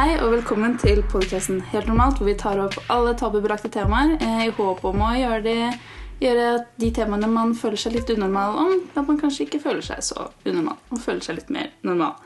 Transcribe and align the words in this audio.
Hei 0.00 0.14
og 0.16 0.30
velkommen 0.32 0.78
til 0.80 1.02
podcasten 1.12 1.58
Helt 1.74 1.84
normalt, 1.90 2.16
hvor 2.16 2.24
vi 2.30 2.32
tar 2.40 2.56
opp 2.62 2.72
alle 2.88 3.10
tabubelagte 3.20 3.68
temaer 3.68 4.14
eh, 4.16 4.46
i 4.46 4.52
håp 4.56 4.78
om 4.88 5.02
å 5.04 5.10
gjøre, 5.12 5.40
det, 5.44 5.66
gjøre 6.24 6.46
de 6.80 6.88
temaene 6.96 7.28
man 7.28 7.52
føler 7.58 7.82
seg 7.82 7.98
litt 7.98 8.12
unormal 8.14 8.56
om, 8.62 8.72
at 8.94 9.02
man 9.10 9.18
kanskje 9.20 9.44
ikke 9.44 9.60
føler 9.60 9.84
seg 9.84 10.00
så 10.06 10.30
unormal, 10.46 10.78
og 10.88 11.02
føler 11.04 11.20
seg 11.26 11.36
litt 11.42 11.52
mer 11.52 11.68
normal. 11.84 12.16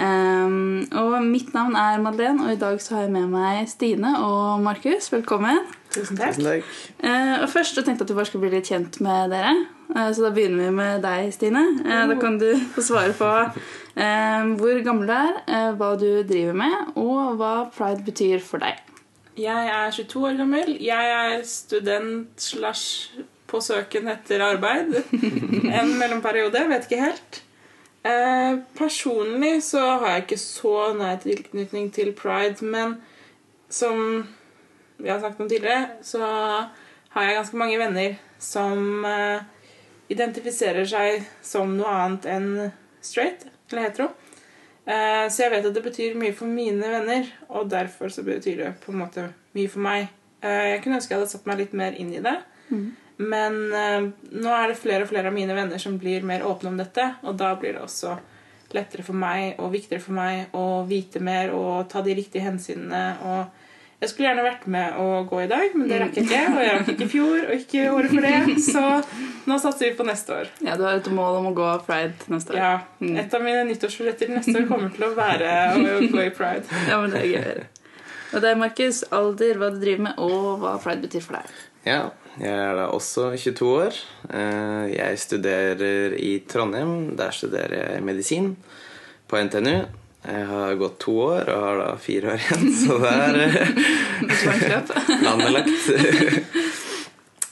Um, 0.00 0.86
og 0.96 1.18
mitt 1.26 1.52
navn 1.52 1.76
er 1.76 2.00
Madeleine, 2.00 2.46
og 2.46 2.54
i 2.54 2.60
dag 2.62 2.80
så 2.80 2.96
har 2.96 3.04
jeg 3.04 3.12
med 3.18 3.28
meg 3.34 3.68
Stine 3.68 4.14
og 4.24 4.62
Markus. 4.64 5.10
Velkommen. 5.12 5.60
Tusen 5.92 6.16
takk. 6.16 6.38
Tusen 6.38 6.48
takk. 6.48 6.72
Uh, 7.04 7.42
og 7.42 7.50
først 7.52 7.76
så 7.76 7.84
tenkte 7.84 8.06
jeg 8.06 8.08
at 8.08 8.14
vi 8.14 8.16
bare 8.22 8.30
skulle 8.30 8.46
bli 8.46 8.54
litt 8.54 8.72
kjent 8.72 8.96
med 9.04 9.34
dere. 9.34 9.52
Uh, 9.92 10.08
så 10.08 10.24
da 10.24 10.32
begynner 10.32 10.70
vi 10.70 10.72
med 10.78 11.04
deg, 11.04 11.28
Stine. 11.36 11.66
Eh, 11.84 12.02
da 12.08 12.16
kan 12.22 12.40
du 12.40 12.48
få 12.72 12.86
svare 12.86 13.12
på 13.18 13.28
hvor 13.94 14.82
gammel 14.84 15.08
du 15.08 15.14
er, 15.16 15.40
eh, 15.48 15.72
hva 15.76 15.90
du 15.98 16.22
driver 16.22 16.54
med, 16.56 16.92
og 16.96 17.36
hva 17.40 17.54
pride 17.74 18.04
betyr 18.06 18.40
for 18.44 18.62
deg. 18.62 18.78
Jeg 19.40 19.68
er 19.72 19.90
22 19.94 20.24
år 20.28 20.38
gammel. 20.38 20.74
Jeg 20.82 21.12
er 21.16 21.44
student 21.48 22.40
slash 22.40 23.12
på 23.50 23.60
søken 23.60 24.08
etter 24.12 24.42
arbeid. 24.44 25.00
En 25.80 25.94
mellomperiode. 25.98 26.66
Vet 26.70 26.86
ikke 26.86 27.04
helt. 27.04 27.40
Eh, 28.04 28.58
personlig 28.78 29.62
så 29.66 29.82
har 30.00 30.14
jeg 30.14 30.26
ikke 30.26 30.40
så 30.40 30.74
nær 30.96 31.20
tilknytning 31.20 31.90
til 31.92 32.12
pride, 32.16 32.64
men 32.64 32.96
som 33.68 34.26
vi 34.96 35.08
har 35.08 35.20
sagt 35.20 35.40
om 35.40 35.48
tidligere, 35.48 36.00
så 36.02 36.24
har 37.10 37.26
jeg 37.26 37.36
ganske 37.36 37.60
mange 37.60 37.78
venner 37.78 38.16
som 38.40 39.04
eh, 39.04 39.42
identifiserer 40.08 40.88
seg 40.88 41.26
som 41.44 41.76
noe 41.76 41.92
annet 41.92 42.28
enn 42.28 42.50
straight 43.04 43.49
eller 43.72 43.88
hetero. 43.88 44.08
Eh, 44.84 45.26
så 45.30 45.44
jeg 45.44 45.52
vet 45.52 45.68
at 45.68 45.76
det 45.76 45.84
betyr 45.84 46.16
mye 46.18 46.34
for 46.36 46.50
mine 46.50 46.94
venner, 46.94 47.28
og 47.48 47.68
derfor 47.70 48.12
så 48.12 48.24
betyr 48.26 48.64
det 48.64 48.72
på 48.82 48.94
en 48.94 49.02
måte 49.02 49.28
mye 49.56 49.70
for 49.70 49.84
meg. 49.84 50.08
Eh, 50.40 50.74
jeg 50.74 50.82
kunne 50.82 50.98
ønske 51.00 51.14
jeg 51.14 51.20
hadde 51.20 51.32
satt 51.34 51.46
meg 51.50 51.62
litt 51.62 51.76
mer 51.76 51.96
inn 52.00 52.12
i 52.16 52.24
det. 52.24 52.36
Men 53.20 53.56
eh, 53.76 54.10
nå 54.32 54.52
er 54.56 54.70
det 54.70 54.80
flere 54.80 55.04
og 55.04 55.10
flere 55.10 55.28
av 55.28 55.36
mine 55.36 55.54
venner 55.56 55.82
som 55.82 55.98
blir 56.00 56.24
mer 56.26 56.46
åpne 56.48 56.72
om 56.72 56.78
dette, 56.80 57.06
og 57.22 57.36
da 57.40 57.52
blir 57.60 57.76
det 57.76 57.84
også 57.84 58.16
lettere 58.70 59.02
for 59.02 59.18
meg 59.18 59.58
og 59.58 59.72
viktigere 59.74 60.02
for 60.02 60.14
meg 60.14 60.54
å 60.54 60.82
vite 60.86 61.20
mer 61.22 61.50
og 61.52 61.88
ta 61.90 62.02
de 62.06 62.14
riktige 62.14 62.46
hensynene. 62.46 63.02
og 63.26 63.59
jeg 64.00 64.08
skulle 64.08 64.28
gjerne 64.30 64.44
vært 64.46 64.62
med 64.72 64.94
å 64.96 65.06
gå 65.28 65.42
i 65.44 65.48
dag, 65.50 65.74
men 65.76 65.88
det 65.90 65.98
rakk 66.00 66.14
jeg 66.16 66.24
ikke. 66.28 66.42
Og 66.54 66.60
jeg 66.64 66.76
rakk 66.78 66.88
ikke 66.94 67.04
i 67.04 67.10
fjor, 67.12 67.40
og 67.44 67.50
ikke 67.58 67.82
året 67.92 68.14
for 68.14 68.26
det. 68.26 68.54
Så 68.72 68.84
nå 69.50 69.58
satser 69.60 69.90
vi 69.90 69.96
på 69.98 70.06
neste 70.08 70.36
år. 70.38 70.48
Ja, 70.64 70.76
Du 70.80 70.86
har 70.86 70.96
et 71.00 71.10
mål 71.12 71.36
om 71.42 71.50
å 71.50 71.52
gå 71.56 71.66
pride 71.88 72.30
neste 72.32 72.54
år. 72.54 72.60
Ja, 72.62 72.70
Et 73.24 73.34
av 73.36 73.44
mine 73.44 73.66
nyttårsforsetter 73.68 74.32
neste 74.32 74.54
år 74.62 74.66
kommer 74.70 74.88
til 74.94 75.04
å 75.04 75.12
være 75.18 75.50
å 75.76 76.00
gå 76.14 76.24
i 76.24 76.32
pride. 76.32 76.64
Ja, 76.90 77.00
men 77.02 77.12
det 77.12 77.26
er 77.26 77.34
gøy. 77.34 77.66
Og 78.30 78.44
deg, 78.46 78.56
Markus. 78.62 79.02
Alder, 79.12 79.56
hva 79.60 79.68
du 79.74 79.80
driver 79.82 80.06
med, 80.08 80.18
og 80.22 80.60
hva 80.64 80.76
pride 80.80 81.02
betyr 81.04 81.24
for 81.26 81.36
deg. 81.40 81.54
Ja, 81.84 82.00
jeg 82.40 82.52
er 82.56 82.76
da 82.78 82.88
også 82.94 83.30
22 83.36 83.68
år. 83.84 83.96
Eh, 84.30 84.84
Jeg 84.94 85.18
studerer 85.20 86.14
i 86.16 86.38
Trondheim. 86.48 87.16
Der 87.20 87.34
studerer 87.36 87.90
jeg 87.96 88.04
medisin 88.06 88.52
på 89.28 89.40
NTNU. 89.44 89.80
Jeg 90.20 90.46
har 90.50 90.74
gått 90.76 90.98
to 91.00 91.14
år 91.24 91.48
og 91.48 91.62
har 91.64 91.78
da 91.80 91.90
fire 92.00 92.34
år 92.34 92.42
igjen, 92.42 92.66
så 92.82 92.98
det 93.00 93.12
er 93.16 93.38
eh, 93.46 93.56
Et 94.26 94.42
langt 94.46 94.66
løp. 94.68 94.90
landet 95.26 95.54
lagt. 95.58 95.76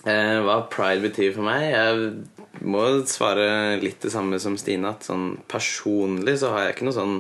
Eh, 0.09 0.39
Hva 0.41 0.63
pride 0.73 1.03
betyr 1.03 1.35
for 1.35 1.45
meg? 1.45 1.67
Jeg 1.69 2.63
må 2.65 2.85
svare 3.11 3.77
litt 3.83 3.99
det 4.01 4.13
samme 4.15 4.39
som 4.41 4.55
Stine. 4.57 4.95
At 4.95 5.05
sånn 5.05 5.35
personlig 5.51 6.39
så 6.41 6.53
har 6.55 6.63
jeg 6.65 6.77
ikke 6.77 6.87
noe 6.87 6.97
sånn 6.97 7.17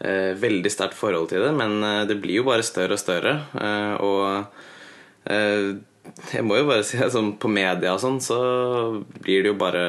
eh, 0.00 0.32
veldig 0.40 0.72
sterkt 0.72 0.98
forhold 0.98 1.30
til 1.30 1.44
det, 1.44 1.52
men 1.54 1.76
eh, 1.86 2.00
det 2.08 2.16
blir 2.24 2.40
jo 2.40 2.46
bare 2.48 2.64
større 2.66 2.96
og 2.96 3.02
større. 3.04 3.36
Eh, 3.54 3.94
og 4.02 5.30
eh, 5.30 5.68
jeg 6.32 6.48
må 6.48 6.58
jo 6.58 6.66
bare 6.72 6.82
si 6.88 6.98
at 6.98 7.12
sånn, 7.14 7.36
på 7.38 7.52
media 7.52 7.94
og 7.94 8.02
sånn 8.02 8.18
så 8.24 8.40
blir 9.22 9.44
det 9.44 9.52
jo 9.52 9.60
bare 9.60 9.84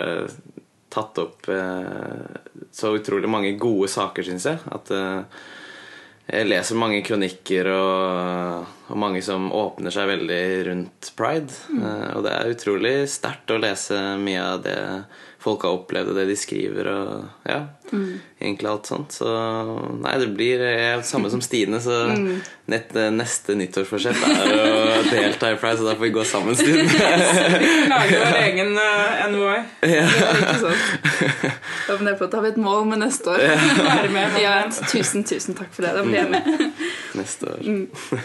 tatt 0.94 1.20
opp 1.22 1.50
eh, 1.50 2.40
så 2.72 2.94
utrolig 2.98 3.30
mange 3.30 3.56
gode 3.60 3.90
saker, 3.92 4.26
syns 4.28 4.48
jeg. 4.50 4.62
At 4.74 4.92
eh, 4.94 5.44
jeg 6.24 6.48
leser 6.48 6.80
mange 6.80 7.02
kronikker 7.04 7.68
og, 7.74 8.72
og 8.88 9.00
mange 9.00 9.20
som 9.26 9.50
åpner 9.52 9.94
seg 9.94 10.08
veldig 10.14 10.44
rundt 10.70 11.12
pride. 11.20 11.58
Eh, 11.76 12.10
og 12.16 12.24
det 12.28 12.34
er 12.38 12.54
utrolig 12.54 12.96
sterkt 13.12 13.54
å 13.54 13.62
lese 13.62 14.00
mye 14.22 14.50
av 14.54 14.66
det 14.66 14.80
folk 15.44 15.66
har 15.68 15.76
opplevd, 15.82 16.14
og 16.14 16.20
det 16.22 16.30
de 16.30 16.40
skriver, 16.40 16.88
og 16.88 17.50
ja, 17.50 17.66
egentlig 18.40 18.70
alt 18.70 18.90
sånt. 18.90 19.16
Så 19.16 19.30
nei, 20.04 20.18
det 20.20 20.30
blir 20.36 20.64
jeg 20.64 20.90
er 20.90 21.06
samme 21.08 21.32
som 21.32 21.42
Stine, 21.44 21.80
så 21.84 22.02
nett, 22.70 22.92
neste 23.16 23.56
nyttårsforsett 23.60 24.20
er 24.28 24.52
å 24.52 25.00
delta 25.08 25.54
i 25.54 25.58
pride, 25.60 25.80
så 25.80 25.88
da 25.88 25.96
får 25.96 26.08
vi 26.08 26.12
gå 26.18 26.26
sammen, 26.28 26.58
Stine. 26.60 26.88
Lage 27.94 28.20
vår 28.20 28.40
egen 28.42 28.76
uh, 28.76 29.24
NOI. 29.34 29.62
Ikke? 29.88 31.54
Ja, 31.88 31.98
men 31.98 32.08
det 32.08 32.16
er 32.16 32.36
har 32.36 32.44
vi 32.44 32.52
et 32.52 32.62
mål 32.62 32.88
med 32.92 33.04
neste 33.04 33.32
år. 33.32 33.44
Være 33.44 34.12
med. 34.14 34.38
Ja, 34.42 34.56
tusen, 34.92 35.24
tusen 35.28 35.58
takk 35.58 35.72
for 35.76 35.86
det. 35.86 35.94
Da 35.96 36.04
blir 36.06 36.22
jeg 36.22 36.32
med. 36.34 36.48
Neste 37.20 37.52
år. 37.52 37.60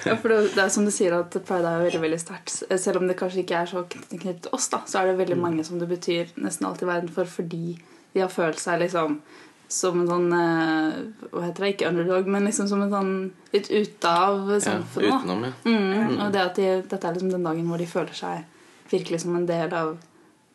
Ja, 0.07 0.15
for 0.17 0.33
det, 0.33 0.39
det 0.55 0.63
er 0.63 0.71
som 0.73 0.87
du 0.87 0.93
sier 0.95 1.13
at 1.19 1.35
pride 1.45 1.69
er 1.69 1.83
jo 1.83 1.89
veldig 1.89 2.03
veldig 2.09 2.21
sterkt. 2.23 2.55
Selv 2.81 3.03
om 3.03 3.09
det 3.09 3.19
kanskje 3.19 3.43
ikke 3.45 3.63
er 3.63 3.71
så 3.71 3.85
knyttet 3.89 4.47
til 4.47 4.57
oss, 4.57 4.69
da, 4.73 4.83
så 4.89 5.03
er 5.03 5.11
det 5.11 5.19
veldig 5.21 5.39
mange 5.41 5.67
som 5.67 5.81
det 5.81 5.89
betyr 5.91 6.33
nesten 6.41 6.69
alt 6.69 6.83
i 6.83 6.89
verden 6.89 7.13
for 7.13 7.29
fordi 7.29 7.77
de 8.15 8.25
har 8.25 8.33
følt 8.33 8.61
seg 8.61 8.81
liksom 8.83 9.21
som 9.69 10.01
en 10.01 10.09
sånn 10.09 10.33
eh, 10.33 10.99
Hva 11.29 11.45
heter 11.45 11.65
det? 11.65 11.73
Ikke 11.75 11.89
underdog, 11.91 12.29
men 12.31 12.49
liksom 12.49 12.69
som 12.71 12.83
en 12.85 12.93
sånn 12.93 13.15
litt 13.53 13.71
ute 13.71 14.13
av 14.13 14.55
samfunnet. 14.65 15.09
Ja, 15.11 15.19
utenom, 15.21 15.45
ja. 15.45 15.55
Mm, 15.69 16.15
og 16.25 16.33
det 16.33 16.45
at 16.45 16.61
de, 16.61 16.69
dette 16.89 17.03
er 17.05 17.17
liksom 17.17 17.33
den 17.35 17.45
dagen 17.45 17.69
hvor 17.69 17.81
de 17.81 17.89
føler 17.89 18.17
seg 18.17 18.47
virkelig 18.89 19.21
som 19.25 19.37
en 19.37 19.49
del 19.49 19.75
av 19.77 19.97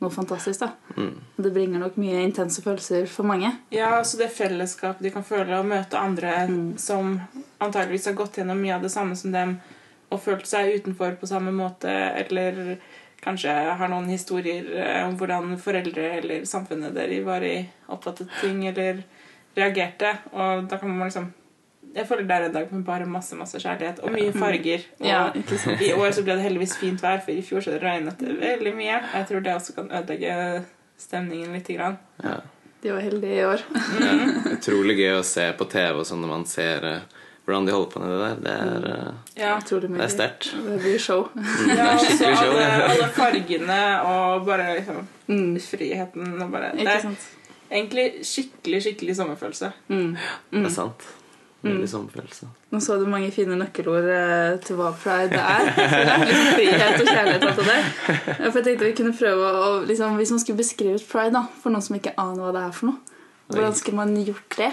noe 0.04 0.12
fantastisk. 0.12 0.66
da. 0.66 0.72
Mm. 0.98 1.14
Og 1.38 1.46
det 1.46 1.54
bringer 1.54 1.84
nok 1.84 2.00
mye 2.02 2.24
intense 2.26 2.64
følelser 2.66 3.06
for 3.12 3.30
mange. 3.30 3.54
Ja, 3.74 3.94
altså 4.00 4.20
det 4.20 4.34
fellesskapet 4.36 5.06
de 5.06 5.14
kan 5.14 5.26
føle 5.26 5.60
å 5.60 5.68
møte 5.68 6.02
andre 6.02 6.34
som 6.82 7.16
antageligvis 7.64 8.10
har 8.10 8.18
gått 8.18 8.42
gjennom 8.42 8.60
mye 8.60 8.76
av 8.76 8.84
det 8.84 8.92
samme 8.94 9.16
som 9.20 9.32
dem 9.36 9.58
og 10.14 10.22
følt 10.22 10.46
seg 10.46 10.76
utenfor 10.78 11.16
på 11.18 11.30
samme 11.30 11.54
måte, 11.56 11.90
eller 11.90 12.76
kanskje 13.24 13.54
har 13.80 13.92
noen 13.92 14.10
historier 14.12 14.68
eh, 14.78 15.00
om 15.08 15.16
hvordan 15.20 15.56
foreldre 15.62 16.10
eller 16.20 16.48
samfunnet 16.50 16.96
dere 16.96 17.22
var 17.26 17.46
i, 17.48 17.56
oppfattet 17.94 18.32
ting 18.42 18.66
eller 18.70 19.04
reagerte. 19.58 20.18
Og 20.34 20.68
da 20.70 20.82
kan 20.82 20.92
man 20.92 21.10
liksom 21.10 21.32
Jeg 21.94 22.08
føler 22.10 22.24
det 22.26 22.36
er 22.36 22.44
en 22.48 22.54
dag 22.54 22.72
med 22.74 22.86
bare 22.88 23.06
masse 23.06 23.36
masse 23.38 23.60
kjærlighet 23.62 24.00
og 24.02 24.12
mye 24.16 24.32
farger. 24.34 24.82
Og 25.00 25.06
Ja, 25.06 25.28
i 25.88 25.92
år 25.94 26.12
så 26.12 26.24
ble 26.26 26.40
det 26.40 26.46
heldigvis 26.48 26.78
fint 26.82 27.04
vær, 27.04 27.20
for 27.22 27.32
i 27.32 27.44
fjor 27.46 27.62
så 27.62 27.76
regnet 27.78 28.18
det 28.18 28.34
veldig 28.40 28.74
mye. 28.74 28.96
Jeg 29.14 29.28
tror 29.30 29.44
det 29.46 29.54
også 29.54 29.76
kan 29.76 29.92
ødelegge 29.92 30.64
stemningen 30.98 31.54
litt. 31.54 31.70
Grann. 31.70 32.00
Ja. 32.24 32.40
De 32.82 32.92
var 32.92 33.00
heldige 33.00 33.36
i 33.36 33.46
år. 33.46 33.62
Utrolig 34.58 34.98
gøy 34.98 35.20
å 35.20 35.28
se 35.28 35.46
på 35.54 35.68
TV 35.70 36.02
og 36.02 36.08
sånn 36.08 36.24
når 36.24 36.32
man 36.34 36.48
ser 36.50 36.88
eh, 36.90 37.22
hvordan 37.46 37.66
de 37.68 37.72
holder 37.76 37.90
på 37.92 38.00
med 38.00 38.12
det 38.12 38.20
der. 38.24 38.36
Det 38.44 38.52
er, 38.52 38.86
eh, 38.92 39.14
Ja. 39.38 39.54
Det 39.60 40.02
er 40.02 40.08
sterkt. 40.08 40.52
Det 40.54 40.80
blir 40.82 41.00
show. 41.00 41.28
Ja, 41.78 41.94
og 41.94 42.00
så 42.00 42.30
alle, 42.30 42.68
alle 42.90 43.10
fargene 43.16 43.82
og 44.02 44.46
bare 44.46 44.78
liksom 44.78 45.08
friheten 45.60 46.42
og 46.42 46.52
bare 46.52 46.72
Det 46.78 46.88
er 46.88 47.10
egentlig 47.72 48.08
skikkelig, 48.24 48.82
skikkelig 48.84 49.16
sommerfølelse. 49.16 49.72
Mm. 49.90 50.16
Det 50.52 50.66
er 50.66 50.70
sant. 50.70 51.04
Veldig 51.64 51.88
sommerfølelse. 51.90 52.48
Nå 52.72 52.80
så 52.84 52.98
du 53.00 53.06
mange 53.08 53.30
fine 53.32 53.56
nøkkelord 53.56 54.08
eh, 54.12 54.58
til 54.66 54.76
hva 54.76 54.90
pride. 55.00 55.40
Er 55.40 55.70
liksom 56.28 56.50
frihet 56.58 56.98
og 57.00 57.08
kjærlighet 57.08 57.46
og 57.46 57.50
alt 57.50 57.62
det 57.62 57.68
der. 57.70 58.50
For 58.50 58.58
jeg 58.60 58.66
tenkte 58.66 58.90
vi 58.90 58.96
kunne 58.98 59.14
prøve 59.16 59.52
å 59.62 59.70
liksom, 59.88 60.18
Hvis 60.20 60.34
man 60.36 60.44
skulle 60.44 60.60
beskrevet 60.60 61.06
pride 61.08 61.32
da, 61.38 61.46
for 61.62 61.72
noen 61.72 61.86
som 61.86 61.96
ikke 61.96 62.16
aner 62.20 62.44
hva 62.44 62.52
det 62.56 62.66
er 62.68 62.76
for 62.76 62.92
noe, 62.92 63.22
hvordan 63.54 63.78
skulle 63.80 64.02
man 64.02 64.12
gjort 64.28 64.58
det? 64.60 64.72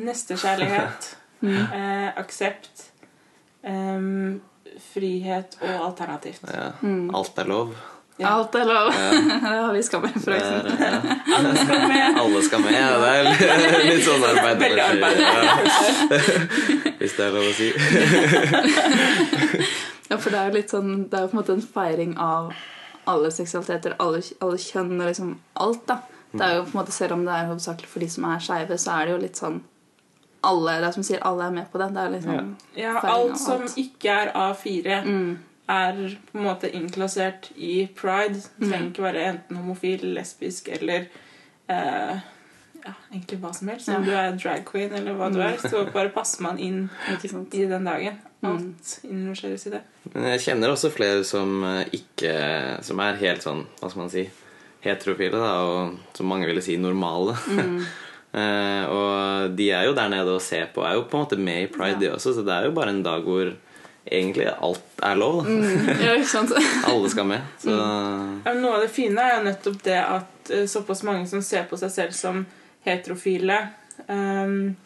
Nestekjærlighet, 0.00 1.14
Mm. 1.40 1.56
eh, 1.72 2.08
aksept, 2.20 2.90
um, 3.64 4.40
frihet 4.92 5.56
og 5.62 5.86
alternativt. 5.90 6.42
Ja. 6.52 6.72
Mm. 6.82 7.08
Alt 7.14 7.38
er 7.38 7.44
lov. 7.48 7.72
Ja. 8.20 8.34
Alt 8.36 8.54
er 8.60 8.66
lov. 8.68 8.90
det 8.92 9.40
har 9.48 9.72
vi 9.72 9.78
Det 9.80 9.86
skamreferansen. 9.86 10.66
er, 10.76 10.90
ja. 10.92 11.00
Alle 11.38 11.54
skal 11.56 11.88
med. 11.88 12.18
Alle 12.20 12.42
skal 12.44 12.60
med. 12.66 12.72
Ja, 12.76 12.90
det 13.00 13.08
er 13.08 13.22
litt, 13.88 14.04
sånn 14.08 14.20
Veldig 14.20 14.42
arbeiderparti. 14.44 14.80
arbeiderparti. 14.90 16.12
Ja. 16.84 16.92
Hvis 17.00 17.16
det 17.16 17.24
er 17.24 17.32
lov 17.38 17.48
å 17.48 17.54
si. 17.56 17.68
Ja, 20.10 20.16
for 20.18 20.30
det 20.34 20.38
er 20.40 20.48
jo 20.50 20.56
litt 20.58 20.72
sånn 20.72 20.90
Det 21.08 21.16
er 21.16 21.22
jo 21.24 21.30
på 21.30 21.36
en 21.36 21.40
måte 21.40 21.54
en 21.54 21.62
feiring 21.64 22.12
av 22.20 22.52
alle 23.10 23.30
seksualiteter, 23.32 23.94
alle, 24.02 24.20
alle 24.44 24.58
kjønn 24.60 24.92
og 25.00 25.06
liksom 25.08 25.30
alt, 25.64 25.84
da. 25.88 25.96
Det 26.30 26.44
er 26.44 26.56
jo 26.58 26.64
på 26.66 26.74
en 26.74 26.78
måte 26.82 26.92
Selv 26.94 27.16
om 27.16 27.22
det 27.26 27.32
er 27.34 27.48
hovedsakelig 27.48 27.88
for 27.90 28.04
de 28.04 28.08
som 28.12 28.26
er 28.28 28.42
skeive, 28.44 28.76
så 28.78 28.92
er 28.98 29.06
det 29.08 29.14
jo 29.14 29.20
litt 29.24 29.40
sånn 29.40 29.56
alle, 30.46 30.78
det 30.80 30.88
er 30.88 30.94
som 30.96 31.04
sier, 31.06 31.20
alle 31.26 31.46
er 31.50 31.54
med 31.60 31.70
på 31.72 31.78
det. 31.82 31.90
Det 31.94 32.02
er 32.06 32.10
liksom 32.16 32.56
Ja, 32.76 32.92
ja. 32.94 33.00
alt 33.12 33.38
som 33.40 33.62
alt. 33.66 33.76
ikke 33.78 34.10
er 34.24 34.32
A4, 34.32 34.98
mm, 35.04 35.38
er 35.70 36.02
på 36.32 36.38
en 36.38 36.44
måte 36.48 36.70
innklassert 36.74 37.50
i 37.56 37.86
pride. 37.96 38.40
Det 38.58 38.68
trenger 38.70 38.88
ikke 38.90 39.02
være 39.06 39.26
enten 39.34 39.56
homofil, 39.60 40.06
lesbisk 40.16 40.68
eller 40.74 41.06
eh, 41.68 42.16
ja, 42.80 42.94
egentlig 43.12 43.38
hva 43.42 43.52
som 43.54 43.68
helst. 43.68 43.88
Om 43.92 44.04
du 44.08 44.10
er 44.16 44.32
drag 44.40 44.64
queen 44.66 44.92
eller 44.96 45.14
hva 45.18 45.28
du 45.32 45.38
er, 45.44 45.56
så 45.60 45.84
bare 45.92 46.08
passer 46.14 46.42
man 46.46 46.58
inn 46.58 46.86
Ikke 47.12 47.28
sant? 47.28 47.54
i 47.54 47.66
den 47.70 47.84
dagen. 47.86 48.18
Alt 48.42 48.94
innrangeres 49.04 49.66
i 49.68 49.74
det. 49.74 49.82
Men 50.14 50.30
jeg 50.32 50.40
kjenner 50.46 50.72
også 50.72 50.88
flere 50.94 51.24
som 51.28 51.58
eh, 51.68 51.82
ikke 51.92 52.78
Som 52.82 53.02
er 53.04 53.18
helt 53.20 53.42
sånn, 53.44 53.66
hva 53.82 53.90
skal 53.92 54.00
man 54.06 54.12
si, 54.14 54.22
heterofile, 54.80 55.36
da, 55.36 55.50
og 55.60 56.16
som 56.16 56.26
mange 56.32 56.48
ville 56.48 56.62
si 56.64 56.78
normale. 56.80 57.36
Eh, 58.30 58.84
og 58.86 59.56
de 59.58 59.66
er 59.74 59.88
jo 59.88 59.94
der 59.96 60.10
nede 60.12 60.36
og 60.36 60.42
ser 60.44 60.68
på, 60.74 60.84
er 60.86 60.94
jo 60.94 61.08
på 61.10 61.18
en 61.18 61.24
måte 61.24 61.38
med 61.40 61.64
i 61.64 61.70
pride, 61.72 61.98
de 61.98 62.12
også, 62.14 62.34
så 62.36 62.44
det 62.46 62.54
er 62.54 62.68
jo 62.68 62.76
bare 62.76 62.92
en 62.94 63.02
dag 63.02 63.26
hvor 63.26 63.50
egentlig 64.06 64.46
alt 64.50 65.02
er 65.02 65.18
lov. 65.18 65.42
Da. 65.44 65.56
Ja, 66.04 66.14
ikke 66.14 66.30
sant? 66.30 66.54
Alle 66.90 67.10
skal 67.10 67.26
med. 67.26 67.42
Så 67.58 67.74
Ja, 67.74 68.52
men 68.52 68.62
Noe 68.62 68.78
av 68.78 68.86
det 68.86 68.92
fine 68.94 69.24
er 69.24 69.36
jo 69.36 69.44
nettopp 69.48 69.82
det 69.86 69.98
at 70.00 70.52
eh, 70.54 70.66
såpass 70.70 71.02
mange 71.06 71.26
som 71.30 71.42
ser 71.44 71.66
på 71.70 71.78
seg 71.80 71.92
selv 71.94 72.16
som 72.16 72.44
heterofile, 72.86 73.58
um, 74.08 74.76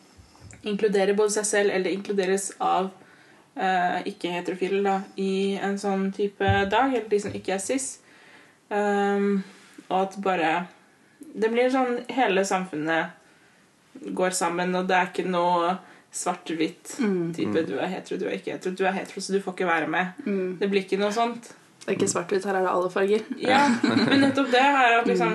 inkluderer 0.66 1.14
både 1.14 1.36
seg 1.36 1.46
selv 1.46 1.74
eller 1.76 1.94
inkluderes 1.94 2.48
av 2.58 2.88
uh, 3.54 4.00
ikke-heterofile 4.08 4.80
da, 4.82 4.96
i 5.20 5.54
en 5.62 5.76
sånn 5.78 6.08
type 6.16 6.48
dag, 6.72 6.90
eller 6.90 7.06
de 7.12 7.20
som 7.22 7.36
ikke 7.36 7.54
er 7.54 7.62
cis. 7.62 7.98
Um, 8.72 9.44
og 9.90 9.98
at 10.00 10.16
bare 10.24 10.50
Det 11.20 11.50
blir 11.52 11.68
sånn 11.70 11.98
hele 12.14 12.44
samfunnet 12.48 13.12
går 14.14 14.30
sammen, 14.36 14.74
og 14.74 14.88
det 14.88 14.96
er 14.96 15.10
ikke 15.10 15.26
noe 15.28 15.74
svart-hvitt 16.14 16.96
type 17.34 17.64
du 17.66 17.74
er 17.78 17.90
hetero, 17.90 18.18
du 18.20 18.28
er 18.28 18.36
ikke 18.38 18.54
hetero, 18.54 18.74
du 18.76 18.84
er 18.86 18.94
hetero, 18.94 19.20
så 19.20 19.34
du 19.34 19.40
får 19.42 19.56
ikke 19.56 19.68
være 19.70 19.90
med. 19.90 20.24
Det 20.60 20.70
blir 20.70 20.84
ikke 20.84 21.00
noe 21.00 21.12
sånt. 21.14 21.50
Det 21.84 21.90
er 21.90 21.96
ikke 21.98 22.10
svart-hvitt, 22.12 22.46
her 22.48 22.58
er 22.58 22.66
det 22.66 22.72
alle 22.72 22.90
farger. 22.92 23.24
Ja, 23.42 23.64
men 23.82 24.22
nettopp 24.22 24.52
det 24.54 24.62
er 24.62 24.98
at 25.00 25.08
liksom 25.10 25.34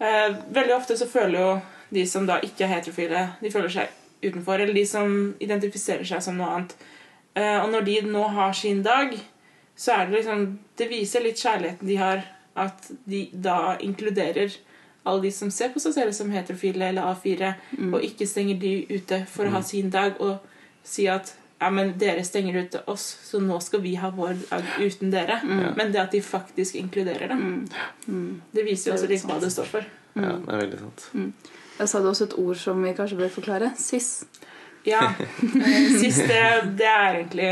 eh, 0.00 0.34
Veldig 0.52 0.74
ofte 0.76 0.96
så 0.98 1.08
føler 1.08 1.38
jo 1.40 1.52
de 1.94 2.04
som 2.06 2.26
da 2.28 2.38
ikke 2.44 2.66
er 2.66 2.74
heterofile, 2.74 3.22
de 3.40 3.52
føler 3.52 3.72
seg 3.72 3.94
utenfor. 4.22 4.60
Eller 4.60 4.76
de 4.76 4.84
som 4.86 5.14
identifiserer 5.42 6.04
seg 6.06 6.22
som 6.24 6.36
noe 6.38 6.50
annet. 6.56 6.74
Eh, 7.34 7.56
og 7.62 7.70
når 7.72 7.86
de 7.86 7.96
nå 8.10 8.26
har 8.36 8.52
sin 8.56 8.82
dag, 8.86 9.14
så 9.80 9.94
er 9.96 10.10
det 10.10 10.18
liksom 10.18 10.58
Det 10.76 10.88
viser 10.90 11.24
litt 11.24 11.40
kjærligheten 11.40 11.88
de 11.88 11.96
har, 11.96 12.26
at 12.60 12.90
de 13.08 13.28
da 13.32 13.76
inkluderer 13.80 14.52
alle 15.02 15.22
de 15.22 15.32
som 15.32 15.50
ser 15.50 15.72
på 15.72 15.80
seg 15.82 15.94
selv 15.96 16.14
som 16.16 16.30
heterofile 16.32 16.90
eller 16.90 17.08
A4, 17.14 17.52
og 17.90 18.02
ikke 18.04 18.28
stenger 18.28 18.58
de 18.60 18.72
ute 18.90 19.22
for 19.30 19.48
å 19.48 19.54
ha 19.56 19.62
sin 19.64 19.90
dag, 19.92 20.18
og 20.20 20.40
si 20.86 21.06
at 21.08 21.34
ja, 21.60 21.68
men 21.70 21.92
dere 22.00 22.24
stenger 22.24 22.56
ute 22.62 22.80
oss, 22.88 23.04
så 23.24 23.40
nå 23.44 23.58
skal 23.60 23.82
vi 23.84 23.94
ha 24.00 24.08
vår 24.16 24.38
dag 24.48 24.68
uten 24.80 25.10
dere. 25.12 25.40
Men 25.76 25.92
det 25.92 26.00
at 26.00 26.14
de 26.16 26.22
faktisk 26.24 26.78
inkluderer 26.80 27.28
dem, 27.28 27.66
det 28.52 28.64
viser 28.64 28.90
jo 28.90 28.96
også 28.96 29.10
litt 29.10 29.26
hva 29.28 29.36
det 29.42 29.52
står 29.52 29.68
for. 29.68 29.90
ja, 30.16 30.36
det 30.40 30.54
er 30.54 30.62
veldig 30.64 30.80
sant. 30.84 31.50
Jeg 31.80 31.88
sa 31.88 32.00
det 32.00 32.10
også 32.10 32.26
et 32.28 32.38
ord 32.40 32.58
som 32.60 32.80
vi 32.84 32.94
kanskje 32.96 33.16
bør 33.20 33.30
forklare. 33.32 33.70
Cis. 33.80 34.24
Ja. 34.84 35.12
eh, 35.66 35.92
Cis, 36.00 36.18
det, 36.28 36.40
det 36.80 36.88
er 36.88 37.20
egentlig 37.22 37.50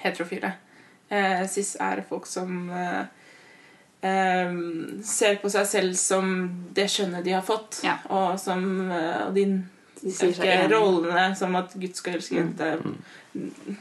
heterofile. 0.00 0.54
Eh, 1.08 1.44
Cis 1.48 1.74
er 1.80 2.02
folk 2.08 2.28
som 2.28 2.70
eh, 4.02 4.08
eh, 4.08 4.54
ser 5.04 5.36
på 5.42 5.50
seg 5.52 5.66
selv 5.66 5.94
som 6.00 6.32
det 6.74 6.88
skjønnet 6.90 7.24
de 7.24 7.32
har 7.36 7.42
fått, 7.46 7.82
Ja. 7.84 7.98
og 8.08 8.38
som 8.40 8.90
eh, 8.90 9.26
og 9.28 9.34
de 9.34 9.62
De 10.00 10.08
ikke 10.08 10.68
rollene 10.72 11.36
som 11.36 11.54
at 11.58 11.74
Gud 11.76 11.92
skal 11.94 12.14
elske 12.16 12.38
jente. 12.38 12.70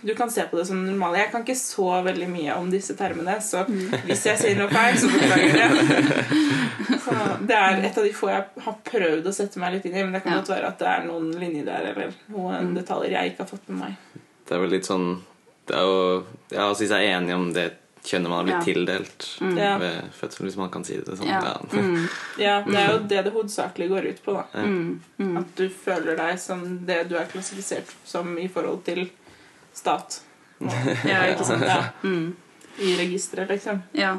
Du 0.03 0.11
kan 0.15 0.29
se 0.29 0.43
på 0.51 0.57
det 0.59 0.65
som 0.67 0.81
normale. 0.85 1.17
Jeg 1.21 1.31
kan 1.31 1.45
ikke 1.45 1.55
så 1.55 2.03
veldig 2.03 2.27
mye 2.27 2.57
om 2.59 2.67
disse 2.69 2.91
termene, 2.99 3.37
så 3.41 3.61
hvis 4.03 4.25
jeg 4.27 4.37
sier 4.41 4.57
noe 4.59 4.67
feil, 4.67 4.97
så 4.99 5.07
beklager 5.07 5.55
jeg. 5.61 5.71
Så 7.05 7.15
det 7.47 7.55
er 7.55 7.79
et 7.87 7.97
av 7.97 8.03
de 8.03 8.11
få 8.13 8.27
jeg 8.29 8.43
har 8.65 8.75
prøvd 8.85 9.25
å 9.29 9.33
sette 9.33 9.59
meg 9.63 9.73
litt 9.77 9.85
inn 9.87 9.95
i, 9.95 10.03
men 10.03 10.11
det 10.17 10.21
kan 10.25 10.33
Ja. 10.35 10.39
godt 10.41 10.49
være 10.51 10.67
at 10.67 10.79
det 10.83 10.87
er 10.91 11.05
noen 11.07 11.31
linjer 11.39 11.65
der 11.65 11.87
eller 11.93 12.11
noen 12.35 12.73
detaljer 12.75 13.11
jeg 13.15 13.31
ikke 13.31 13.43
har 13.45 13.49
fått 13.53 13.69
med 13.71 13.79
meg. 13.79 13.95
Det 14.45 14.55
er 14.57 14.59
vel 14.59 14.69
litt 14.75 14.85
sånn 14.91 15.07
Det 15.69 15.75
er 15.77 15.87
jo 15.87 16.25
ja, 16.51 16.67
å 16.69 16.75
si 16.75 16.87
seg 16.89 17.07
enig 17.07 17.33
om 17.35 17.53
det 17.53 17.69
kjønnet 18.03 18.29
man 18.29 18.37
har 18.39 18.43
blitt 18.47 18.55
Ja. 18.55 18.65
tildelt 18.73 19.25
mm. 19.41 19.55
ved 19.79 20.11
fødsel, 20.15 20.45
hvis 20.47 20.57
man 20.57 20.69
kan 20.71 20.83
si 20.83 20.95
det 20.97 21.17
sånn. 21.17 21.27
Ja. 21.27 21.41
Ja. 21.43 21.83
Ja, 22.39 22.61
det 22.65 22.75
er 22.79 22.91
jo 22.93 22.99
det 22.99 23.23
det 23.25 23.33
hovedsakelig 23.33 23.89
går 23.89 24.05
ut 24.09 24.23
på. 24.25 24.33
da 24.33 24.63
Mm. 24.63 24.99
Mm. 25.19 25.37
At 25.37 25.55
du 25.55 25.69
føler 25.69 26.15
deg 26.17 26.39
som 26.39 26.85
det 26.85 27.09
du 27.09 27.15
er 27.17 27.25
klassifisert 27.25 27.91
som 28.05 28.37
i 28.37 28.47
forhold 28.47 28.83
til 28.85 29.09
stat. 29.73 30.21
Ja, 30.59 31.23
ikke 31.31 31.45
sant? 31.45 31.63
Ja, 31.63 31.83
Mm. 32.03 32.35
I 32.79 32.95
registeret, 32.97 33.49
liksom. 33.49 33.81
Ja. 33.93 34.17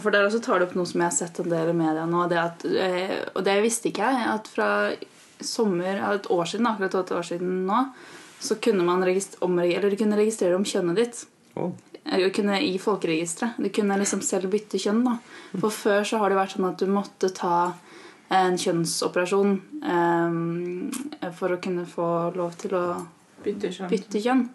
For 0.00 0.10
der 0.10 0.26
også 0.26 0.42
tar 0.42 0.58
du 0.58 0.64
opp 0.66 0.74
noe 0.74 0.84
som 0.86 1.00
jeg 1.00 1.06
har 1.10 1.16
sett 1.16 1.38
en 1.40 1.48
del 1.48 1.68
i 1.70 1.72
media 1.72 2.04
nå. 2.06 2.28
Det 2.28 2.38
at, 2.38 2.64
eh, 2.64 3.24
og 3.34 3.44
det 3.44 3.62
visste 3.62 3.88
ikke 3.88 4.02
jeg. 4.10 4.26
At 4.34 4.48
fra 4.48 4.92
sommer 5.40 6.00
et 6.14 6.26
år 6.30 6.44
siden, 6.44 6.66
akkurat 6.66 6.94
et 6.94 7.12
år 7.12 7.22
siden 7.22 7.64
nå, 7.66 7.92
så 8.40 8.56
kunne 8.60 8.84
man 8.84 9.02
regist- 9.04 9.38
omre- 9.40 9.72
eller 9.76 9.96
kunne 9.96 10.16
registrere 10.16 10.54
om 10.56 10.64
kjønnet 10.64 10.96
ditt. 10.96 11.24
Å, 12.04 12.12
Eller 12.12 12.30
kunne 12.36 12.58
I 12.62 12.78
folkeregisteret. 12.78 13.56
Du 13.58 13.68
kunne 13.72 13.96
liksom 13.98 14.20
selv 14.22 14.50
bytte 14.52 14.78
kjønn. 14.78 15.04
da 15.04 15.18
For 15.60 15.70
før 15.70 16.04
så 16.04 16.18
har 16.20 16.28
det 16.30 16.36
vært 16.38 16.56
sånn 16.56 16.68
at 16.68 16.78
du 16.78 16.86
måtte 16.86 17.30
ta 17.34 17.74
en 18.34 18.56
kjønnsoperasjon 18.58 19.52
eh, 19.84 21.30
for 21.38 21.54
å 21.54 21.60
kunne 21.62 21.84
få 21.88 22.08
lov 22.36 22.56
til 22.60 22.74
å 22.74 22.84
bytte 23.44 23.70
kjønn. 23.72 23.90
bytte 23.92 24.20
kjønn. 24.24 24.48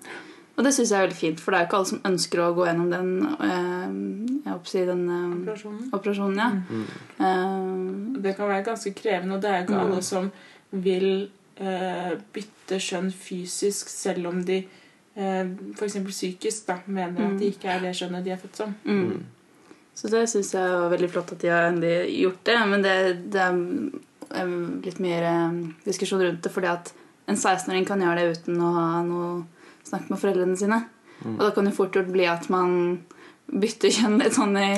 Og 0.60 0.66
det 0.66 0.74
syns 0.75 0.90
jeg 0.92 0.98
er 1.00 1.06
veldig 1.06 1.16
fint, 1.16 1.40
for 1.40 1.51
det 1.54 1.57
er 1.60 1.62
jo 1.63 1.68
ikke 1.69 1.78
alle 1.78 1.88
som 1.88 2.01
ønsker 2.10 2.40
å 2.44 2.48
gå 2.57 2.66
gjennom 2.68 2.90
den, 2.92 3.12
eh, 3.48 4.56
si, 4.68 4.81
den 4.86 5.04
eh, 5.07 5.28
Operasjonen. 5.38 5.86
operasjonen. 5.96 6.40
Ja. 6.42 6.50
Eh, 7.25 8.22
Det 8.25 8.34
kan 8.36 8.50
være 8.50 8.66
ganske 8.66 8.94
krevende, 8.94 9.36
og 9.38 9.42
det 9.42 9.50
er 9.54 9.62
jo 9.62 9.68
ikke 9.69 9.80
alle 9.86 10.01
som 10.04 10.31
vil 10.72 11.30
eh, 11.57 12.12
bytte 12.34 12.80
kjønn 12.84 13.07
fysisk, 13.16 13.88
selv 13.90 14.28
om 14.34 14.44
de 14.44 14.66
f.eks. 15.15 15.97
psykisk 16.07 16.67
da, 16.69 16.79
mener 16.85 17.25
at 17.25 17.39
de 17.39 17.50
ikke 17.51 17.69
er 17.73 17.83
det 17.83 17.95
skjønnet 17.97 18.25
de 18.25 18.33
er 18.35 18.41
født 18.41 18.63
som. 18.63 18.75
mm. 18.85 19.19
Så 20.00 20.07
det 20.07 20.21
syns 20.31 20.53
jeg 20.56 20.63
var 20.79 20.94
veldig 20.94 21.09
flott 21.11 21.33
at 21.33 21.41
de 21.41 21.50
har 21.51 21.65
endelig 21.67 22.13
gjort 22.21 22.44
det. 22.47 22.57
Men 22.71 22.83
det, 22.85 22.94
det 23.33 23.41
er 23.44 24.53
litt 24.85 25.01
mer 25.03 25.25
eh, 25.27 25.57
diskusjon 25.83 26.21
rundt 26.23 26.45
det, 26.45 26.51
fordi 26.53 26.69
at 26.71 26.94
en 27.27 27.35
16-åring 27.35 27.88
kan 27.89 28.00
gjøre 28.00 28.21
det 28.21 28.38
uten 28.38 28.61
å 28.63 28.69
ha 28.77 28.88
noe 29.03 29.29
snakk 29.83 30.07
med 30.07 30.21
foreldrene 30.21 30.56
sine. 30.59 30.79
Og 31.25 31.41
da 31.44 31.50
kan 31.51 31.67
det 31.67 31.75
fort 31.75 31.97
gjort 31.97 32.13
bli 32.13 32.23
at 32.31 32.47
man 32.53 33.01
bytter 33.50 33.91
kjønn 33.91 34.19
litt 34.21 34.38
sånn 34.38 34.55
i 34.62 34.69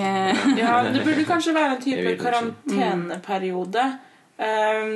Ja, 0.58 0.80
Det 0.90 1.04
burde 1.06 1.28
kanskje 1.28 1.54
være 1.54 1.76
en 1.76 1.84
type 1.84 2.16
karanteneperiode. 2.22 3.88
Eh, 4.42 4.94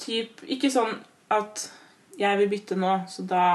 typ, 0.00 0.40
ikke 0.56 0.72
sånn 0.72 0.94
at 1.34 1.66
jeg 2.16 2.40
vil 2.40 2.48
bytte 2.48 2.78
nå, 2.80 3.02
så 3.12 3.26
da 3.28 3.46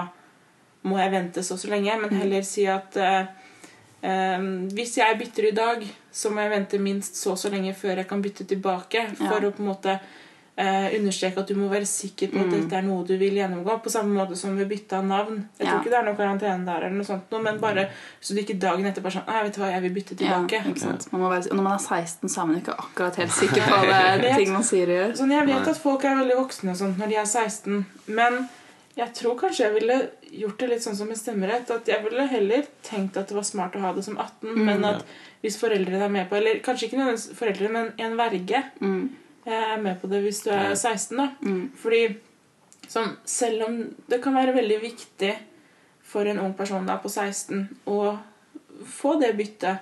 må 0.84 0.98
jeg 0.98 1.12
vente 1.12 1.44
så 1.44 1.54
og 1.54 1.60
så 1.60 1.70
lenge, 1.70 2.00
men 2.02 2.10
heller 2.22 2.42
si 2.48 2.66
at 2.66 2.96
eh, 2.98 3.26
eh, 4.02 4.40
hvis 4.74 4.98
jeg 4.98 5.20
bytter 5.20 5.50
i 5.52 5.52
dag, 5.52 5.86
så 6.12 6.32
må 6.34 6.42
jeg 6.42 6.52
vente 6.56 6.80
minst 6.82 7.16
så 7.16 7.32
og 7.36 7.38
så 7.38 7.52
lenge 7.54 7.74
før 7.78 7.98
jeg 8.02 8.08
kan 8.10 8.22
bytte 8.22 8.48
tilbake. 8.50 9.06
For 9.18 9.40
Ja. 9.40 9.48
å 9.50 9.52
på 9.54 9.60
en 9.62 9.70
måte 9.76 10.00
eh, 10.58 10.92
understreke 10.98 11.40
at 11.40 11.48
du 11.48 11.56
må 11.56 11.70
være 11.72 11.86
sikker 11.88 12.28
på 12.30 12.38
at 12.42 12.46
Mm. 12.48 12.52
dette 12.62 12.76
er 12.78 12.82
noe 12.84 13.06
du 13.08 13.18
vil 13.18 13.34
gjennomgå. 13.34 13.82
På 13.82 13.90
samme 13.90 14.14
måte 14.14 14.36
som 14.38 14.58
ved 14.58 14.68
bytte 14.70 14.94
av 14.98 15.06
navn. 15.06 15.48
Jeg 15.58 15.66
tror 15.68 15.74
Ja. 15.74 15.80
ikke 15.80 15.90
det 15.90 15.94
er 16.00 16.04
noe 16.04 16.16
karantene 16.16 16.66
der, 16.66 16.78
eller 16.86 16.98
noe 16.98 17.06
sånt, 17.06 17.32
men 17.44 17.58
bare 17.60 17.90
så 18.22 18.36
du 18.36 18.42
ikke 18.42 18.60
dagen 18.60 18.86
etter 18.86 19.02
bare 19.02 19.14
sånn 19.14 19.28
Nei, 19.28 19.44
vet 19.44 19.54
du 19.56 19.62
hva, 19.62 19.72
jeg 19.72 19.82
vil 19.82 19.92
bytte 19.96 20.20
Ja, 20.22 20.28
tilbake. 20.44 20.66
ikke 20.68 20.80
sant? 20.80 21.08
Man 21.14 21.22
må 21.22 21.30
være, 21.30 21.50
når 21.56 21.64
man 21.64 21.74
er 21.74 21.78
16, 21.80 22.30
så 22.30 22.42
er 22.42 22.46
man 22.48 22.62
ikke 22.62 22.76
akkurat 22.78 23.16
helt 23.16 23.32
sikker 23.32 23.62
på 23.62 24.22
det 24.22 24.36
ting 24.40 24.52
man 24.54 24.64
sier 24.64 24.84
og 24.84 24.98
gjør. 25.00 25.18
Sånn, 25.18 25.32
jeg 25.32 25.48
vet 25.48 25.68
at 25.68 25.78
folk 25.78 26.04
er 26.06 26.16
veldig 26.16 26.36
voksne 26.38 26.70
og 26.72 26.78
sånt 26.78 26.98
når 27.00 27.08
de 27.08 27.16
er 27.16 27.26
16, 27.26 27.86
men 28.08 28.50
jeg 29.02 29.14
tror 29.18 29.38
kanskje 29.40 29.66
jeg 29.66 29.74
ville 29.80 29.98
gjort 30.42 30.60
det 30.62 30.70
litt 30.72 30.84
sånn 30.86 30.98
som 31.00 31.10
med 31.10 31.18
stemmerett. 31.20 31.70
At 31.74 31.90
jeg 31.90 32.04
ville 32.06 32.26
heller 32.30 32.68
tenkt 32.86 33.18
at 33.18 33.32
det 33.32 33.38
var 33.38 33.48
smart 33.48 33.76
å 33.78 33.84
ha 33.84 33.94
det 33.98 34.04
som 34.06 34.20
18, 34.22 34.54
men 34.58 34.86
at 34.88 35.06
hvis 35.42 35.58
foreldrene 35.58 36.06
er 36.06 36.14
med 36.14 36.28
på 36.30 36.38
Eller 36.38 36.60
kanskje 36.62 36.88
ikke 36.88 37.00
nødvendigvis 37.00 37.38
foreldre, 37.40 37.70
men 37.74 37.94
en 37.98 38.18
verge 38.20 38.64
Mm. 38.82 39.10
er 39.46 39.78
med 39.82 40.02
på 40.02 40.08
det 40.12 40.20
hvis 40.22 40.44
du 40.46 40.52
er 40.54 40.76
16. 40.76 41.18
da. 41.18 41.30
Mm. 41.42 41.72
Fordi 41.82 42.02
sånn, 42.88 43.16
selv 43.26 43.64
om 43.68 43.80
det 44.08 44.22
kan 44.22 44.36
være 44.38 44.54
veldig 44.54 44.82
viktig 44.84 45.32
for 46.12 46.28
en 46.28 46.40
ung 46.44 46.54
person 46.54 46.86
da 46.86 46.98
på 47.02 47.10
16 47.10 47.68
å 47.88 48.20
få 48.86 49.16
det 49.22 49.34
byttet 49.38 49.80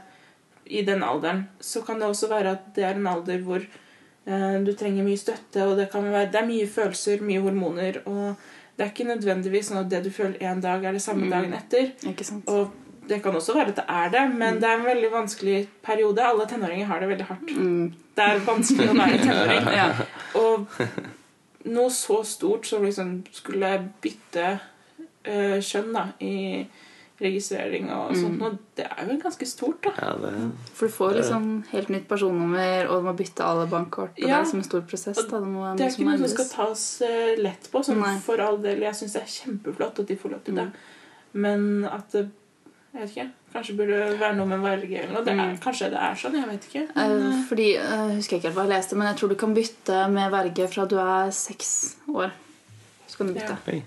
i 0.69 0.83
den 0.85 1.03
alderen, 1.03 1.47
så 1.59 1.81
kan 1.85 1.99
det 1.99 2.07
også 2.07 2.29
være 2.29 2.51
at 2.55 2.73
det 2.75 2.83
er 2.85 2.95
en 2.99 3.07
alder 3.09 3.41
hvor 3.41 3.59
eh, 3.59 4.57
du 4.63 4.71
trenger 4.77 5.03
mye 5.03 5.17
støtte, 5.17 5.65
og 5.65 5.75
det, 5.79 5.89
kan 5.91 6.05
være, 6.05 6.29
det 6.31 6.39
er 6.43 6.47
mye 6.47 6.67
følelser, 6.69 7.23
mye 7.25 7.41
hormoner, 7.41 8.01
og 8.05 8.35
det 8.79 8.85
er 8.85 8.91
ikke 8.93 9.09
nødvendigvis 9.09 9.67
sånn 9.73 9.81
at 9.81 9.89
det 9.91 9.99
du 10.05 10.09
føler 10.15 10.39
en 10.47 10.61
dag, 10.63 10.83
er 10.87 10.93
det 10.95 11.01
samme 11.03 11.25
Mm. 11.27 11.31
dagen 11.33 11.53
etter. 11.57 11.89
Ikke 12.07 12.23
sant? 12.23 12.47
Og 12.47 12.69
det 13.09 13.17
kan 13.23 13.35
også 13.35 13.53
være 13.57 13.73
at 13.73 13.75
det 13.81 13.85
er 13.89 14.09
det, 14.13 14.21
men 14.39 14.59
det 14.61 14.69
er 14.69 14.77
en 14.79 14.85
veldig 14.87 15.09
vanskelig 15.11 15.67
periode. 15.83 16.23
Alle 16.23 16.45
tenåringer 16.47 16.85
har 16.87 16.99
det 17.03 17.09
veldig 17.09 17.25
hardt. 17.27 17.51
Mm. 17.57 17.93
Det 18.15 18.23
er 18.23 18.39
vanskelig 18.47 18.89
å 18.89 18.97
være 19.01 19.19
tenåring. 19.25 19.69
Ja. 19.79 19.87
Og 20.39 20.67
noe 21.65 21.89
så 21.91 22.21
stort 22.23 22.65
som 22.69 22.85
liksom 22.87 23.23
skulle 23.35 23.73
bytte 24.01 24.45
eh, 25.25 25.59
kjønn 25.59 25.91
da, 25.93 26.05
i 26.23 26.63
registrering 27.19 27.89
og 27.91 28.13
sånt. 28.15 28.41
Og 28.41 28.57
det 28.79 28.85
er 28.87 29.09
jo 29.11 29.17
ganske 29.21 29.47
stort, 29.49 29.81
da. 29.83 29.91
Ja, 29.99 30.13
det, 30.21 30.33
For 30.77 30.87
du 30.87 30.93
får 30.95 31.17
liksom 31.19 31.47
helt 31.71 31.89
nytt 31.91 32.07
personnummer, 32.07 32.87
og 32.87 33.01
du 33.01 33.09
må 33.09 33.13
bytte 33.19 33.43
alle 33.43 33.67
bankkort. 33.71 34.15
Og 34.15 34.23
det 34.23 34.31
er 34.31 34.43
liksom 34.45 34.61
en 34.63 34.69
stor 34.69 34.85
prosess. 34.87 35.19
Da. 35.25 35.39
Det, 35.39 35.47
må, 35.47 35.65
Det 35.75 35.87
er 35.87 35.91
ikke 35.95 36.07
noe 36.07 36.17
som 36.21 36.33
skal 36.35 36.49
tas 36.53 36.85
eh, 37.07 37.33
lett 37.41 37.69
på. 37.71 37.83
Sånn, 37.83 37.99
Nei. 38.03 38.15
for 38.23 38.39
all 38.43 38.61
del, 38.63 38.81
Jeg 38.87 38.95
syns 39.01 39.17
det 39.17 39.23
er 39.25 39.33
kjempeflott 39.35 39.99
at 39.99 40.07
de 40.07 40.17
får 40.17 40.35
lov 40.37 40.45
til 40.47 40.55
det. 40.61 40.69
Mm. 40.71 41.41
Men 41.45 41.67
at 41.91 42.09
det 42.15 42.29
jeg 42.89 43.03
vet 43.03 43.11
ikke, 43.13 43.29
Kanskje 43.53 43.73
burde 43.77 43.97
være 44.19 44.35
noe 44.37 44.45
med 44.49 44.59
verge 44.61 44.97
eller 44.97 45.13
noe. 45.13 45.23
Det 45.25 45.33
er, 45.33 45.39
Mm. 45.49 45.55
Kanskje 45.61 45.89
det 45.89 45.97
er 46.01 46.17
sånn. 46.17 46.35
Jeg 46.37 46.47
vet 46.49 46.65
ikke. 46.69 46.81
Eh, 46.89 47.07
Men, 47.07 47.31
eh, 47.33 47.45
fordi, 47.49 47.67
jeg 47.73 48.15
husker 48.15 48.35
jeg 48.35 48.39
ikke 48.41 48.47
helt 48.49 48.57
hva 48.57 48.65
jeg 48.67 48.73
leste, 48.77 48.95
men 48.97 49.07
jeg 49.07 49.17
tror 49.17 49.29
du 49.29 49.35
kan 49.35 49.53
bytte 49.55 50.09
med 50.13 50.31
verge 50.31 50.67
fra 50.69 50.85
du 50.85 50.95
er 51.01 51.31
seks 51.31 51.95
år. 52.09 52.31
Så 53.07 53.17
kan 53.17 53.27
du 53.27 53.33
bytte. 53.33 53.57
Ja. 53.65 53.81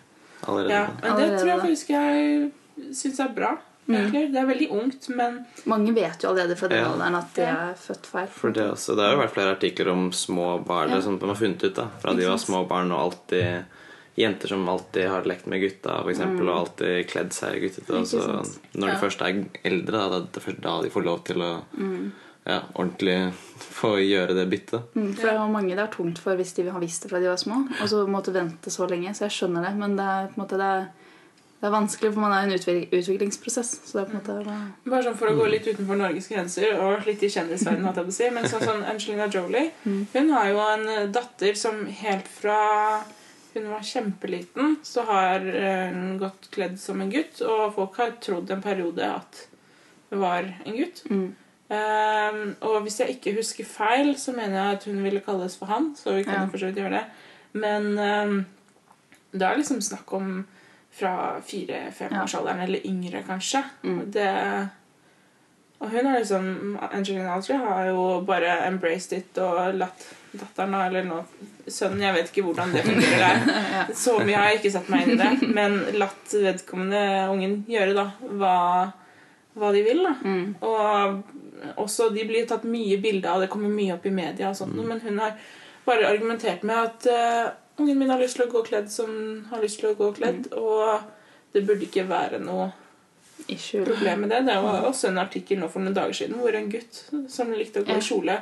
allerede. 0.46 0.70
ja, 0.70 0.86
men 1.02 1.16
det 1.20 1.38
tror 1.38 1.46
jeg 1.48 1.60
faktisk 1.60 1.90
jeg 1.90 2.52
syns 2.92 3.20
er 3.20 3.28
bra. 3.36 3.56
Mm. 3.88 4.12
Det 4.32 4.38
er 4.38 4.46
veldig 4.46 4.68
ungt, 4.70 5.08
men 5.16 5.40
Mange 5.66 5.92
vet 5.94 6.22
jo 6.22 6.28
allerede 6.30 6.56
fra 6.56 6.68
den 6.68 6.78
Ja. 6.78 6.92
alderen 6.92 7.16
at 7.18 7.34
de 7.34 7.42
er 7.42 7.74
født 7.74 8.06
feil. 8.06 8.28
For 8.28 8.50
det, 8.54 8.62
også, 8.70 8.94
det 8.94 9.04
har 9.04 9.12
jo 9.16 9.22
vært 9.22 9.34
flere 9.34 9.56
artikler 9.56 9.88
om 9.90 10.10
små 10.12 10.64
barn 10.64 10.90
Ja. 10.90 11.00
som 11.00 11.18
de 11.18 11.26
har 11.26 11.34
funnet 11.34 11.64
ut 11.64 11.74
da 11.74 11.88
Fra 12.00 12.14
de 12.14 12.24
var 12.28 12.36
små 12.38 12.66
barn 12.68 12.92
og 12.92 13.00
alltid 13.00 13.64
Jenter 14.14 14.48
som 14.48 14.68
alltid 14.68 15.08
har 15.08 15.22
lekt 15.24 15.46
med 15.46 15.60
gutta 15.62 16.02
for 16.02 16.10
eksempel, 16.12 16.46
og 16.48 16.58
alltid 16.68 17.08
kledd 17.08 17.32
seg 17.32 17.60
guttete. 17.62 17.90
Og 17.90 18.02
Mm. 18.02 18.06
Så 18.06 18.18
når 18.18 18.46
når 18.76 18.88
Ja. 18.88 18.94
de 18.94 19.00
først 19.00 19.22
er 19.22 19.44
eldre, 19.64 19.92
da, 19.92 20.08
da, 20.10 20.18
det 20.20 20.36
er 20.36 20.40
først 20.52 20.60
da 20.60 20.82
de 20.82 20.90
får 20.90 21.04
lov 21.04 21.24
til 21.24 21.36
å 21.38 21.62
Mm. 21.78 22.12
ja, 22.46 22.60
ordentlig 22.76 23.32
få 23.58 23.96
gjøre 23.98 24.34
det 24.34 24.50
byttet. 24.50 24.82
Mm, 24.94 25.14
for 25.16 25.22
det 25.22 25.32
er 25.32 25.48
mange 25.48 25.68
det 25.74 25.78
er 25.78 25.86
tungt 25.96 26.18
for 26.18 26.36
hvis 26.36 26.54
de 26.54 26.68
har 26.70 26.78
visst 26.80 27.02
det 27.02 27.10
fra 27.10 27.18
de 27.20 27.26
var 27.26 27.36
små, 27.36 27.66
og 27.80 27.88
så 27.88 28.06
måtte 28.06 28.32
vente 28.34 28.68
så 28.70 28.86
lenge. 28.88 29.10
Så 29.16 29.20
jeg 29.28 29.30
skjønner 29.30 29.64
det, 29.66 29.76
men 29.78 29.96
det 29.96 30.04
er 30.04 30.28
på 30.28 30.38
en 30.38 30.44
måte 30.44 30.58
det 30.58 30.60
er, 30.60 30.88
det 31.62 31.68
er 31.68 31.74
vanskelig, 31.76 32.08
for 32.10 32.24
man 32.24 32.32
er 32.34 32.40
i 32.42 32.46
en 32.48 32.56
utvik 32.58 32.94
utviklingsprosess. 32.98 33.68
Så 33.86 33.94
det 33.94 34.00
er 34.00 34.06
på 34.08 34.16
en 34.16 34.18
måte 34.18 34.34
bare... 34.40 34.54
Bare 34.90 35.02
sånn 35.06 35.18
for 35.20 35.30
å 35.30 35.34
gå 35.38 35.44
litt 35.46 35.68
utenfor 35.70 35.98
Norges 36.00 36.26
grenser 36.26 36.72
og 36.74 37.04
litt 37.06 37.20
i 37.22 37.28
kjendisverdenen, 37.30 38.08
si. 38.10 38.30
Men 38.34 38.48
sånn, 38.50 38.64
sånn 38.66 38.82
Angelina 38.90 39.28
Jolie 39.30 39.68
Mm. 39.84 40.00
Hun 40.10 40.32
har 40.34 40.48
jo 40.50 40.58
en 40.64 41.12
datter 41.14 41.54
som 41.58 41.84
helt 41.86 42.26
fra 42.26 42.56
hun 43.54 43.68
var 43.70 43.84
kjempeliten, 43.86 44.76
så 44.82 45.04
har 45.06 45.46
eh, 45.46 45.92
hun 45.94 46.16
gått 46.18 46.48
kledd 46.50 46.80
som 46.82 47.00
en 47.00 47.12
gutt. 47.12 47.38
Og 47.46 47.76
folk 47.76 48.00
har 48.02 48.16
trodd 48.24 48.50
en 48.50 48.64
periode 48.64 49.06
at 49.06 49.44
hun 50.10 50.22
var 50.24 50.50
en 50.64 50.76
gutt. 50.80 51.04
mm. 51.10 51.28
Um, 51.72 52.40
og 52.68 52.82
hvis 52.84 52.98
jeg 53.00 53.14
ikke 53.14 53.32
husker 53.38 53.64
feil, 53.64 54.10
så 54.20 54.34
mener 54.36 54.58
jeg 54.58 54.76
at 54.76 54.82
hun 54.90 54.98
ville 55.00 55.22
kalles 55.24 55.54
for 55.56 55.70
han. 55.70 55.94
Så 55.96 56.18
vi 56.18 56.24
kan 56.26 56.42
Ja. 56.42 56.46
for 56.50 56.58
så 56.58 56.68
vidt 56.68 56.82
gjøre 56.82 56.98
det. 56.98 57.04
Men 57.54 57.86
um, 57.96 58.34
det 59.32 59.46
er 59.46 59.56
liksom 59.56 59.80
snakk 59.80 60.12
om 60.12 60.42
fra 60.92 61.40
fire-femårsalderen 61.46 62.60
eller 62.66 62.86
yngre, 62.86 63.22
kanskje. 63.26 63.62
Mm. 63.82 64.00
Det, 64.12 64.28
og 65.78 65.90
hun 65.90 66.06
har 66.06 66.18
liksom 66.18 66.78
Angelina 66.92 67.38
Jolie 67.40 67.62
har 67.62 67.86
jo 67.88 68.02
bare 68.26 68.58
embraced 68.68 69.16
it 69.18 69.40
og 69.42 69.78
latt 69.80 70.04
datteren 70.32 70.74
eller 70.78 71.04
nå, 71.04 71.18
sønnen 71.66 72.06
Jeg 72.06 72.16
vet 72.16 72.30
ikke 72.30 72.44
hvordan 72.46 72.72
det 72.72 72.84
fungerer 72.86 73.22
der. 73.22 73.54
ja. 73.76 73.84
Så 73.96 74.16
mye 74.22 74.36
har 74.38 74.50
jeg 74.50 74.62
ikke 74.62 74.74
satt 74.76 74.90
meg 74.92 75.04
inn 75.04 75.14
i 75.14 75.20
det. 75.20 75.48
Men 75.52 75.78
latt 76.00 76.32
vedkommende 76.32 77.02
ungen 77.32 77.58
gjøre 77.68 77.96
da 77.98 78.06
hva, 78.40 78.56
hva 79.58 79.72
de 79.76 79.82
vil. 79.84 80.04
da. 80.06 80.14
Mm. 80.24 80.46
Og 80.64 81.82
også, 81.82 82.08
de 82.14 82.24
blir 82.28 82.46
tatt 82.48 82.64
mye 82.68 82.98
bilde 83.02 83.28
av, 83.28 83.42
det 83.42 83.50
kommer 83.52 83.72
mye 83.72 83.96
opp 83.96 84.06
i 84.08 84.14
media, 84.14 84.50
og 84.50 84.58
sånt, 84.58 84.78
men 84.82 85.02
hun 85.04 85.20
har 85.22 85.36
bare 85.84 86.08
argumentert 86.08 86.64
med 86.66 86.78
at 86.78 87.06
eh, 87.10 87.52
ungen 87.78 87.98
min 87.98 88.10
har 88.10 88.18
lyst 88.20 88.36
til 88.36 88.46
å 88.46 88.52
gå 88.52 88.62
kledd 88.66 88.90
som 88.90 89.44
har 89.50 89.60
lyst 89.62 89.80
til 89.80 89.90
å 89.90 89.96
gå 89.96 90.12
kledd, 90.14 90.52
og 90.52 91.00
det 91.52 91.66
burde 91.66 91.82
ikke 91.88 92.06
være 92.08 92.38
noe 92.40 92.72
Issue. 93.48 93.84
problem 93.84 94.20
med 94.20 94.30
det. 94.30 94.40
Det 94.46 94.54
var 94.62 94.84
også 94.86 95.08
en 95.08 95.18
artikkel 95.18 95.58
nå 95.58 95.68
for 95.68 95.80
noen 95.82 95.94
dager 95.96 96.12
siden 96.14 96.36
hvor 96.38 96.54
en 96.54 96.68
gutt 96.70 97.00
som 97.32 97.50
likte 97.50 97.80
å 97.82 97.84
gå 97.88 97.96
i 97.96 98.04
kjole, 98.04 98.36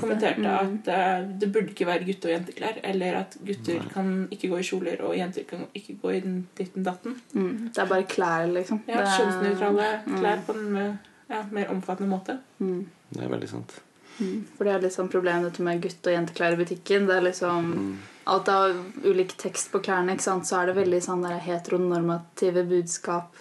kommenterte 0.00 0.42
Mm. 0.44 0.82
at 0.84 0.88
uh, 0.88 1.28
det 1.38 1.48
burde 1.52 1.70
ikke 1.72 1.86
være 1.86 2.04
gutte- 2.04 2.28
og 2.28 2.34
jenteklær, 2.34 2.80
eller 2.84 3.14
at 3.22 3.36
gutter 3.46 3.80
kan 3.94 4.28
ikke 4.30 4.50
gå 4.52 4.58
i 4.58 4.62
kjoler, 4.68 5.00
og 5.02 5.16
jenter 5.16 5.44
kan 5.48 5.64
ikke 5.74 5.96
gå 6.02 6.12
i 6.16 6.20
den 6.20 6.36
ditten 6.58 6.84
datten. 6.84 7.16
Mm. 7.34 7.70
Det 7.72 7.78
er 7.78 7.86
bare 7.86 8.02
klær, 8.04 8.46
liksom. 8.52 8.82
Ja, 8.86 9.00
Det 9.00 9.14
Kjønnsnøytrale 9.16 9.88
Mm. 10.06 10.18
klær 10.20 10.44
på 10.46 10.54
en 10.58 10.72
mer- 10.72 10.98
ja, 11.30 11.42
mer 11.50 11.66
omfattende 11.70 12.10
måte. 12.10 12.38
Mm. 12.60 12.86
Det 13.12 13.22
er 13.24 13.28
veldig 13.28 13.48
sant. 13.48 13.80
Mm. 14.20 14.44
For 14.56 14.64
det 14.64 14.74
er 14.74 14.80
litt 14.80 14.92
sånn 14.92 15.08
problemet 15.10 15.44
dette 15.52 15.62
med 15.62 15.80
gutte- 15.80 16.06
og 16.12 16.18
jenteklær 16.26 16.52
i 16.52 16.56
butikken. 16.64 17.06
Det 17.06 17.16
er 17.16 17.20
liksom 17.30 17.72
Mm. 17.74 17.96
Alt 18.26 18.48
av 18.48 18.76
ulik 19.04 19.34
tekst 19.36 19.70
på 19.72 19.80
klærne, 19.84 20.12
ikke 20.16 20.22
sant? 20.24 20.46
så 20.48 20.62
er 20.62 20.66
det 20.66 20.76
veldig 20.76 21.00
sånn 21.04 21.24
heteronormative 21.40 22.62
budskap 22.68 23.34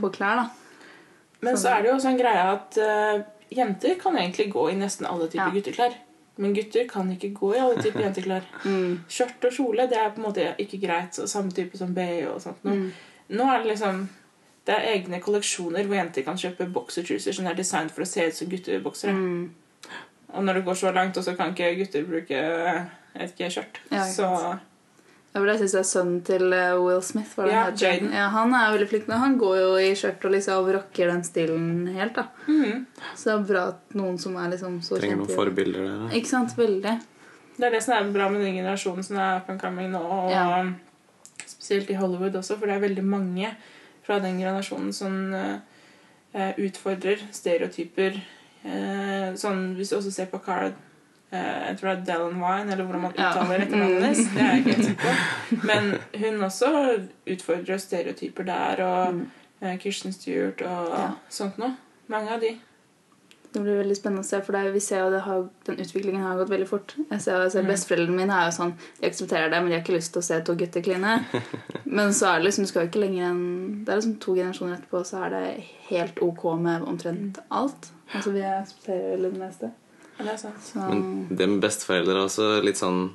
på 0.00 0.10
klær. 0.12 0.36
da. 0.36 0.50
Men 1.40 1.54
Sånn. 1.56 1.62
så 1.62 1.70
er 1.76 1.82
det 1.82 1.88
jo 1.90 1.94
også 1.96 2.08
en 2.10 2.18
greie 2.18 2.42
at 2.52 2.78
uh, 2.80 3.22
jenter 3.50 3.94
kan 4.00 4.16
egentlig 4.16 4.50
gå 4.52 4.70
i 4.70 4.74
nesten 4.76 5.06
alle 5.06 5.28
typer 5.28 5.46
Ja. 5.46 5.50
gutteklær. 5.54 5.94
Men 6.38 6.52
gutter 6.52 6.84
kan 6.88 7.08
ikke 7.16 7.32
gå 7.32 7.54
i 7.54 7.58
alle 7.58 7.80
typer 7.82 8.00
jenteklær. 8.06 8.42
Mm. 8.64 8.98
Skjørt 9.08 9.44
og 9.48 9.52
kjole 9.52 9.88
det 9.88 9.96
er 9.96 10.10
på 10.10 10.20
en 10.20 10.26
måte 10.28 10.54
ikke 10.58 10.80
greit. 10.82 11.14
så 11.16 11.26
Samme 11.28 11.50
type 11.50 11.76
som 11.78 11.94
BH 11.94 12.26
og 12.34 12.40
sånt. 12.42 12.62
Nå, 12.64 12.70
Mm. 12.74 12.92
nå 13.30 13.44
er 13.54 13.62
det 13.62 13.70
liksom 13.76 14.08
det 14.66 14.74
er 14.74 14.88
egne 14.98 15.20
kolleksjoner 15.22 15.86
hvor 15.86 15.94
jenter 15.94 16.24
kan 16.26 16.36
kjøpe 16.36 16.66
boksertruser 16.74 17.32
som 17.32 17.46
er 17.46 17.54
designet 17.54 17.92
for 17.94 18.02
å 18.02 18.06
se 18.06 18.26
ut 18.26 18.34
som 18.34 18.48
gutteboksere. 18.48 19.12
Mm. 19.14 19.50
Og 20.34 20.44
når 20.44 20.54
det 20.54 20.64
går 20.66 20.74
så 20.74 20.90
langt, 20.94 21.16
og 21.16 21.24
så 21.24 21.36
kan 21.36 21.52
ikke 21.54 21.74
gutter 21.78 22.04
bruke 22.08 22.40
et 22.40 23.20
vet 23.20 23.30
ikke, 23.36 23.50
skjørt. 23.50 23.78
Ja, 23.92 24.04
så 24.10 24.30
Ja, 25.36 25.40
for 25.42 25.46
det 25.50 25.58
syns 25.60 25.72
jeg 25.76 25.80
er 25.82 25.88
sønnen 25.90 26.20
til 26.24 26.52
eh, 26.56 26.74
Will 26.80 27.02
Smith. 27.04 27.34
Var 27.36 27.44
det 27.46 27.52
Ja? 27.52 27.64
Jaden. 27.76 28.12
Ja, 28.12 28.28
han 28.32 28.54
er 28.56 28.70
veldig 28.72 28.88
flink, 28.88 29.08
men 29.08 29.18
han 29.20 29.34
går 29.38 29.56
jo 29.60 29.66
i 29.76 29.90
skjørt 29.94 30.24
og 30.24 30.32
liksom 30.32 30.70
rocker 30.72 31.10
den 31.12 31.22
stilen 31.24 31.86
helt. 31.92 32.14
da. 32.16 32.24
mhm. 32.46 32.86
Så 33.14 33.24
det 33.28 33.34
er 33.34 33.44
bra 33.52 33.64
at 33.74 33.94
noen 34.00 34.16
som 34.18 34.36
er 34.40 34.48
liksom 34.54 34.78
så 34.82 34.96
Trenger 34.98 35.16
noen 35.20 35.28
kjent 35.28 35.36
forbilder 35.36 35.82
der. 35.84 35.98
da. 36.06 36.08
Ikke 36.16 36.28
sant? 36.32 36.56
Veldig. 36.56 36.94
Det 37.56 37.66
er 37.66 37.70
det 37.70 37.82
som 37.84 37.94
er 37.98 38.12
bra 38.12 38.28
med 38.32 38.40
den 38.44 38.56
generasjonen 38.56 39.04
som 39.04 39.16
er 39.18 39.36
up 39.42 39.50
and 39.50 39.60
coming 39.60 39.90
nå. 39.92 40.00
Og 40.00 40.30
Ja. 40.30 40.64
spesielt 41.46 41.90
i 41.90 41.94
Hollywood 42.00 42.34
også, 42.34 42.56
for 42.58 42.66
det 42.66 42.76
er 42.76 42.88
veldig 42.88 43.04
mange 43.04 43.54
fra 44.06 44.18
den 44.18 44.38
generasjonen 44.40 44.92
som 44.92 45.34
uh, 45.34 46.52
utfordrer 46.58 47.16
stereotyper. 47.32 48.20
Eh, 48.66 49.32
sånn, 49.38 49.74
hvis 49.78 49.90
du 49.92 49.96
også 50.00 50.10
ser 50.12 50.26
på 50.32 50.40
Cara 50.42 50.72
eh, 51.32 51.68
Jeg 51.68 51.78
tror 51.78 51.90
det 51.92 51.98
er 51.98 52.04
Dallin 52.08 52.40
Wine, 52.42 52.72
eller 52.72 52.84
hvordan 52.84 53.00
man 53.06 53.14
Ja. 53.18 53.30
uttaler 53.30 53.60
etternavnet 53.66 54.02
hennes. 54.02 54.22
Det 54.34 54.42
er 54.42 54.52
jeg 54.52 54.60
ikke 54.64 54.74
helt 54.76 54.86
sikker 54.90 55.02
på. 55.06 55.66
Men 55.66 55.90
hun 56.20 56.40
også 56.50 56.70
utfordrer 57.26 57.78
stereotyper 57.78 58.44
der, 58.44 58.84
og 58.84 59.14
Mm. 59.14 59.26
eh, 59.62 59.76
Kirsten 59.78 60.12
Stewart 60.12 60.62
og 60.62 60.88
Ja. 60.98 61.10
sånt 61.30 61.58
noe. 61.58 61.76
Mange 62.08 62.30
av 62.30 62.40
de. 62.40 62.58
Det 63.52 63.62
blir 63.62 63.78
veldig 63.82 63.96
spennende 63.96 64.20
å 64.20 64.24
se, 64.26 64.40
for 64.42 64.52
det, 64.52 64.66
er- 64.66 64.72
vi 64.72 64.80
ser 64.80 64.98
jo 65.04 65.10
det 65.10 65.20
har, 65.22 65.48
den 65.64 65.76
utviklingen 65.76 66.20
har 66.22 66.36
gått 66.36 66.50
veldig 66.50 66.68
fort. 66.68 66.94
Jeg 67.10 67.20
ser, 67.22 67.40
jeg 67.42 67.52
ser 67.52 67.62
Mm. 67.62 67.68
Besteforeldrene 67.68 68.16
mine 68.16 68.30
er 68.32 68.50
jo 68.50 68.56
sånn, 68.56 68.74
de 69.00 69.06
aksepterer 69.08 69.50
det, 69.50 69.60
men 69.62 69.66
de 69.70 69.72
har 69.78 69.82
ikke 69.82 69.96
lyst 69.96 70.12
til 70.12 70.20
å 70.20 70.24
se 70.24 70.40
to 70.42 70.54
gutter 70.54 70.82
kline. 70.82 71.24
Men 71.86 72.10
så 72.12 72.26
er 72.34 72.38
det 72.42 72.44
liksom, 72.50 72.64
du 72.64 72.68
skal 72.68 72.82
jo 72.82 72.88
ikke 72.88 73.00
lenger 73.08 73.30
enn 73.30 73.84
Det 73.84 73.92
er 73.92 73.96
liksom 73.96 74.18
to 74.20 74.34
generasjoner 74.34 74.76
etterpå, 74.76 75.00
så 75.06 75.24
er 75.24 75.30
det 75.30 75.64
helt 75.88 76.18
ok 76.20 76.44
med 76.58 76.82
omtrent 76.82 77.38
alt. 77.50 77.90
Altså 78.14 78.32
Vi 78.34 78.44
aksepterer 78.46 79.16
vel 79.16 79.26
det 79.28 79.40
meste. 79.40 79.72
Ja, 80.16 80.24
det 80.24 80.34
er 80.36 80.40
sant. 80.40 80.60
Så 80.62 80.84
Men 80.84 81.26
det 81.30 81.48
med 81.50 81.64
besteforeldre 81.64 82.14
er 82.14 82.28
også 82.28 82.50
litt 82.64 82.80
sånn 82.80 83.10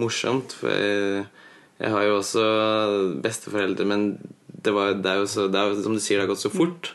morsomt. 0.00 0.54
For 0.60 0.72
jeg, 0.72 1.26
jeg 1.80 1.92
har 1.92 2.06
jo 2.06 2.20
også 2.20 2.46
besteforeldre, 3.24 3.88
men 3.88 4.06
det, 4.48 4.72
var, 4.74 4.94
det, 4.96 5.10
er 5.10 5.24
jo 5.24 5.26
så, 5.30 5.48
det 5.52 5.60
er 5.60 5.72
jo 5.72 5.82
som 5.84 5.96
du 5.96 6.02
sier, 6.02 6.20
det 6.20 6.26
har 6.26 6.32
gått 6.32 6.44
så 6.44 6.52
fort. 6.52 6.94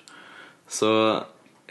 Så 0.71 0.89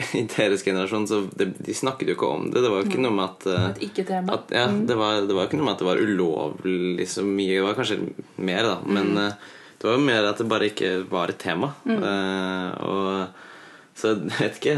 i 0.16 0.24
deres 0.30 0.62
generasjon 0.64 1.06
så 1.08 1.20
det, 1.36 1.50
De 1.60 1.74
snakket 1.76 2.12
jo 2.12 2.16
ikke 2.16 2.28
om 2.32 2.50
det. 2.50 2.62
Det 2.64 2.72
var 2.72 2.82
jo 2.82 2.88
ikke 2.88 3.02
noe 3.04 3.16
med 3.16 3.26
at 3.26 3.48
eh, 3.50 3.68
Et 3.70 3.86
ikke-tema. 3.90 4.38
ja, 4.54 4.66
det, 4.70 4.96
var, 4.96 5.22
det 5.28 5.36
var 5.36 5.48
ikke 5.48 5.60
noe 5.60 5.68
med 5.68 5.76
at 5.76 5.82
det 5.82 5.88
var 5.90 6.02
ulovlig 6.04 7.08
så 7.10 7.24
mye. 7.26 7.56
Det 7.58 7.66
var 7.66 7.78
kanskje 7.78 7.98
mer, 8.40 8.68
da. 8.68 8.76
Men 8.86 9.12
eh, 9.20 9.48
det 9.80 9.88
var 9.88 9.96
jo 9.96 10.04
mer 10.06 10.28
at 10.28 10.40
det 10.40 10.48
bare 10.48 10.70
ikke 10.70 10.92
var 11.10 11.32
et 11.32 11.40
tema. 11.40 11.72
Eh, 11.88 12.68
og, 12.86 13.48
så 13.96 14.14
jeg 14.14 14.36
vet 14.38 14.60
ikke. 14.60 14.76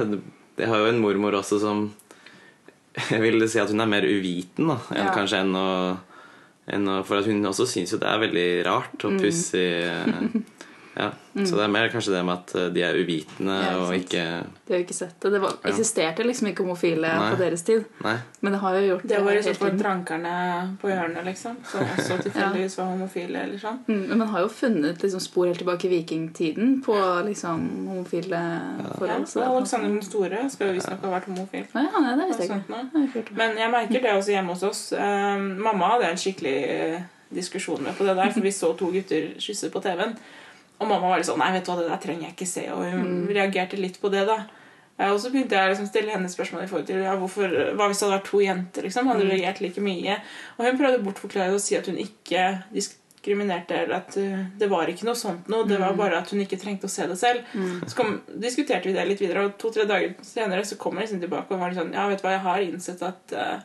Jeg 0.60 0.68
har 0.68 0.82
jo 0.82 0.90
en 0.92 1.00
mormor 1.00 1.38
også 1.40 1.58
som 1.62 1.86
Jeg 3.10 3.22
vil 3.22 3.48
si 3.48 3.58
at 3.62 3.70
hun 3.72 3.80
er 3.80 3.88
mer 3.88 4.04
uviten 4.04 4.68
da, 4.68 4.78
enn 4.92 5.06
Ja. 5.08 5.12
kanskje 5.16 5.40
enn 5.44 5.54
å, 5.56 5.68
enn 6.68 6.88
å 6.92 6.98
For 7.08 7.22
at 7.22 7.28
hun 7.30 7.40
også 7.48 7.64
syns 7.70 7.94
jo 7.94 7.98
det 8.02 8.08
er 8.10 8.20
veldig 8.20 8.48
rart 8.68 9.06
og 9.08 9.16
pussig. 9.22 9.64
eh, 9.88 10.28
Ja, 10.94 11.06
Så 11.32 11.56
det 11.56 11.62
er 11.64 11.70
mer 11.72 11.88
kanskje 11.88 12.12
det 12.12 12.18
med 12.28 12.34
at 12.34 12.50
eh, 12.60 12.66
de 12.74 12.82
er 12.84 12.96
uvitende 13.00 13.54
Ja, 13.64 13.76
og 13.80 13.94
ikke 13.96 14.22
de 14.66 14.74
har 14.74 14.80
jo 14.80 14.84
ikke 14.84 14.94
sett 14.96 15.14
det. 15.24 15.30
Det 15.32 15.38
var, 15.40 15.54
Ja. 15.62 15.70
eksisterte 15.70 16.24
liksom 16.26 16.48
ikke 16.50 16.64
homofile 16.66 17.08
Nei. 17.08 17.30
på 17.32 17.38
deres 17.40 17.62
tid. 17.64 17.84
Nei. 18.04 18.16
Men 18.42 18.52
det 18.52 18.60
har 18.60 18.74
jo 18.76 18.82
gjort 18.90 19.06
Det 19.08 19.20
var 19.24 19.32
jo 19.32 19.42
sånn 19.46 19.56
for 19.56 19.70
drankerne 19.80 20.32
på 20.82 20.88
hjørnet, 20.92 21.24
liksom. 21.24 21.56
Som 21.64 21.80
også 21.96 22.18
tilfeldigvis 22.26 22.76
var 22.78 22.90
homofile. 22.92 23.42
eller 23.46 23.58
sånn. 23.62 23.78
Mm, 23.88 24.02
Men 24.08 24.18
man 24.18 24.28
har 24.28 24.40
jo 24.44 24.48
funnet 24.48 25.00
liksom, 25.02 25.20
spor 25.20 25.46
helt 25.46 25.58
tilbake 25.62 25.88
i 25.88 25.92
vikingtiden 25.94 26.82
på 26.84 26.96
liksom, 27.24 27.64
homofile 27.88 28.42
Ja, 28.42 28.92
forhold. 28.98 29.26
Ja, 29.36 29.48
og 29.48 29.56
Alexander 29.62 29.88
den 29.88 30.02
store 30.02 30.42
skal 30.50 30.66
jo 30.68 30.76
visstnok 30.76 31.00
ha 31.08 31.14
vært 31.16 31.30
homofil. 31.32 31.64
Å 31.72 31.86
ja, 31.88 32.14
det 32.20 32.28
visste 32.28 32.46
jeg 32.50 32.60
ikke. 32.60 32.84
Det. 32.92 33.36
Men 33.40 33.56
jeg 33.56 33.70
merker 33.70 34.00
det 34.04 34.12
også 34.18 34.36
hjemme 34.36 34.52
hos 34.52 34.62
oss. 34.68 34.92
Um, 34.92 35.56
mamma 35.64 35.94
hadde 35.94 36.12
en 36.12 36.20
skikkelig 36.20 36.56
uh, 36.68 37.02
diskusjon 37.32 37.80
med 37.82 37.96
på 37.96 38.04
det 38.04 38.16
der, 38.20 38.30
for 38.30 38.40
vi 38.44 38.52
så 38.52 38.74
to 38.76 38.92
gutter 38.92 39.32
kysse 39.40 39.70
på 39.72 39.80
TV-en. 39.80 40.16
Og 40.82 40.88
mamma 40.90 41.12
var 41.12 41.20
litt 41.22 41.28
sånn 41.30 41.38
Nei, 41.40 41.52
vet 41.54 41.64
du 41.64 41.70
hva, 41.72 41.78
det 41.80 41.88
der 41.92 42.02
trenger 42.02 42.26
jeg 42.28 42.34
ikke 42.36 42.50
se. 42.50 42.66
Og 42.74 42.82
hun 42.90 43.12
reagerte 43.30 43.78
litt 43.80 44.00
på 44.02 44.10
det, 44.12 44.24
da. 44.28 44.40
Eh, 44.98 45.08
Og 45.12 45.20
så 45.22 45.30
begynte 45.32 45.56
jeg 45.56 45.70
å 45.70 45.72
liksom 45.72 45.86
stille 45.88 46.12
henne 46.12 46.28
spørsmål 46.32 46.64
i 46.64 46.70
forhold 46.70 46.88
til 46.90 47.00
ja, 47.06 47.14
hvorfor, 47.20 47.54
hva 47.78 47.86
hvis 47.88 48.02
det 48.02 48.08
hadde 48.08 48.16
vært 48.18 48.28
to 48.32 48.40
jenter. 48.44 48.82
liksom, 48.88 49.08
Hadde 49.12 49.28
reagert 49.30 49.62
like 49.64 49.80
mye. 49.84 50.18
Og 50.58 50.66
hun 50.66 50.80
prøvde 50.82 50.98
å 51.00 51.06
bortforklare 51.06 51.54
og 51.56 51.62
si 51.64 51.78
at 51.78 51.86
hun 51.88 51.96
ikke 52.02 52.44
diskriminerte, 52.74 53.76
eller 53.84 54.00
at 54.00 54.16
uh, 54.18 54.38
det 54.58 54.68
var 54.70 54.90
ikke 54.90 55.06
noe 55.06 55.18
sånt 55.18 55.48
noe. 55.52 55.66
Det 55.70 55.78
var 55.80 55.94
bare 55.98 56.18
at 56.20 56.30
hun 56.34 56.42
ikke 56.44 56.58
trengte 56.60 56.88
å 56.90 56.92
se 56.92 57.06
det 57.06 57.18
selv. 57.20 57.44
Så 57.86 57.94
kom, 57.98 58.16
diskuterte 58.42 58.88
vi 58.90 58.96
det 58.96 59.06
litt 59.08 59.22
videre, 59.22 59.46
og 59.46 59.54
to-tre 59.62 59.86
dager 59.88 60.16
senere 60.26 60.64
så 60.66 60.76
kom 60.80 60.98
jeg 60.98 61.06
liksom 61.08 61.22
tilbake 61.22 61.54
og 61.54 61.60
var 61.62 61.70
litt 61.72 61.78
sånn 61.80 61.94
Ja, 61.94 62.08
vet 62.10 62.18
du 62.22 62.26
hva, 62.26 62.34
jeg 62.36 62.46
har 62.48 62.64
innsett 62.66 63.02
at 63.06 63.36
uh, 63.38 63.60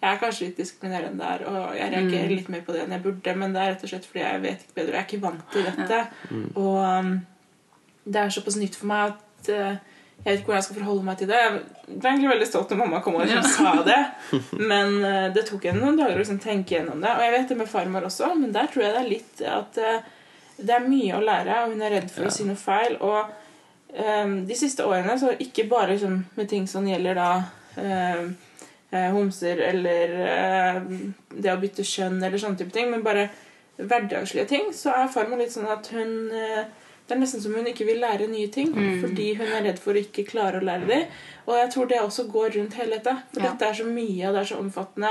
jeg 0.00 0.08
er 0.14 0.20
kanskje 0.22 0.46
litt 0.48 0.60
diskriminerende 0.62 1.20
der, 1.20 1.42
og 1.50 1.74
jeg 1.76 1.92
reagerer 1.92 2.30
litt 2.32 2.48
mer 2.48 2.62
på 2.64 2.72
det 2.72 2.86
enn 2.86 2.94
jeg 2.96 3.04
burde, 3.04 3.34
men 3.36 3.52
det 3.52 3.60
er 3.60 3.74
rett 3.74 3.82
og 3.84 3.90
slett 3.90 4.06
fordi 4.08 4.22
jeg 4.22 4.42
vet 4.46 4.62
ikke 4.64 4.76
bedre. 4.78 4.94
Jeg 4.94 5.00
er 5.02 5.08
ikke 5.08 5.24
vant 5.26 5.42
til 5.52 5.66
dette. 5.68 5.98
Og 6.54 6.78
um, 6.80 7.10
det 8.06 8.22
er 8.22 8.32
såpass 8.32 8.56
nytt 8.56 8.78
for 8.80 8.88
meg 8.88 9.12
at 9.12 9.50
uh, 9.52 9.98
jeg 10.20 10.24
vet 10.24 10.40
ikke 10.40 10.50
hvordan 10.50 10.58
jeg 10.60 10.66
skal 10.66 10.78
forholde 10.78 11.04
meg 11.04 11.20
til 11.20 11.28
det. 11.28 11.42
Jeg 11.42 11.98
ble 12.00 12.10
egentlig 12.14 12.32
veldig 12.32 12.48
stolt 12.48 12.72
når 12.72 12.80
mamma 12.80 13.02
kom 13.04 13.20
og 13.20 13.28
ja. 13.28 13.44
sa 13.44 13.74
det. 13.84 14.00
Men 14.72 14.96
uh, 15.04 15.28
det 15.36 15.44
tok 15.48 15.68
henne 15.68 15.84
noen 15.84 16.00
dager 16.00 16.16
å 16.16 16.24
liksom 16.24 16.40
tenke 16.40 16.78
gjennom 16.78 17.04
det. 17.04 17.12
Og 17.12 17.24
jeg 17.26 17.36
vet 17.36 17.52
det 17.52 17.60
med 17.60 17.72
farmor 17.76 18.08
også, 18.08 18.32
men 18.40 18.56
der 18.56 18.72
tror 18.72 18.86
jeg 18.86 18.96
det 18.96 19.04
er 19.04 19.12
litt 19.12 19.46
at 19.52 19.80
uh, 19.84 20.10
det 20.60 20.76
er 20.76 20.88
mye 20.88 21.16
å 21.16 21.24
lære, 21.24 21.62
og 21.62 21.72
hun 21.74 21.84
er 21.84 21.96
redd 21.96 22.12
for 22.12 22.28
å 22.28 22.32
si 22.32 22.44
noe 22.48 22.60
feil. 22.60 22.96
Og 23.04 23.20
um, 23.96 24.36
de 24.48 24.56
siste 24.56 24.84
årene, 24.84 25.16
så 25.20 25.32
ikke 25.40 25.68
bare 25.68 25.94
liksom, 25.94 26.22
med 26.36 26.48
ting 26.48 26.68
som 26.68 26.88
gjelder 26.88 27.20
da 27.20 27.30
um, 27.80 28.32
homser 29.12 29.60
eller 29.70 30.14
eh, 30.26 30.82
det 31.36 31.52
å 31.52 31.60
bytte 31.62 31.84
kjønn 31.86 32.18
eller 32.22 32.38
sånne 32.42 32.58
type 32.58 32.72
ting, 32.74 32.90
men 32.90 33.02
bare 33.06 33.28
hverdagslige 33.80 34.48
ting, 34.50 34.72
så 34.76 34.92
er 34.92 35.08
farmor 35.12 35.38
litt 35.40 35.52
sånn 35.54 35.68
at 35.70 35.86
hun 35.94 36.30
eh, 36.36 36.64
Det 37.06 37.16
er 37.16 37.20
nesten 37.24 37.40
som 37.42 37.54
hun 37.56 37.66
ikke 37.66 37.86
vil 37.88 37.98
lære 38.02 38.26
nye 38.30 38.46
ting 38.54 38.68
fordi 39.00 39.32
hun 39.38 39.48
er 39.50 39.64
redd 39.66 39.78
for 39.82 39.94
å 39.98 40.02
ikke 40.04 40.22
klare 40.28 40.60
å 40.60 40.64
lære 40.64 40.86
dem. 40.86 41.06
Og 41.48 41.56
jeg 41.58 41.70
tror 41.74 41.88
det 41.90 42.00
også 42.00 42.24
går 42.30 42.52
rundt 42.54 42.76
hele 42.78 42.98
dette. 43.00 43.14
For 43.32 43.42
Ja. 43.42 43.48
dette 43.50 43.66
er 43.66 43.72
så 43.80 43.84
mye, 43.88 44.28
og 44.28 44.34
det 44.36 44.40
er 44.44 44.50
så 44.52 44.58
omfattende. 44.62 45.10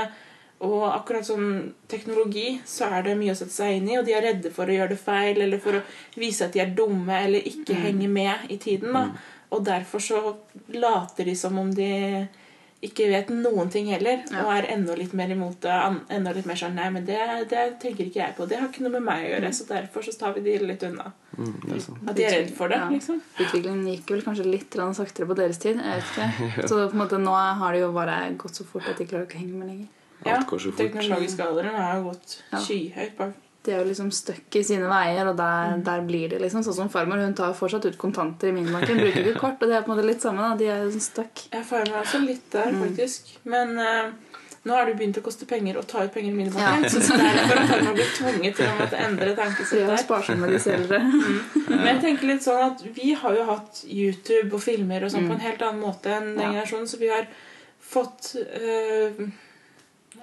Og 0.64 0.86
akkurat 0.94 1.26
som 1.26 1.74
teknologi 1.88 2.60
så 2.64 2.88
er 2.96 3.02
det 3.02 3.18
mye 3.20 3.32
å 3.32 3.36
sette 3.36 3.52
seg 3.52 3.76
inn 3.76 3.90
i, 3.90 3.98
og 3.98 4.06
de 4.06 4.12
er 4.16 4.22
redde 4.22 4.50
for 4.52 4.64
å 4.64 4.76
gjøre 4.78 4.88
det 4.94 4.98
feil 5.00 5.40
eller 5.44 5.58
for 5.60 5.72
å 5.76 5.82
vise 6.16 6.44
at 6.44 6.52
de 6.56 6.60
er 6.64 6.72
dumme 6.76 7.20
eller 7.26 7.40
ikke 7.52 7.76
henge 7.84 8.08
med 8.08 8.48
i 8.48 8.56
tiden. 8.56 8.92
da. 8.92 9.04
Og 9.52 9.64
derfor 9.64 9.98
så 10.00 10.36
later 10.72 11.24
de 11.24 11.34
som 11.36 11.58
om 11.58 11.68
de 11.74 12.28
ikke 12.82 13.08
vet 13.10 13.28
noen 13.28 13.68
ting 13.70 13.86
heller, 13.92 14.22
Ja. 14.32 14.42
og 14.44 14.52
er 14.56 14.68
enda 14.72 14.94
litt 14.96 15.12
mer 15.12 15.28
imot 15.28 15.60
det. 15.60 15.74
Enda 16.16 16.32
litt 16.32 16.46
mer 16.46 16.54
sånn 16.56 16.74
Nei, 16.74 16.88
men 16.90 17.04
det, 17.04 17.18
det 17.50 17.64
tenker 17.82 18.06
ikke 18.06 18.22
jeg 18.22 18.36
på. 18.36 18.46
Det 18.48 18.56
har 18.58 18.68
ikke 18.68 18.80
noe 18.86 18.94
med 18.96 19.02
meg 19.02 19.26
å 19.26 19.30
gjøre, 19.34 19.50
så 19.52 19.66
derfor 19.68 20.02
så 20.06 20.14
tar 20.18 20.32
vi 20.34 20.40
de 20.46 20.58
litt 20.64 20.82
unna. 20.88 21.12
Mm, 21.36 21.60
det 21.66 21.76
er. 21.76 22.08
At 22.08 22.16
de 22.16 22.24
er 22.24 22.30
redd 22.38 22.54
for 22.56 22.68
det, 22.68 22.78
Ja. 22.80 22.88
liksom. 22.88 23.20
Utviklingen 23.38 23.84
gikk 23.86 24.10
vel 24.10 24.22
kanskje 24.22 24.46
litt 24.50 24.70
saktere 24.96 25.26
på 25.28 25.36
deres 25.36 25.58
tid. 25.58 25.76
Jeg 25.76 26.00
vet 26.00 26.10
ikke. 26.16 26.68
Så 26.70 26.88
på 26.88 26.92
en 26.96 27.02
måte 27.04 27.20
nå 27.20 27.36
har 27.36 27.72
det 27.72 27.80
jo 27.80 27.92
bare 27.92 28.34
gått 28.36 28.54
så 28.56 28.64
fort 28.64 28.88
at 28.88 28.96
de 28.96 29.04
klarer 29.04 29.26
ikke 29.28 29.36
å 29.36 29.40
henge 29.44 29.54
med 29.60 29.68
lenger. 29.68 29.88
Ja, 30.24 30.36
teknologisk 30.44 31.38
alderen 31.40 31.74
har 31.76 31.96
jo 32.00 32.10
gått 32.10 32.42
Ja. 32.52 32.58
skyhøyt. 32.58 33.16
bare. 33.16 33.32
De 33.64 33.72
er 33.74 33.82
jo 33.82 33.88
liksom 33.90 34.08
stuck 34.14 34.56
i 34.56 34.62
sine 34.64 34.86
veier, 34.88 35.28
og 35.28 35.36
der, 35.36 35.76
der 35.84 36.00
blir 36.08 36.30
de 36.32 36.38
liksom. 36.40 36.62
Sånn 36.64 36.78
som 36.78 36.88
farmor. 36.92 37.20
Hun 37.20 37.34
tar 37.36 37.52
fortsatt 37.58 37.84
ut 37.90 37.98
kontanter 38.00 38.48
i 38.48 38.54
minibanken. 38.56 38.96
Bruker 39.02 39.20
ikke 39.26 39.40
kort, 39.42 39.60
og 39.60 39.68
det 39.68 39.76
er 39.76 39.84
på 39.84 39.92
en 39.92 39.98
måte 39.98 40.06
litt 40.08 40.24
samme. 40.24 40.40
da. 40.40 40.56
De 40.56 40.70
er 40.72 40.86
jo 40.86 40.94
sånn 40.94 41.04
stuck. 41.10 41.42
Jeg 41.52 41.66
får 41.68 41.90
meg 41.90 41.98
også 42.00 42.22
litt 42.24 42.46
der, 42.54 42.72
faktisk. 42.80 43.28
Men 43.44 43.74
uh, 43.76 44.08
nå 44.64 44.74
har 44.76 44.88
det 44.88 44.94
begynt 44.96 45.20
å 45.20 45.24
koste 45.24 45.46
penger 45.48 45.76
å 45.80 45.84
ta 45.88 46.06
ut 46.06 46.12
penger 46.12 46.32
i 46.32 46.38
minibanken. 46.38 46.88
Ja. 46.88 46.90
Så 47.04 47.16
derfor 47.20 47.62
farmor 47.74 47.94
blir 48.00 48.10
tvunget 48.16 48.56
til 48.62 48.66
å 48.68 48.78
måtte 48.80 48.98
endre 49.00 49.36
Så 49.60 49.76
de 49.76 49.84
er 49.86 50.02
sparsomme, 50.06 50.48
disse 50.52 50.72
eldre. 50.78 50.98
Men 51.68 51.86
jeg 51.94 52.00
tenker 52.06 52.28
litt 52.32 52.44
sånn 52.44 52.64
at 52.70 52.82
vi 52.96 53.12
har 53.12 53.36
jo 53.36 53.44
hatt 53.48 53.84
YouTube 53.88 54.56
og 54.56 54.64
filmer 54.64 55.04
og 55.04 55.12
sånn 55.12 55.28
på 55.28 55.36
en 55.36 55.44
helt 55.44 55.62
annen 55.68 55.84
måte 55.84 56.12
enn 56.16 56.32
den 56.32 56.36
Mm. 56.36 56.42
Ja. 56.42 56.50
generasjonen, 56.50 56.88
så 56.88 57.00
vi 57.00 57.08
har 57.12 57.28
fått 57.90 58.34
eh, 58.40 59.24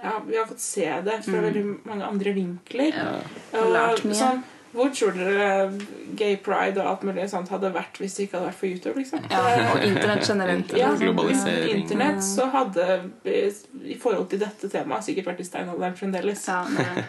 Ja, 0.03 0.19
vi 0.27 0.37
har 0.37 0.45
fått 0.45 0.59
se 0.61 0.85
det 1.05 1.23
fra 1.25 1.41
veldig 1.41 1.63
mange 1.85 2.05
andre 2.05 2.33
vinkler. 2.35 2.93
Ja. 2.93 3.15
Og 3.59 3.65
Mm. 3.67 3.73
lært 3.73 4.03
mye. 4.05 4.13
sånn, 4.19 4.43
hvor 4.73 4.89
tror 4.93 5.11
dere 5.15 5.71
gay 6.15 6.35
pride 6.37 6.77
og 6.77 6.85
alt 6.87 7.01
mulig 7.07 7.29
sånt 7.29 7.49
hadde 7.49 7.71
vært 7.73 7.97
hvis 7.97 8.15
det 8.17 8.27
ikke 8.27 8.37
hadde 8.37 8.49
vært 8.51 8.59
for 8.59 8.67
YouTube? 8.67 8.95
liksom? 8.99 9.23
Ja, 9.31 9.71
og 9.73 9.81
internett 9.83 10.27
generelt. 10.27 10.73
Ja, 10.77 10.89
liksom. 10.91 11.07
globalisering. 11.07 11.81
Internett 11.81 12.21
så 12.23 12.45
hadde 12.51 13.11
vi 13.23 13.53
i 13.85 13.97
forhold 13.97 14.29
til 14.29 14.39
dette 14.39 14.69
temaet 14.69 15.03
sikkert 15.07 15.25
vært 15.31 15.39
i 15.39 15.47
steinalderen 15.49 15.95
fremdeles. 15.97 16.45
Ja, 16.47 16.63
det, 16.77 17.05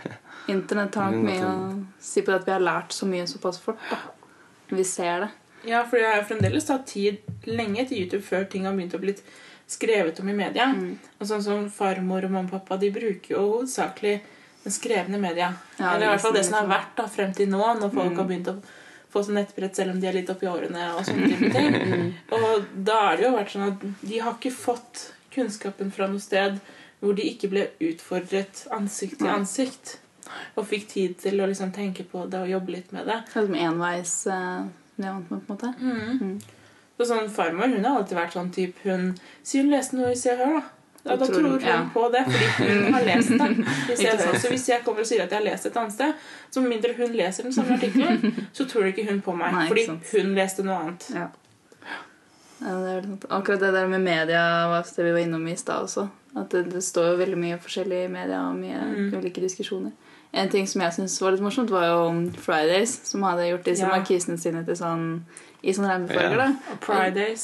internett 0.48 0.94
har 0.94 1.10
nok 1.12 1.24
mye 1.24 1.44
å 1.44 1.84
si 2.00 2.22
på 2.22 2.26
det 2.32 2.40
at 2.40 2.46
vi 2.46 2.52
har 2.52 2.60
lært 2.60 2.88
så 2.96 3.06
mye 3.06 3.26
såpass 3.28 3.58
fort. 3.60 3.78
da. 3.90 3.98
Vi 4.70 4.84
ser 4.84 5.20
det. 5.20 5.30
Ja, 5.68 5.84
for 5.84 6.00
det 6.00 6.08
har 6.08 6.22
jo 6.22 6.30
fremdeles 6.30 6.66
tatt 6.68 6.88
tid 6.88 7.20
lenge 7.48 7.84
til 7.88 8.04
YouTube 8.04 8.24
før 8.24 8.48
ting 8.48 8.66
har 8.66 8.76
begynt 8.76 8.96
å 8.96 9.02
bli 9.02 9.14
skrevet 9.68 10.20
om 10.20 10.28
i 10.28 10.36
media. 10.36 10.70
Mm. 10.72 10.96
Og 11.18 11.28
sånn 11.28 11.44
som 11.44 11.68
farmor 11.72 12.24
og 12.24 12.32
mamma 12.32 12.48
og 12.48 12.54
pappa 12.56 12.80
de 12.80 12.90
bruker 12.94 13.34
jo 13.34 13.44
hovedsakelig 13.44 14.14
den 14.64 14.74
skrevne 14.74 15.20
media. 15.20 15.52
Ja, 15.76 15.94
Eller 15.94 16.06
i 16.06 16.10
hvert 16.14 16.24
fall 16.24 16.36
det 16.38 16.44
som 16.48 16.58
har 16.58 16.70
vært 16.70 16.94
da, 16.96 17.08
frem 17.12 17.34
til 17.36 17.50
nå, 17.52 17.60
når 17.80 17.92
folk 17.92 18.16
har 18.16 18.28
begynt 18.30 18.50
å 18.52 18.56
få 19.12 19.22
sånn 19.24 19.38
nettbrett 19.40 19.76
selv 19.76 19.94
om 19.94 20.00
de 20.00 20.08
er 20.08 20.18
litt 20.18 20.32
oppi 20.32 20.48
årene. 20.48 20.88
Og 20.96 21.04
sånne 21.08 21.30
type 21.34 21.52
ting. 21.54 22.10
Og 22.38 22.66
da 22.88 22.98
har 23.04 23.20
det 23.20 23.28
jo 23.28 23.36
vært 23.36 23.54
sånn 23.54 23.68
at 23.68 23.86
de 24.00 24.24
har 24.24 24.36
ikke 24.36 24.56
fått 24.56 25.06
kunnskapen 25.34 25.92
fra 25.94 26.08
noe 26.10 26.22
sted 26.22 26.58
hvor 26.98 27.14
de 27.14 27.28
ikke 27.30 27.50
ble 27.52 27.68
utfordret 27.84 28.64
ansikt 28.74 29.20
til 29.20 29.30
ansikt. 29.30 29.98
Og 30.58 30.66
fikk 30.68 30.88
tid 30.90 31.16
til 31.22 31.40
å 31.40 31.46
liksom 31.48 31.70
tenke 31.76 32.04
på 32.08 32.24
det 32.28 32.40
og 32.42 32.50
jobbe 32.50 32.74
litt 32.74 32.92
med 32.92 33.08
det. 33.08 33.22
Er 33.28 33.46
som 33.46 33.54
enveis 33.56 34.14
vi 34.98 35.04
er 35.06 35.12
vant 35.14 35.30
med, 35.30 35.44
på 35.46 35.54
en 35.54 35.56
måte. 35.56 35.74
Mm. 35.80 36.40
Så 36.98 37.06
sånn 37.06 37.28
Farmor 37.30 37.70
hun 37.70 37.84
har 37.86 38.00
alltid 38.00 38.18
vært 38.18 38.32
sånn 38.34 38.48
type 38.50 38.82
Hun 38.82 39.12
sier 39.46 39.62
hun 39.62 39.70
leste 39.70 39.94
noe 39.96 40.10
i 40.10 40.18
Se 40.18 40.32
og 40.34 40.40
Hør, 40.42 40.56
da. 40.58 40.64
Da 41.04 41.14
da 41.16 41.26
tror 41.28 41.36
tror 41.38 41.52
hun- 41.54 41.60
ja. 41.62 41.76
på 41.94 42.02
det, 42.12 42.24
fordi 42.26 42.72
hun 42.72 42.92
har 42.92 43.04
lest 43.06 43.30
det. 43.30 43.46
Hvis 43.86 44.00
jeg. 44.02 44.18
Så 44.42 44.48
hvis 44.50 44.66
jeg 44.68 44.82
kommer 44.84 45.00
og 45.00 45.06
sier 45.06 45.22
at 45.22 45.30
jeg 45.30 45.38
har 45.38 45.44
lest 45.46 45.66
et 45.70 45.76
annet 45.78 45.94
sted, 45.94 46.14
så 46.50 46.60
med 46.60 46.72
mindre 46.74 46.92
hun 46.98 47.14
leser 47.16 47.46
den 47.46 47.54
samme 47.54 47.76
artikkelen, 47.78 48.34
så 48.56 48.66
tror 48.68 48.90
ikke 48.90 49.06
hun 49.08 49.20
på 49.22 49.32
meg. 49.38 49.54
Nei, 49.54 49.68
fordi 49.70 49.84
sant. 49.86 50.10
hun 50.12 50.34
leste 50.34 50.64
noe 50.66 50.80
annet. 50.82 51.06
Ja. 51.14 51.28
Ja, 52.60 52.74
det 52.82 52.92
er. 52.96 53.04
Akkurat 53.30 53.60
det 53.62 53.70
der 53.72 53.86
med 53.86 54.00
media 54.02 54.42
var 54.68 54.82
det 54.82 55.04
vi 55.06 55.12
var 55.14 55.22
innom 55.22 55.46
i 55.48 55.54
stad 55.56 55.84
også. 55.86 56.08
At 56.36 56.50
det, 56.50 56.64
det 56.74 56.82
står 56.84 57.12
jo 57.12 57.18
veldig 57.22 57.38
mye 57.38 57.58
forskjellig 57.62 58.04
i 58.04 58.08
media 58.10 58.40
og 58.50 58.56
mye 58.58 58.80
Mm. 58.82 59.12
ulike 59.14 59.40
diskusjoner. 59.40 59.92
En 60.34 60.48
ting 60.52 60.66
som 60.68 60.82
jeg 60.82 60.92
syntes 60.92 61.20
var 61.22 61.30
litt 61.32 61.40
morsomt, 61.40 61.70
var 61.70 61.86
jo 61.88 62.30
Fridays, 62.44 63.00
som 63.08 63.22
hadde 63.22 63.48
gjort 63.48 63.64
disse 63.64 63.80
Ja. 63.86 63.88
markisene 63.96 64.38
sine 64.38 64.64
til 64.64 64.74
sånn 64.76 65.22
i 65.64 65.72
sånne 65.74 65.88
regnbuefarger. 65.90 66.38
Ja. 66.38 66.52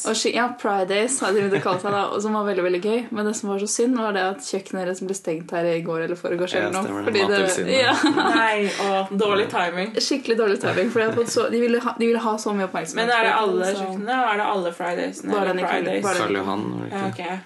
Og 0.07 0.11
Og 0.11 0.35
ja, 0.35 0.49
Pridays 0.61 1.19
hadde 1.21 1.49
de 1.51 1.59
kalt 1.61 1.81
seg 1.83 1.91
da, 1.91 2.05
og 2.15 2.21
som 2.23 2.33
var 2.35 2.45
veldig 2.47 2.63
veldig 2.63 2.83
gøy. 2.85 3.07
Men 3.11 3.27
det 3.27 3.35
som 3.37 3.49
var 3.51 3.59
så 3.59 3.67
synd, 3.67 3.97
var 3.99 4.13
det 4.13 4.23
at 4.23 4.39
kjøkkenet 4.39 4.85
deres 4.87 5.01
ble 5.01 5.15
stengt 5.15 5.51
her 5.51 5.65
i 5.65 5.81
går 5.83 6.05
eller 6.05 6.15
foregårs. 6.15 6.53
Ja, 6.55 6.71
fordi 6.71 7.27
det- 7.27 7.73
Ja, 7.81 7.95
Nei, 8.05 8.71
og 8.87 9.09
dårlig 9.25 9.49
timing. 9.51 9.95
skikkelig 9.97 10.37
dårlig 10.39 10.61
timing. 10.61 10.91
For 10.91 11.01
så, 11.25 11.51
de, 11.51 11.59
ville 11.61 11.81
ha, 11.81 11.95
de 11.99 12.07
ville 12.07 12.21
ha 12.21 12.37
så 12.37 12.55
mye 12.55 12.69
oppmerksomhet. 12.69 12.95
Men 12.95 13.11
er 13.11 13.25
det 13.25 13.33
alle 13.33 13.65
kjøkkenene, 13.75 14.21
og 14.23 14.33
er 14.33 14.37
det 14.37 14.47
alle 14.47 14.73
Fridaysene? 14.73 15.33
Bare 15.33 15.43
eller 15.43 15.55
den 15.55 15.59
i 15.59 16.01
Pride 16.03 16.19
Karl- 16.21 16.37
Johan, 16.37 16.91
det 16.91 17.41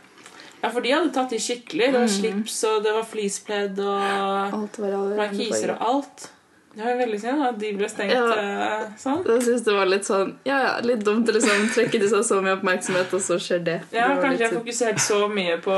Ja, 0.62 0.70
for 0.74 0.80
de 0.82 0.90
hadde 0.90 1.12
tatt 1.14 1.30
de 1.30 1.38
skikkelig. 1.38 1.92
Det 1.92 2.00
var 2.00 2.08
Mm. 2.08 2.16
slips, 2.18 2.64
og 2.64 2.82
det 2.82 2.92
var 2.94 3.04
fleecepledd 3.06 3.78
og 3.78 4.54
Alt 4.58 4.78
var 4.78 5.16
markiser 5.16 5.70
og 5.76 5.82
alt. 5.92 6.28
Det 6.74 6.84
var 6.84 6.94
veldig 6.98 7.20
synd 7.20 7.42
at 7.42 7.58
de 7.58 7.72
ble 7.74 7.88
stengt 7.88 8.12
Ja. 8.12 8.26
eh, 8.32 8.88
sånn. 8.98 9.24
Jeg 9.26 9.42
synes 9.42 9.64
det 9.64 9.74
var 9.74 9.86
litt 9.86 10.04
sånn 10.04 10.34
Ja, 10.44 10.58
ja, 10.62 10.80
litt 10.80 11.00
dumt 11.04 11.26
å 11.28 11.32
liksom 11.34 11.68
trekke 11.74 11.90
til 11.98 12.08
seg 12.08 12.22
så 12.24 12.40
mye 12.42 12.56
oppmerksomhet, 12.60 13.12
og 13.14 13.20
så 13.20 13.38
skjer 13.38 13.64
det. 13.64 13.80
Ja, 13.92 14.08
det 14.14 14.22
kanskje 14.24 14.38
jeg 14.38 14.52
fokuserte 14.52 15.00
så 15.00 15.28
mye 15.30 15.56
på 15.60 15.74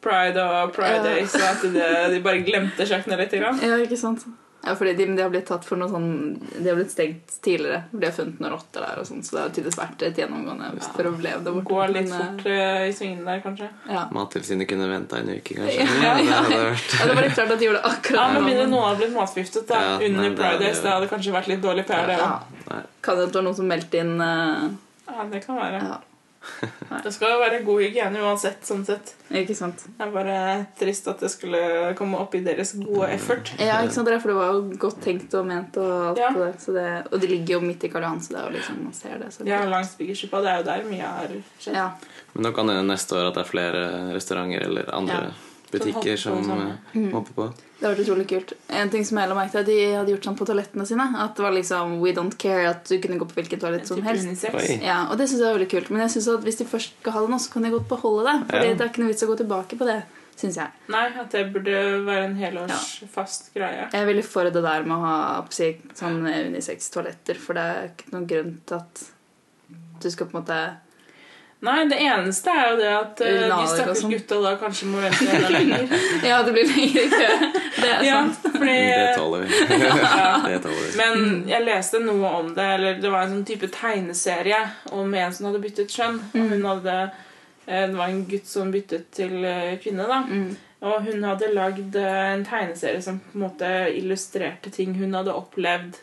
Pride 0.00 0.38
og 0.40 0.72
Pride 0.72 0.96
Ja. 0.96 1.02
Days 1.02 1.34
at 1.34 1.60
de, 1.62 2.12
de 2.14 2.20
bare 2.24 2.40
glemte 2.44 2.86
kjøkkenet 2.88 3.18
litt. 3.18 3.30
Grann. 3.40 3.60
Ja, 3.60 3.76
ikke 3.84 3.98
sant? 3.98 4.24
Ja, 4.60 4.74
fordi 4.76 4.92
de, 4.92 5.04
de 5.16 5.22
har 5.22 5.30
blitt 5.32 5.46
tatt 5.48 5.64
for 5.64 5.80
noe 5.80 5.88
sånn 5.88 6.08
De 6.52 6.66
har 6.68 6.76
blitt 6.76 6.90
stengt 6.92 7.32
tidligere. 7.40 7.78
De 7.94 8.04
har 8.04 8.12
funnet 8.12 8.42
noen 8.42 8.52
rotter 8.52 8.84
der, 8.84 8.98
og 9.00 9.06
sånn, 9.08 9.22
så 9.24 9.36
det 9.36 9.40
har 9.42 9.54
tydeligvis 9.56 9.78
vært 9.80 10.04
et 10.04 10.20
gjennomgående 10.20 10.68
Ja. 10.76 10.90
problem 10.98 11.46
der 11.46 11.54
borte. 11.56 11.68
Gå 11.70 11.86
litt 11.94 12.10
Men, 12.10 12.18
fort 12.18 12.44
uh, 12.50 12.82
i 12.84 12.92
svingene 12.98 13.24
der, 13.24 13.40
kanskje. 13.46 13.70
Ja. 13.88 14.02
Mattilsynet 14.12 14.68
kunne 14.68 14.90
venta 14.90 15.22
en 15.22 15.32
uke, 15.32 15.56
kanskje. 15.56 15.86
Ja, 16.04 16.12
det 16.18 16.26
ja. 16.28 16.42
hadde 16.42 16.60
ja, 16.60 17.08
det 17.08 17.16
var 17.16 17.24
litt 17.24 17.38
klart 17.38 17.54
at 17.56 17.62
de 17.62 17.70
gjorde 17.70 17.80
det 17.80 17.88
Ja, 17.88 17.94
akkurat 17.96 18.36
Med 18.36 18.46
mindre 18.50 18.68
noen 18.74 18.86
hadde 18.90 19.00
blitt 19.04 19.16
matforgiftet 19.16 19.66
da, 19.72 19.80
Ja, 19.86 19.96
under 19.96 20.20
nei, 20.20 20.28
det 20.28 20.36
Pride 20.42 20.62
Days. 20.66 20.84
Det 20.84 20.92
hadde 20.92 21.10
kanskje 21.14 21.34
vært 21.38 21.50
litt 21.54 21.64
dårlig 21.64 21.86
PR, 21.88 22.06
det 22.12 22.20
òg. 22.20 22.54
Nei. 22.68 22.82
Kan 23.00 23.16
det 23.18 23.26
være 23.30 23.46
noen 23.48 23.58
som 23.62 23.72
meldte 23.72 24.04
inn 24.04 24.14
uh, 24.20 24.68
Ja, 25.08 25.26
det 25.32 25.40
kan 25.46 25.56
være. 25.56 25.80
Ja, 25.88 25.98
Det 27.04 27.12
skal 27.12 27.34
jo 27.34 27.38
være 27.40 27.58
god 27.64 27.80
hygiene 27.82 28.20
uansett. 28.24 28.62
sånn 28.64 28.84
sett. 28.86 29.14
ikke 29.30 29.54
sant? 29.56 29.82
Det 29.98 30.06
er 30.06 30.10
bare 30.14 30.66
trist 30.78 31.08
at 31.08 31.20
det 31.20 31.30
skulle 31.30 31.60
komme 31.98 32.18
opp 32.18 32.34
i 32.34 32.40
deres 32.44 32.72
gode 32.80 33.08
effort. 33.12 33.52
Ja, 33.60 33.80
ikke 33.84 33.92
sant? 33.98 34.08
Er 34.08 34.18
for 34.22 34.32
det 34.32 34.36
var 34.38 34.52
jo 34.54 34.62
godt 34.80 35.00
tenkt 35.04 35.34
og 35.36 35.46
ment, 35.46 35.76
og 35.76 36.08
alt 36.10 36.18
Ja. 36.18 36.30
det. 36.30 36.54
Så 36.60 36.72
det, 36.72 36.86
og 37.12 37.20
det 37.20 37.28
ligger 37.30 37.54
jo 37.58 37.60
midt 37.60 37.84
i 37.84 37.88
Karl 37.92 38.02
Johan, 38.02 38.20
så 38.20 38.28
det 38.34 38.40
er 38.40 38.48
jo 38.50 38.56
liksom, 38.56 38.82
man 38.84 38.92
ser 38.92 39.18
det. 39.18 39.32
Så 39.32 39.46
Ja, 39.46 39.64
langs 39.68 39.94
Biggerskipa. 39.96 40.40
Det 40.40 40.48
er 40.48 40.56
jo 40.58 40.64
der 40.64 40.88
mye 40.90 41.06
har 41.06 41.28
skjedd. 41.60 41.74
ja. 41.74 41.90
Men 42.34 42.44
nå 42.44 42.54
kan 42.54 42.66
det 42.66 42.80
neste 42.86 43.12
år 43.16 43.28
at 43.28 43.34
det 43.34 43.44
er 43.46 43.50
flere 43.50 44.14
restauranter 44.14 44.62
eller 44.66 44.94
andre 44.94 45.22
Ja. 45.28 45.30
Butikker 45.70 46.16
Som 46.16 46.44
mm. 46.44 46.50
holdt 46.50 46.80
på 46.92 47.00
eh, 47.00 47.10
hopper 47.14 47.36
på. 47.36 47.46
Det 47.80 47.86
har 47.86 47.94
vært 47.94 48.04
utrolig 48.04 48.26
kult. 48.28 48.52
En 48.76 48.90
ting 48.92 49.04
som 49.08 49.18
jeg 49.20 49.30
la 49.30 49.36
merke 49.38 49.54
til, 49.54 49.66
de 49.70 49.76
hadde 49.96 50.12
gjort 50.12 50.26
sånn 50.28 50.36
på 50.36 50.46
toalettene 50.50 50.84
sine. 50.88 51.06
At 51.22 51.38
det 51.38 51.44
var 51.46 51.54
liksom 51.56 51.94
We 52.02 52.12
don't 52.16 52.36
care. 52.40 52.68
At 52.74 52.90
du 52.90 52.98
kunne 53.00 53.16
gå 53.20 53.28
på 53.30 53.38
hvilket 53.38 53.62
toalett 53.62 53.88
som 53.88 54.02
helst. 54.04 54.44
Ja, 54.84 55.06
og 55.08 55.16
det 55.20 55.30
synes 55.30 55.40
jeg 55.40 55.46
var 55.48 55.56
veldig 55.56 55.70
kult. 55.72 55.92
Men 55.94 56.04
jeg 56.04 56.16
synes 56.16 56.28
at 56.34 56.48
hvis 56.48 56.60
de 56.60 56.66
først 56.68 56.96
skal 56.98 57.16
ha 57.16 57.22
det 57.24 57.32
nå, 57.32 57.38
så 57.40 57.54
kan 57.54 57.64
de 57.64 57.72
godt 57.72 57.88
beholde 57.88 58.26
det. 58.28 58.36
Fordi 58.50 58.66
Ja. 58.66 58.74
det 58.74 58.84
er 58.84 58.92
ikke 58.92 59.04
noe 59.04 59.12
vits 59.14 59.24
å 59.24 59.30
gå 59.30 59.38
tilbake 59.40 59.78
på 59.80 59.88
det, 59.88 60.00
syns 60.42 60.60
jeg. 60.60 60.76
Nei, 60.92 61.06
at 61.24 61.32
det 61.32 61.46
burde 61.54 61.78
være 62.10 62.26
en 62.26 62.36
helårs 62.36 62.90
fast 63.14 63.54
greie. 63.54 63.88
Jeg 63.88 64.02
er 64.02 64.12
veldig 64.12 64.26
for 64.28 64.44
det 64.44 64.66
der 64.66 64.84
med 64.84 64.96
å 64.98 65.00
ha 65.06 65.46
sånn 65.48 66.20
unisex-toaletter, 66.26 67.40
for 67.40 67.56
det 67.56 67.64
er 67.64 67.90
ikke 67.94 68.12
noen 68.12 68.28
grunn 68.28 68.54
til 68.66 68.76
at 68.82 69.06
du 70.00 70.10
skal 70.10 70.28
på 70.28 70.36
en 70.36 70.42
måte 70.42 70.60
Nei, 71.60 71.84
det 71.90 71.98
eneste 72.00 72.52
er 72.56 72.70
jo 72.70 72.76
det 72.80 72.90
at 72.96 73.20
uh, 73.20 73.26
de 73.50 73.64
stakkars 73.68 73.98
sånn. 74.00 74.12
gutta 74.14 74.38
da 74.40 74.52
kanskje 74.56 74.86
må 74.88 75.02
vente 75.02 75.26
enda 75.28 75.50
lenger. 75.58 75.90
Ja, 76.24 76.38
det 76.46 76.54
blir 76.56 76.70
lengre 76.70 77.02
kø. 77.12 77.50
Det 77.76 77.90
er 77.90 78.04
Ja, 78.08 78.20
sant. 78.24 78.46
fordi 78.54 78.76
Det 78.96 79.10
tåler 79.18 79.44
vi. 79.44 79.58
ja. 79.84 80.30
Det 80.46 80.60
tåler 80.64 80.80
vi. 80.86 80.94
Men 81.02 81.26
jeg 81.50 81.66
leste 81.66 82.00
noe 82.00 82.32
om 82.40 82.48
det, 82.56 82.68
eller 82.78 83.02
det 83.02 83.12
var 83.12 83.26
en 83.26 83.34
sånn 83.36 83.44
type 83.52 83.68
tegneserie 83.76 84.62
om 84.96 85.12
en 85.20 85.36
som 85.36 85.50
hadde 85.50 85.60
byttet 85.66 85.92
kjønn. 85.92 86.16
Og 86.32 86.48
hun 86.54 86.64
hadde, 86.70 86.96
eh, 87.66 87.86
det 87.92 87.96
var 88.00 88.08
en 88.08 88.24
gutt 88.32 88.48
som 88.48 88.72
byttet 88.72 89.10
til 89.20 89.36
eh, 89.44 89.74
kvinne, 89.84 90.08
da. 90.08 90.22
Mm. 90.30 90.50
Og 90.88 91.10
hun 91.10 91.24
hadde 91.28 91.52
lagd 91.52 91.96
en 92.00 92.46
tegneserie 92.48 93.02
som 93.04 93.18
på 93.20 93.36
en 93.36 93.42
måte 93.44 93.70
illustrerte 94.00 94.72
ting 94.72 94.94
hun 94.96 95.12
hadde 95.12 95.34
opplevd 95.36 95.98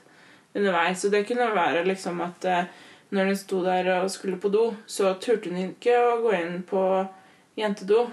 underveis. 0.53 1.01
Og 1.07 1.15
det 1.17 1.23
kunne 1.31 1.49
være 1.57 1.81
liksom 1.89 2.21
at 2.21 2.45
eh, 2.45 2.67
når 3.15 3.31
hun 3.31 3.39
sto 3.39 3.61
der 3.63 3.87
og 4.01 4.11
skulle 4.11 4.39
på 4.41 4.51
do, 4.51 4.71
så 4.89 5.13
turte 5.23 5.51
hun 5.51 5.69
ikke 5.69 5.95
å 5.95 6.17
gå 6.25 6.33
inn 6.35 6.59
på 6.67 6.81
jentedo. 7.59 8.07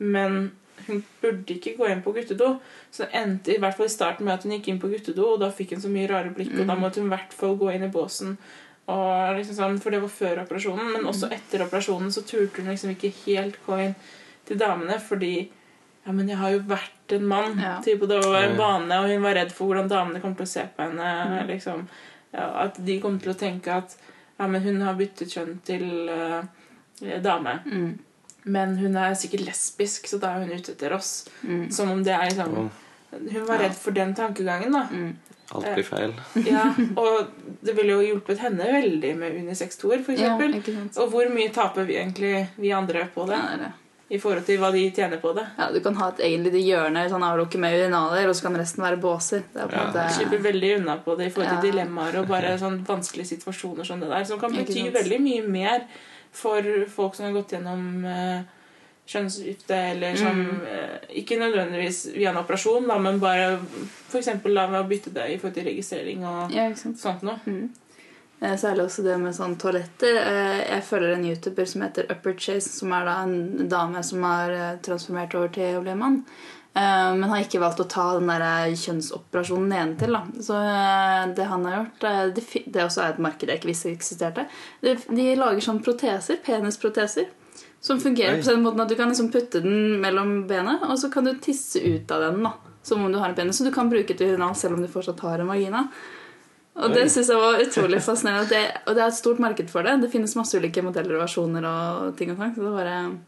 Men 0.00 0.52
hun 0.86 1.02
burde 1.20 1.54
ikke 1.54 1.74
gå 1.76 1.90
inn 1.90 2.00
på 2.04 2.14
guttedo. 2.16 2.54
Så 2.90 3.04
det 3.04 3.20
endte 3.20 3.54
i 3.54 3.60
hvert 3.60 3.76
fall 3.76 3.90
i 3.90 3.92
starten 3.92 4.26
med 4.26 4.38
at 4.38 4.46
hun 4.46 4.56
gikk 4.56 4.70
inn 4.72 4.80
på 4.82 4.90
guttedo, 4.92 5.34
og 5.34 5.44
da 5.44 5.50
fikk 5.54 5.76
hun 5.76 5.84
så 5.84 5.92
mye 5.92 6.08
rare 6.10 6.32
blikk, 6.34 6.54
og 6.56 6.66
da 6.70 6.78
måtte 6.78 7.02
hun 7.02 7.10
i 7.10 7.14
hvert 7.14 7.36
fall 7.36 7.56
gå 7.60 7.70
inn 7.74 7.86
i 7.86 7.92
båsen. 7.92 8.36
Og 8.90 9.36
liksom 9.36 9.58
sånn, 9.58 9.78
for 9.82 9.94
det 9.94 10.00
var 10.02 10.12
før 10.14 10.42
operasjonen, 10.46 10.92
men 10.96 11.06
også 11.06 11.30
etter 11.34 11.66
operasjonen 11.66 12.10
så 12.14 12.24
turte 12.26 12.64
hun 12.64 12.72
liksom 12.72 12.94
ikke 12.96 13.12
helt 13.22 13.60
gå 13.66 13.78
inn 13.84 13.96
til 14.48 14.58
damene, 14.58 14.96
fordi 15.04 15.34
ja, 16.06 16.14
men 16.16 16.30
jeg 16.32 16.40
har 16.40 16.54
jo 16.54 16.62
vært 16.70 17.12
en 17.14 17.26
mann. 17.28 17.58
Ja. 17.60 17.74
Typ, 17.84 18.06
det 18.08 18.22
var 18.24 18.46
en 18.46 18.56
vane, 18.58 19.02
og 19.02 19.12
hun 19.12 19.22
var 19.22 19.36
redd 19.36 19.52
for 19.54 19.68
hvordan 19.68 19.90
damene 19.90 20.22
kom 20.22 20.32
til 20.38 20.48
å 20.48 20.52
se 20.54 20.64
på 20.74 20.86
henne. 20.86 21.44
liksom. 21.50 21.84
Ja, 22.32 22.46
at 22.64 22.78
de 22.86 22.96
kom 23.02 23.18
til 23.20 23.34
å 23.34 23.38
tenke 23.38 23.76
at 23.82 23.94
ja, 24.40 24.46
men 24.48 24.62
hun 24.64 24.80
har 24.80 24.96
byttet 24.96 25.34
kjønn 25.36 25.58
til 25.68 26.08
uh, 26.08 26.40
dame. 27.20 27.58
Mm. 27.68 27.90
Men 28.42 28.78
hun 28.80 28.96
er 28.96 29.16
sikkert 29.20 29.44
lesbisk, 29.44 30.08
så 30.08 30.20
da 30.20 30.32
er 30.32 30.46
hun 30.46 30.54
ute 30.54 30.72
etter 30.72 30.94
oss. 30.96 31.26
Mm. 31.44 31.66
Som 31.72 31.92
om 31.92 32.00
det 32.04 32.14
er 32.16 32.30
liksom 32.30 32.56
oh. 32.64 32.70
Hun 33.10 33.44
var 33.48 33.58
redd 33.58 33.74
for 33.74 33.92
den 33.92 34.14
tankegangen, 34.14 34.72
da. 34.72 34.84
Mm. 34.88 35.16
alt 35.50 35.66
blir 35.74 35.84
feil. 35.84 36.12
Ja, 36.46 36.68
og 37.02 37.32
det 37.60 37.74
ville 37.74 37.96
jo 37.96 38.04
hjulpet 38.06 38.38
henne 38.38 38.68
veldig 38.70 39.10
med 39.18 39.38
unisex-toer, 39.42 40.04
for 40.06 40.14
Ja. 40.14 40.36
Og 40.38 41.10
hvor 41.10 41.26
mye 41.34 41.50
taper 41.52 41.88
vi 41.88 41.98
egentlig, 41.98 42.46
vi 42.56 42.70
andre, 42.72 43.08
på 43.14 43.26
det? 43.26 43.34
Ja, 43.34 43.48
det 43.50 43.56
er 43.58 43.64
det. 43.66 43.72
I 44.10 44.18
forhold 44.18 44.42
til 44.46 44.58
hva 44.58 44.72
de 44.74 44.80
tjener 44.90 45.20
på 45.22 45.30
det? 45.36 45.44
Ja, 45.58 45.68
du 45.70 45.78
kan 45.84 45.94
ha 45.94 46.08
et 46.10 46.18
egentlig 46.26 46.50
lite 46.52 46.64
hjørne 46.66 47.04
sånn 47.12 47.22
avlukke 47.22 47.58
med 47.62 47.76
urinaler, 47.78 48.26
og 48.28 48.34
så 48.34 48.42
kan 48.48 48.56
resten 48.58 48.82
være 48.82 48.98
båser. 49.00 49.44
Det 49.54 49.60
er 49.62 49.68
på 49.70 49.76
Ja. 49.78 49.84
måte... 49.86 50.06
Du 50.08 50.14
slipper 50.16 50.42
veldig 50.50 50.70
unna 50.80 50.96
på 51.04 51.14
det 51.18 51.26
i 51.28 51.30
forhold 51.30 51.50
til 51.52 51.60
Ja. 51.60 51.72
dilemmaer 51.72 52.18
og 52.18 52.26
bare 52.28 52.56
sånn 52.58 52.80
vanskelige 52.86 53.30
situasjoner 53.36 53.86
som 53.86 54.00
det 54.00 54.08
der, 54.10 54.24
som 54.24 54.40
kan 54.40 54.50
bety 54.52 54.88
veldig 54.90 55.20
mye 55.22 55.44
mer 55.48 55.84
for 56.32 56.62
folk 56.88 57.14
som 57.14 57.26
har 57.26 57.32
gått 57.38 57.52
gjennom 57.54 58.04
uh, 58.04 58.42
kjønnsskifte, 59.06 59.74
eller 59.92 60.16
som 60.16 60.36
Mm. 60.42 60.60
uh, 60.62 60.98
Ikke 61.14 61.38
nødvendigvis 61.38 62.12
via 62.14 62.30
en 62.30 62.36
operasjon, 62.42 62.86
da, 62.88 62.98
men 62.98 63.18
bare 63.20 63.58
f.eks. 64.10 64.28
la 64.44 64.66
å 64.82 64.88
bytte 64.88 65.10
det 65.14 65.28
i 65.34 65.38
forhold 65.38 65.54
til 65.54 65.64
registrering 65.70 66.24
og 66.26 66.50
Ja, 66.54 66.68
sånt 66.74 67.22
noe. 67.22 67.38
Mm. 67.46 67.70
Eh, 68.40 68.56
Særlig 68.56 68.86
også 68.86 69.02
det 69.04 69.18
med 69.20 69.34
sånn 69.36 69.56
toaletter. 69.60 70.16
Eh, 70.16 70.60
Jeg 70.70 70.84
følger 70.86 71.14
en 71.14 71.26
YouTuber 71.28 71.66
som 71.68 71.82
heter 71.84 72.08
Upper 72.10 72.32
Chase, 72.38 72.70
som 72.72 72.92
er 72.96 73.04
da 73.04 73.18
en 73.24 73.68
dame 73.68 74.02
som 74.06 74.22
har 74.24 74.50
eh, 74.50 74.78
transformert 74.84 75.34
over 75.36 75.48
til 75.52 75.76
å 75.76 75.82
bli 75.84 75.94
mann. 75.94 76.22
Men 76.72 77.24
har 77.26 77.40
ikke 77.42 77.58
valgt 77.58 77.80
å 77.82 77.88
ta 77.90 78.04
den 78.14 78.28
der 78.30 78.70
kjønnsoperasjonen 78.78 79.72
nedentil. 79.72 80.12
da. 80.14 80.20
Så 80.40 80.54
det 81.34 81.48
han 81.50 81.64
har 81.66 81.74
gjort 81.80 82.04
Det, 82.04 82.44
er 82.54 82.70
det 82.70 82.84
også 82.84 83.02
er 83.02 83.08
et 83.10 83.18
marked 83.18 83.48
jeg 83.50 83.58
ikke 83.58 83.70
visste 83.72 83.90
eksisterte. 83.90 84.44
De 84.80 85.24
lager 85.34 85.60
sånn 85.66 85.82
proteser, 85.82 86.38
penisproteser. 86.46 87.26
Som 87.82 87.98
fungerer 87.98 88.38
Oi. 88.38 88.42
på 88.44 88.52
den 88.54 88.62
måten 88.62 88.84
at 88.84 88.88
du 88.88 88.94
kan 88.94 89.10
liksom 89.10 89.32
putte 89.34 89.60
den 89.64 89.98
mellom 90.00 90.46
benet, 90.46 90.86
og 90.86 90.94
så 91.02 91.10
kan 91.10 91.26
du 91.26 91.34
tisse 91.42 91.82
ut 91.82 92.10
av 92.14 92.20
den. 92.28 92.42
da 92.46 92.52
Som 92.86 93.04
om 93.04 93.12
du 93.12 93.18
har 93.18 93.30
en 93.30 93.34
penis. 93.34 93.58
Så 93.58 93.64
du 93.66 93.72
kan 93.74 93.90
bruke 93.90 94.14
til 94.16 94.30
urinal 94.36 94.54
selv 94.54 94.74
om 94.78 94.80
du 94.82 94.88
fortsatt 94.88 95.20
har 95.26 95.40
en 95.40 95.50
vagina. 95.50 95.88
Og 96.84 96.94
det 96.94 97.10
syns 97.10 97.28
jeg 97.28 97.36
var 97.36 97.60
utrolig 97.60 98.00
fascinerende. 98.02 98.48
Det, 98.48 98.62
og 98.86 98.94
det 98.94 99.02
er 99.02 99.06
et 99.08 99.14
stort 99.18 99.38
marked 99.38 99.68
for 99.70 99.82
det. 99.82 100.00
Det 100.02 100.10
finnes 100.12 100.34
masse 100.36 100.54
ulike 100.58 100.82
modeller 100.82 101.16
og 101.18 101.22
versjoner 101.26 101.66
og 101.70 102.16
ting 102.16 102.30
og 102.32 102.38
sånn. 102.38 102.54
Så 102.56 102.62
det 102.64 102.72
bare 102.78 103.18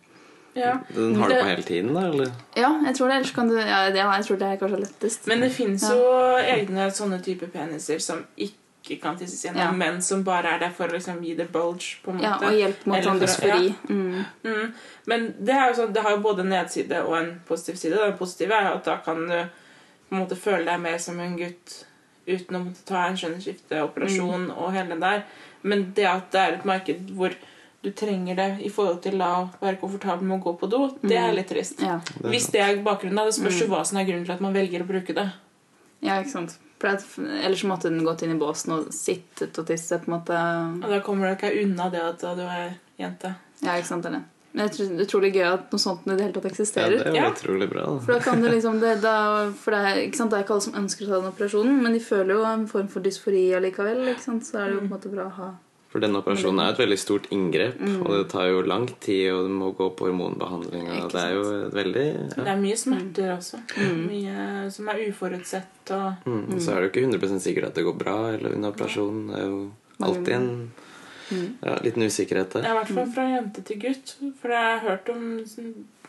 Ja. 0.54 0.72
Den 0.94 1.14
har 1.16 1.28
du 1.28 1.34
Det- 1.34 1.42
på 1.42 1.48
hele 1.48 1.62
tiden, 1.62 1.94
da? 1.94 2.00
eller? 2.10 2.32
Ja, 2.54 2.68
jeg 2.84 2.94
tror 2.96 3.08
det. 3.08 3.14
Ellers 3.16 3.30
kan 3.32 3.48
du 3.48 3.54
Ja, 3.56 3.86
det, 3.90 3.96
jeg 3.96 4.24
tror 4.26 4.38
det 4.38 4.42
er 4.42 4.56
kanskje 4.56 4.80
lettest. 4.80 5.26
Men 5.26 5.40
det 5.40 5.52
fins 5.52 5.82
Ja. 5.82 5.94
jo 5.94 6.36
egne 6.36 6.90
sånne 6.90 7.22
typer 7.24 7.46
peniser 7.46 7.98
som 8.00 8.26
ikke 8.36 9.00
kan 9.00 9.16
tisses 9.16 9.44
gjennom, 9.44 9.56
Ja. 9.58 9.70
men 9.72 10.02
som 10.02 10.22
bare 10.24 10.44
er 10.54 10.58
der 10.58 10.70
for 10.70 10.88
å 10.88 10.92
liksom, 10.92 11.22
gi 11.24 11.34
det 11.36 11.50
bulge. 11.52 12.02
på 12.04 12.10
en 12.10 12.18
måte. 12.18 12.22
Ja, 12.22 12.34
og 12.36 12.52
hjelp 12.52 12.86
mot 12.86 13.20
dysfori. 13.20 13.74
Mm. 13.88 14.24
Mm. 14.44 14.72
Men 15.06 15.34
det, 15.42 15.54
er 15.54 15.72
jo 15.72 15.82
sånn, 15.86 15.92
det 15.94 16.02
har 16.02 16.10
jo 16.10 16.22
både 16.22 16.40
en 16.40 16.48
nedside 16.50 16.92
og 17.06 17.14
en 17.16 17.40
positiv 17.48 17.76
side. 17.76 17.94
Den 17.96 18.18
positive 18.18 18.50
er 18.52 18.68
jo 18.68 18.74
at 18.74 18.84
da 18.84 18.96
kan 18.98 19.26
du 19.28 19.34
på 19.34 20.12
en 20.12 20.18
måte 20.26 20.36
føle 20.36 20.64
deg 20.66 20.80
mer 20.80 20.98
som 20.98 21.18
en 21.18 21.36
gutt 21.38 21.84
uten 22.26 22.56
å 22.56 22.64
måtte 22.64 22.84
ta 22.86 23.06
en 23.08 23.16
skjønnskifteoperasjon 23.16 24.46
Mm. 24.48 24.56
og 24.58 24.72
hele 24.72 24.88
den 24.88 25.00
der. 25.00 25.24
Men 25.62 25.92
det 25.94 26.04
at 26.06 26.30
det 26.32 26.40
er 26.40 26.52
et 26.58 26.64
marked 26.64 27.10
hvor 27.16 27.34
du 27.82 27.90
trenger 27.90 28.36
det 28.36 28.60
i 28.64 28.68
forhold 28.70 29.00
til 29.02 29.18
å 29.20 29.50
være 29.60 29.80
komfortabel 29.80 30.22
med 30.22 30.40
å 30.40 30.44
gå 30.44 30.58
på 30.60 30.68
do, 30.70 30.96
det 31.02 31.16
er 31.18 31.32
litt 31.32 31.48
trist. 31.48 31.80
Ja. 31.82 31.98
Hvis 32.22 32.50
det 32.52 32.60
er 32.60 32.82
bakgrunnen, 32.82 33.16
da. 33.16 33.24
Det 33.24 33.34
spørs 33.34 33.58
Mm. 33.58 33.60
jo 33.60 33.66
hva 33.74 33.84
som 33.86 33.98
er 33.98 34.04
grunnen 34.04 34.24
til 34.24 34.32
at 34.34 34.40
man 34.40 34.52
velger 34.54 34.82
å 34.82 34.86
bruke 34.86 35.14
det. 35.14 35.32
ja, 36.02 36.20
ikke 36.22 36.30
sant. 36.30 36.58
Ellers 36.82 37.62
måtte 37.64 37.82
den 37.90 38.02
gått 38.04 38.22
inn 38.22 38.32
i 38.34 38.38
båsen 38.38 38.72
og 38.72 38.86
sittet 38.92 39.56
og 39.58 39.66
tisset. 39.66 40.04
på 40.04 40.08
en 40.12 40.18
måte. 40.20 40.84
Og 40.84 40.90
da 40.90 41.00
kommer 41.00 41.28
du 41.28 41.34
ikke 41.46 41.62
unna 41.64 41.88
det 41.90 42.00
at 42.02 42.18
du 42.20 42.42
er 42.42 42.74
jente. 42.98 43.34
Ja, 43.62 43.76
ikke 43.78 43.86
sant, 43.86 44.04
eller? 44.06 44.22
Men 44.52 44.66
jeg 44.68 44.72
tror 44.74 44.88
det 44.90 45.00
er 45.00 45.06
utrolig 45.08 45.32
gøy 45.32 45.46
at 45.48 45.72
noe 45.72 45.80
sånt 45.80 46.06
i 46.06 46.12
det 46.12 46.26
hele 46.26 46.34
tatt 46.36 46.46
eksisterer. 46.50 46.98
Ja, 46.98 47.02
det 47.08 47.16
er 47.16 47.24
jo 47.24 47.32
utrolig 47.32 47.68
bra. 47.72 47.84
da. 47.88 47.98
For 48.04 48.12
da 48.12 48.18
kan 48.20 48.42
du 48.44 48.48
liksom 48.52 48.80
det, 48.82 48.94
da, 49.00 49.16
For 49.64 49.72
det 49.72 49.80
er, 49.88 50.00
ikke 50.06 50.20
sant, 50.20 50.30
det 50.30 50.38
er 50.38 50.44
ikke 50.44 50.56
alle 50.58 50.66
som 50.68 50.76
ønsker 50.82 51.06
å 51.06 51.08
ta 51.08 51.20
den 51.22 51.32
operasjonen, 51.32 51.82
men 51.82 51.96
de 51.96 52.00
føler 52.04 52.34
jo 52.36 52.44
en 52.44 52.66
form 52.68 52.88
for 52.92 53.00
dysfori 53.04 53.46
allikevel. 53.56 54.02
Ikke 54.12 54.26
sant? 54.26 54.44
Så 54.44 54.58
er 54.60 54.66
det 54.68 54.74
jo 54.76 54.82
på 54.84 54.90
en 54.90 54.96
måte 54.96 55.12
bra 55.14 55.24
å 55.30 55.36
ha 55.38 55.50
For 55.92 56.00
denne 56.00 56.20
operasjonen 56.22 56.60
er 56.64 56.70
et 56.72 56.78
veldig 56.80 56.96
stort 57.00 57.26
inngrep, 57.36 57.80
Mm. 57.80 57.98
og 58.06 58.12
det 58.16 58.28
tar 58.32 58.46
jo 58.48 58.62
lang 58.64 58.86
tid, 59.00 59.26
og 59.32 59.42
du 59.48 59.52
må 59.52 59.72
gå 59.76 59.90
på 59.96 60.06
hormonbehandling, 60.08 60.86
og 61.02 61.10
det 61.12 61.20
er 61.20 61.32
jo 61.34 61.42
et 61.66 61.74
veldig 61.74 62.06
Det 62.36 62.46
er 62.48 62.60
mye 62.62 62.76
smerter 62.80 63.32
også. 63.36 63.60
Mm. 63.76 64.06
Mye 64.08 64.70
som 64.72 64.88
er 64.88 65.02
uforutsett. 65.08 65.90
Og 65.90 66.28
mm. 66.28 66.60
Så 66.60 66.72
er 66.72 66.80
det 66.80 66.88
jo 66.88 66.92
ikke 66.92 67.04
100 67.08 67.40
sikkert 67.44 67.66
at 67.68 67.74
det 67.74 67.84
går 67.84 67.98
bra 67.98 68.16
eller 68.32 68.54
under 68.56 68.72
operasjonen. 68.72 69.26
Det 69.28 69.36
er 69.40 69.46
jo 69.48 69.70
alltid 70.00 70.34
en 70.34 70.72
Mm. 71.30 71.58
ja, 71.62 71.76
liten 71.84 72.02
usikkerhet 72.02 72.54
Ja, 72.54 72.60
der. 72.60 72.68
I 72.70 72.76
hvert 72.78 72.92
fall 72.96 73.12
fra 73.14 73.24
jente 73.30 73.62
til 73.62 73.78
gutt. 73.80 74.16
For 74.40 74.50
jeg 74.50 74.78
har 74.78 74.82
hørt 74.88 75.08
om 75.12 75.22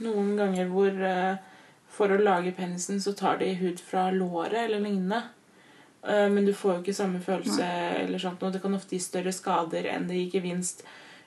noen 0.03 0.33
ganger 0.39 0.67
hvor 0.71 1.03
eh, 1.09 1.35
for 1.93 2.09
å 2.09 2.17
lage 2.21 2.51
penisen 2.57 2.99
så 3.03 3.13
tar 3.13 3.37
de 3.37 3.51
hud 3.59 3.79
fra 3.79 4.07
låret 4.11 4.65
eller 4.65 4.79
lignende. 4.81 5.21
Eh, 6.07 6.29
Men 6.29 6.45
du 6.45 6.53
får 6.53 6.73
jo 6.75 6.81
ikke 6.81 6.93
samme 6.97 7.21
følelse 7.21 7.67
eller 8.03 8.19
sånt, 8.19 8.41
og 8.43 8.53
det 8.55 8.61
kan 8.63 8.73
ofte 8.75 8.95
gi 8.97 8.99
større 9.05 9.31
skader 9.35 9.85
enn 9.93 10.07
det 10.09 10.15
gir 10.23 10.39
gevinst. 10.39 10.83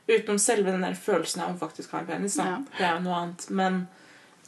Utenom 0.09 0.38
selve 0.38 0.70
den 0.70 0.83
der 0.87 0.94
følelsen 0.94 1.42
av 1.42 1.55
å 1.55 1.59
faktisk 1.59 1.90
ha 1.92 2.01
en 2.03 2.07
penis. 2.11 2.37
Ja. 2.38 2.59
Det 2.79 2.85
er 2.85 2.92
jo 2.99 3.05
noe 3.07 3.16
annet. 3.22 3.46
Men 3.51 3.87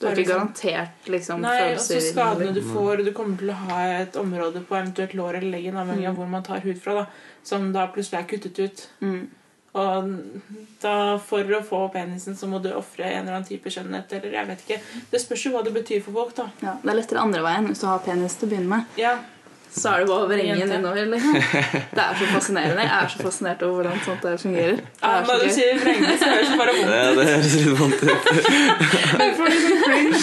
Du 0.00 0.06
har 0.06 0.14
ikke 0.14 0.24
liksom- 0.24 0.38
garantert 0.38 1.06
liksom, 1.08 1.40
Nei, 1.40 1.58
følelser 1.58 2.00
så 2.00 2.12
skadene 2.12 2.54
du 2.54 2.61
får 2.62 3.04
Du 3.04 3.12
kommer 3.12 3.38
til 3.38 3.48
å 3.50 3.54
ha 3.54 3.80
et 4.00 4.12
område 4.16 4.62
på 4.64 4.76
eventuelt 4.78 5.14
lår 5.14 5.37
eller 5.40 5.50
leggen, 5.58 5.74
avhengig 5.74 6.06
av 6.08 6.14
Mm. 6.14 6.16
hvor 6.16 6.28
man 6.28 6.42
tar 6.42 6.61
hud 6.61 6.80
fra, 6.80 6.94
da, 6.94 7.06
som 7.42 7.72
da 7.72 7.87
plutselig 7.88 8.20
er 8.20 8.28
kuttet 8.37 8.58
ut. 8.58 8.87
Mm. 9.02 9.28
Og 9.74 10.08
da 10.80 11.18
for 11.18 11.44
å 11.44 11.62
få 11.62 11.92
penisen 11.92 12.34
så 12.34 12.48
må 12.48 12.61
du 12.62 12.70
ofre 12.72 13.04
en 13.04 13.26
eller 13.26 13.37
annen 13.37 13.46
type 13.48 13.68
skjønnhet. 13.70 14.12
Eller 14.12 14.32
jeg 14.32 14.46
vet 14.46 14.62
ikke. 14.66 14.80
Det 15.11 15.20
spørs 15.20 15.44
jo 15.44 15.52
hva 15.52 15.62
det 15.64 15.74
betyr 15.74 16.02
for 16.02 16.12
folk, 16.12 16.34
da. 16.34 16.46
Ja, 16.62 16.76
det 16.82 16.90
er 16.90 16.96
lettere 16.96 17.20
andre 17.22 17.42
veien 17.42 17.66
hvis 17.68 17.80
du 17.80 17.87
har 17.87 17.98
penis 18.00 18.34
til 18.37 18.48
å 18.48 18.52
begynne 18.52 18.68
med. 18.68 18.84
Ja, 18.96 19.18
så 19.72 19.92
er 19.92 20.02
det 20.02 20.09
bare 20.11 20.24
å 20.24 20.28
vrenge 20.31 20.54
den 20.59 20.72
innover. 20.78 21.04
Liksom. 21.12 21.35
Det 21.94 22.02
er 22.04 22.14
så 22.20 22.28
fascinerende. 22.33 22.83
Jeg 22.87 22.94
er 22.98 23.09
så 23.12 23.18
fascinert 23.26 23.62
over 23.66 23.74
hvordan 23.88 24.00
sånt 24.07 24.22
der 24.24 24.37
fungerer. 24.40 24.76
Det 24.81 25.02
Ja, 25.02 25.12
er 25.18 25.26
når 25.28 25.42
du 25.42 25.46
gøy. 25.48 25.54
sier 25.59 25.78
vrenge, 25.83 26.14
så 26.18 26.31
høres 26.33 26.48
det 26.52 26.59
bare 26.59 26.72
vondt 26.78 26.92
Ja, 26.94 27.14
det 27.18 27.26
høres 27.28 27.54
litt 27.59 27.78
vondt 27.78 28.00
ut. 28.02 28.22
Cringe. 29.88 30.22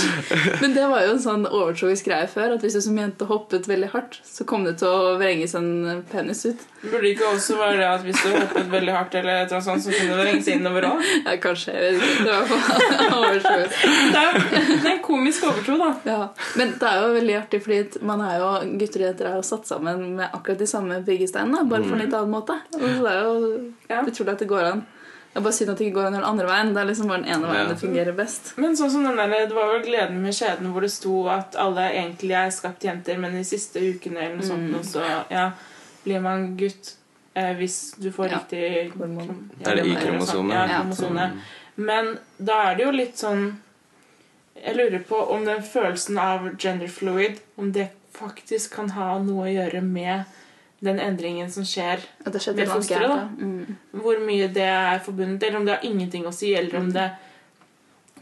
Men 0.62 0.74
det 0.76 0.88
var 0.90 1.02
jo 1.06 1.12
en 1.16 1.22
sånn 1.24 1.46
overtroisk 1.48 2.08
greie 2.10 2.28
før, 2.32 2.56
at 2.56 2.64
hvis 2.66 2.76
du 2.78 2.82
som 2.86 2.98
jente 3.00 3.28
hoppet 3.30 3.68
veldig 3.70 3.90
hardt, 3.94 4.20
så 4.26 4.46
kom 4.48 4.66
det 4.68 4.78
til 4.82 4.90
å 4.92 5.16
vrenges 5.20 5.56
en 5.58 6.04
penis 6.12 6.44
ut. 6.50 6.64
Burde 6.86 7.02
det 7.02 7.14
ikke 7.16 7.30
også 7.34 7.56
være 7.58 7.78
det 7.80 7.88
at 7.90 8.04
hvis 8.06 8.20
du 8.22 8.30
hoppet 8.36 8.68
veldig 8.70 8.94
hardt, 8.94 9.16
eller 9.18 9.40
et 9.40 9.48
eller 9.48 9.58
annet 9.58 9.68
sånt, 9.70 9.86
så 9.86 9.94
kunne 9.96 10.12
det 10.14 10.20
vrenges 10.26 10.50
innover 10.54 10.86
òg? 10.92 11.06
Ja, 11.26 11.36
kanskje. 11.42 11.74
Jeg 11.74 11.96
vet 11.96 12.04
ikke. 12.06 12.26
Det 12.26 12.34
var 12.36 12.44
i 12.46 13.08
overtroisk. 13.22 13.86
Det 14.14 14.22
er 14.22 14.32
det 14.46 14.76
er 14.86 14.92
en 14.92 15.02
komisk 15.06 15.48
overtro, 15.50 15.78
da. 15.82 15.90
Ja. 16.06 16.20
Men 16.60 16.76
det 16.82 16.90
er 16.92 17.02
jo 17.02 17.14
veldig 17.16 17.38
artig, 17.40 17.62
fordi 17.66 18.04
man 18.06 18.22
er 18.26 18.38
jo, 18.42 18.52
gutter 18.82 19.02
og 19.02 19.08
jenter 19.10 19.32
er 19.36 19.42
jo 19.42 19.48
satt 19.48 19.68
sammen 19.70 20.16
med 20.18 20.30
akkurat 20.34 20.58
de 20.62 20.68
samme 20.68 20.98
byggesteinene, 21.06 21.68
bare 21.70 21.84
på 21.86 21.94
en 21.96 22.02
litt 22.04 22.14
annen 22.18 22.32
måte. 22.34 22.56
Og 22.74 22.82
så 22.82 23.04
det 23.04 23.12
er 23.14 23.24
jo 23.24 23.74
Ja. 23.90 24.02
utrolig 24.04 24.32
at 24.34 24.40
det 24.40 24.48
går 24.50 24.64
an. 24.72 24.86
Det 25.36 25.42
er 25.42 25.44
bare 25.44 25.54
synd 25.54 25.70
at 25.72 25.78
det 25.78 25.86
ikke 25.88 25.96
går 26.00 26.06
an 26.08 26.14
den 26.14 26.24
andre 26.24 26.46
veien. 26.48 26.74
Det 26.74 26.82
er 26.82 26.86
liksom 26.88 27.08
bare 27.08 27.22
den 27.24 27.32
ene 27.36 27.48
veien 27.52 27.68
Ja. 27.68 27.74
det 27.74 27.80
fungerer 27.82 28.16
best. 28.16 28.54
Men 28.58 28.72
sånn 28.76 28.90
som 28.90 29.04
den 29.04 29.18
der, 29.18 29.28
det 29.48 29.54
var 29.56 29.74
vel 29.74 29.82
'Gleden 29.84 30.22
med 30.22 30.34
skjeden' 30.34 30.72
hvor 30.72 30.82
det 30.82 30.92
sto 30.92 31.28
at 31.28 31.56
alle 31.58 31.82
egentlig 31.92 32.32
er 32.32 32.50
skapt 32.52 32.84
jenter, 32.84 33.18
men 33.20 33.34
de 33.34 33.44
siste 33.44 33.76
ukene 33.80 34.18
eller 34.18 34.36
noe 34.38 34.46
sånt, 34.46 34.70
Mm. 34.70 34.76
og 34.76 34.86
så 34.86 35.04
ja, 35.30 35.52
blir 36.06 36.22
man 36.22 36.56
gutt 36.58 36.96
eh, 37.36 37.54
hvis 37.56 37.96
du 38.00 38.12
får 38.12 38.30
Ja. 38.32 38.38
riktig 38.38 38.94
Hormon. 38.98 39.50
Ja, 39.60 39.72
er 39.72 39.76
det 39.76 39.86
Y-kromosomet. 39.86 40.54
Ja, 40.54 40.68
Ja. 40.68 40.80
kromosone. 40.84 41.32
Men 41.76 42.18
da 42.42 42.72
er 42.72 42.76
det 42.78 42.86
jo 42.86 42.92
litt 42.92 43.16
sånn 43.18 43.56
Jeg 44.66 44.78
lurer 44.78 45.04
på 45.04 45.32
om 45.32 45.44
den 45.46 45.62
følelsen 45.62 46.18
av 46.18 46.56
gender 46.58 46.88
fluid 46.88 47.40
Om 47.58 47.72
det 47.74 47.90
faktisk 48.16 48.74
kan 48.78 48.90
ha 48.96 49.18
noe 49.24 49.46
å 49.48 49.52
gjøre 49.54 49.82
med 49.84 50.26
den 50.86 51.00
endringen 51.00 51.50
som 51.52 51.64
skjer. 51.68 52.04
Med 52.26 52.68
fosteret. 52.70 53.38
Mm. 53.40 53.78
Hvor 54.02 54.20
mye 54.26 54.48
det 54.54 54.68
er 54.70 55.00
forbundet, 55.06 55.44
eller 55.48 55.60
om 55.62 55.66
det 55.68 55.78
har 55.78 55.88
ingenting 55.88 56.26
å 56.30 56.34
si, 56.36 56.54
eller 56.56 56.78
om 56.80 56.92
det 56.96 57.10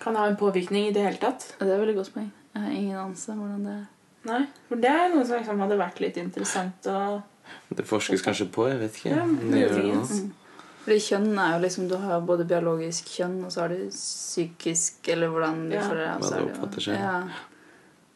kan 0.03 0.15
ha 0.19 0.27
en 0.27 0.37
påvirkning 0.39 0.87
i 0.89 0.93
det 0.95 1.03
hele 1.05 1.19
tatt. 1.21 1.55
Det 1.59 1.67
er 1.67 1.75
et 1.75 1.81
veldig 1.83 1.97
godt 2.01 2.13
poeng. 2.15 2.31
Jeg 2.53 2.61
har 2.61 2.71
ingen 2.77 2.97
anelse 2.99 3.31
om 3.33 3.41
hvordan 3.43 3.63
det 3.67 3.73
er. 3.79 3.83
Nei, 4.23 4.41
for 4.69 4.79
det 4.79 4.91
er 4.93 5.09
noe 5.11 5.25
som 5.27 5.35
liksom 5.39 5.59
hadde 5.59 5.77
vært 5.81 5.99
litt 5.99 6.17
interessant 6.21 6.85
å 6.87 6.99
Det 7.75 7.83
forskes 7.85 8.21
kanskje 8.23 8.45
på, 8.55 8.69
jeg 8.71 8.79
vet 8.79 8.99
ikke. 9.01 9.09
Ja, 9.17 9.25
det 9.27 9.59
gjør 9.63 9.73
det 9.73 9.81
nå. 9.81 9.87
muligens. 9.89 10.13
Fordi 10.83 10.97
kjønn 10.99 11.39
er 11.39 11.49
jo 11.55 11.59
liksom 11.63 11.87
Du 11.91 11.95
har 11.99 12.21
både 12.27 12.45
biologisk 12.47 13.09
kjønn, 13.17 13.37
og 13.45 13.51
så 13.51 13.61
har 13.65 13.73
du 13.73 13.81
psykisk, 13.91 15.09
eller 15.11 15.27
hvordan 15.31 15.69
du 15.69 15.75
Ja. 15.75 15.81
føler 15.89 16.05
deg. 16.07 16.21
Hva 16.23 16.29
det 16.37 16.45
oppfatter 16.51 16.81
seg. 16.87 16.99
Ja, 16.99 17.23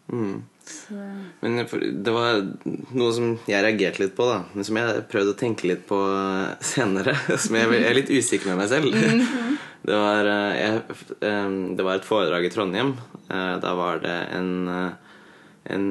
Mm. 0.08 0.44
Men 1.42 1.58
det 2.04 2.14
var 2.14 2.42
noe 2.96 3.14
som 3.16 3.34
jeg 3.50 3.64
reagerte 3.64 4.02
litt 4.04 4.16
på, 4.18 4.26
da. 4.30 4.42
Men 4.54 4.68
som 4.68 4.80
jeg 4.80 5.04
prøvde 5.12 5.34
å 5.34 5.40
tenke 5.40 5.70
litt 5.70 5.86
på 5.90 6.00
senere. 6.64 7.16
Som 7.44 7.58
jeg 7.60 7.82
er 7.82 7.98
litt 7.98 8.12
usikker 8.12 8.52
med 8.52 8.62
meg 8.64 8.72
selv. 8.72 8.96
Det 9.88 9.96
var, 9.96 10.28
eh, 10.28 10.56
jeg, 10.58 10.80
eh, 11.24 11.52
det 11.78 11.84
var 11.86 11.96
et 11.96 12.08
foredrag 12.08 12.44
i 12.44 12.50
Trondheim. 12.52 12.90
Eh, 13.30 13.54
Da 13.64 13.70
var 13.78 14.02
det 14.04 14.16
en, 14.36 14.50
en 15.64 15.86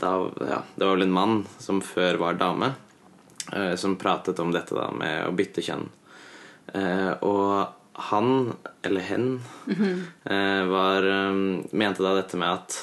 da, 0.00 0.12
ja, 0.48 0.62
Det 0.72 0.86
var 0.86 0.94
vel 0.94 1.04
en 1.04 1.12
mann 1.12 1.34
som 1.60 1.82
før 1.84 2.16
var 2.22 2.38
dame, 2.40 2.70
som 3.76 3.98
pratet 4.00 4.40
om 4.40 4.54
dette 4.54 4.72
da 4.72 4.86
med 4.96 5.26
å 5.26 5.34
bytte 5.36 5.60
kjønn. 5.66 5.84
Og 7.26 7.52
han, 8.08 8.52
eller 8.86 9.00
hen, 9.10 9.26
eh, 9.68 10.62
var, 10.72 11.08
mente 11.76 12.06
da 12.06 12.14
dette 12.16 12.40
med 12.40 12.54
at 12.54 12.78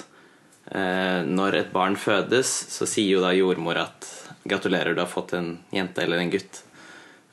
når 0.70 1.56
et 1.58 1.70
barn 1.74 1.96
fødes, 1.98 2.50
så 2.70 2.86
sier 2.86 3.16
jo 3.16 3.24
da 3.24 3.32
jordmor 3.34 3.80
at 3.82 4.06
'gratulerer, 4.46 4.94
du 4.94 5.02
har 5.02 5.10
fått 5.10 5.34
en 5.34 5.58
jente 5.74 6.04
eller 6.04 6.22
en 6.22 6.32
gutt'. 6.32 6.62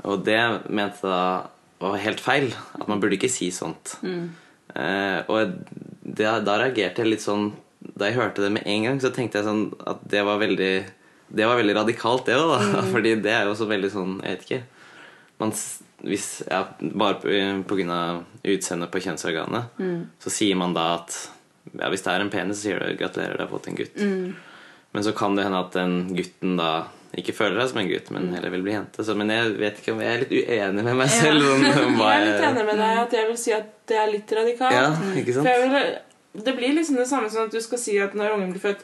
Og 0.05 0.25
det 0.25 0.41
mente 0.69 1.05
da 1.05 1.49
var 1.81 2.01
helt 2.01 2.21
feil. 2.21 2.51
At 2.79 2.89
man 2.89 3.01
burde 3.01 3.19
ikke 3.19 3.33
si 3.33 3.51
sånt. 3.55 3.97
Eh, 4.77 5.21
og 5.29 5.57
det, 6.03 6.29
da 6.47 6.59
reagerte 6.61 7.03
jeg 7.03 7.15
litt 7.15 7.25
sånn 7.25 7.53
Da 7.87 8.09
jeg 8.09 8.17
hørte 8.19 8.43
det 8.43 8.51
med 8.53 8.67
en 8.67 8.83
gang, 8.83 8.97
så 9.01 9.13
tenkte 9.15 9.39
jeg 9.39 9.47
sånn 9.47 9.69
at 9.87 10.01
det 10.11 10.25
var 10.27 10.41
veldig 10.43 10.73
Det 11.29 11.47
var 11.47 11.57
veldig 11.61 11.77
radikalt, 11.77 12.27
det 12.27 12.35
òg, 12.37 12.51
da. 12.51 12.83
Fordi 12.95 13.15
det 13.23 13.33
er 13.33 13.47
jo 13.47 13.55
så 13.59 13.69
veldig 13.71 13.91
sånn 13.93 14.17
Jeg 14.25 14.37
vet 14.37 14.47
ikke. 14.47 14.63
Man, 15.41 15.53
hvis, 16.09 16.27
ja, 16.49 16.63
bare 16.81 17.37
av 17.93 18.23
utseendet 18.41 18.93
på 18.93 19.03
kjønnsorganet, 19.05 19.81
så 20.25 20.33
sier 20.33 20.57
man 20.57 20.73
da 20.73 20.87
at 20.95 21.17
ja, 21.73 21.89
Hvis 21.91 22.03
det 22.07 22.13
er 22.13 22.21
en 22.21 22.31
penis, 22.31 22.59
så 22.61 22.63
sier 22.69 22.79
du 22.81 22.97
'gratulerer, 22.97 23.37
du 23.37 23.43
har 23.45 23.51
fått 23.51 23.67
en 23.69 23.77
gutt'. 23.77 24.35
Men 24.93 25.03
så 25.05 25.13
kan 25.13 25.35
det 25.37 25.45
hende 25.45 25.59
at 25.61 25.73
den 25.73 26.15
gutten 26.17 26.57
da 26.57 26.87
ikke 27.17 27.33
føler 27.33 27.61
seg 27.61 27.69
som 27.71 27.79
en 27.81 27.89
gutt, 27.89 28.11
men 28.11 28.29
heller 28.35 28.51
vil 28.51 28.63
bli 28.63 28.73
jente. 28.73 29.05
Så, 29.05 29.15
men 29.17 29.29
jeg 29.33 29.55
vet 29.59 29.79
ikke 29.81 29.93
om 29.93 30.01
jeg 30.01 30.13
er 30.15 30.23
litt 30.25 30.33
uenig 30.49 30.85
med 30.85 30.97
meg 30.97 31.11
selv. 31.11 31.43
Om, 31.53 31.65
om 31.87 31.97
hva 32.01 32.11
Jeg 32.15 32.21
er 32.23 32.27
litt 32.31 32.47
enig 32.51 32.65
med 32.67 32.79
deg 32.83 32.99
at 33.03 33.13
jeg 33.13 33.27
vil 33.29 33.39
si 33.41 33.53
at 33.57 33.71
det 33.89 33.97
er 34.03 34.11
litt 34.13 34.33
radikalt. 34.33 34.73
Ja, 34.73 34.89
ikke 35.17 35.33
For 35.33 35.43
sant? 35.43 35.49
jeg 35.49 35.71
vil, 35.75 36.43
det 36.47 36.55
blir 36.57 36.75
liksom 36.77 36.97
det 37.01 37.07
samme 37.09 37.31
som 37.33 37.45
at 37.47 37.53
du 37.53 37.61
skal 37.65 37.79
si 37.81 37.99
at 37.99 38.15
når 38.19 38.35
ungen 38.37 38.53
blir 38.53 38.61
født 38.61 38.83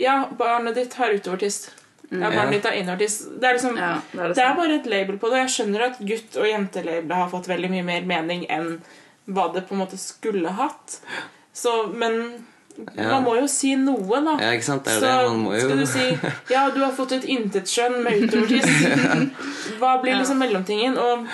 Ja, 0.00 0.28
barnet 0.38 0.74
ditt 0.74 0.94
har 0.94 1.12
utovertiss. 1.12 1.70
Ja, 2.10 2.30
barnet 2.30 2.34
Ja. 2.44 2.50
ditt 2.50 2.64
har 2.64 2.72
innovertist. 2.80 3.28
Det 3.40 3.48
er 3.48 3.52
liksom 3.54 3.76
ja, 3.78 3.90
det 4.12 4.20
er 4.20 4.28
det 4.28 4.36
Det 4.36 4.44
er 4.44 4.54
bare 4.56 4.74
et 4.80 4.86
label 4.86 5.18
på 5.18 5.30
det. 5.30 5.38
Jeg 5.44 5.52
skjønner 5.56 5.80
at 5.86 5.98
gutt- 6.00 6.36
og 6.40 6.46
jentelabelet 6.48 7.16
har 7.16 7.28
fått 7.30 7.48
veldig 7.48 7.70
mye 7.70 7.84
mer 7.84 8.02
mening 8.02 8.46
enn 8.50 8.80
hva 9.28 9.52
det 9.54 9.66
på 9.68 9.74
en 9.76 9.82
måte 9.84 9.98
skulle 10.00 10.48
hatt. 10.50 11.00
Så, 11.52 11.86
men 11.92 12.44
Ja. 12.96 13.10
man 13.10 13.24
må 13.24 13.34
jo 13.40 13.46
si 13.50 13.74
noe, 13.76 14.20
da. 14.24 14.36
Ja, 14.40 14.50
ikke 14.56 14.64
sant? 14.64 14.84
Det 14.84 14.92
er 14.94 15.00
Så 15.00 15.06
det. 15.06 15.28
Man 15.28 15.40
må 15.44 15.54
jo 15.54 15.60
skal 15.66 15.78
du 15.78 15.86
si 15.86 16.18
Ja, 16.54 16.70
du 16.70 16.80
har 16.84 16.92
fått 16.96 17.12
et 17.12 17.24
intetskjønn 17.28 18.02
med 18.04 18.22
utovertiss. 18.24 18.70
Hva 19.80 19.96
blir 20.02 20.16
liksom 20.16 20.38
mellomtingen? 20.40 20.96
Og 20.98 21.26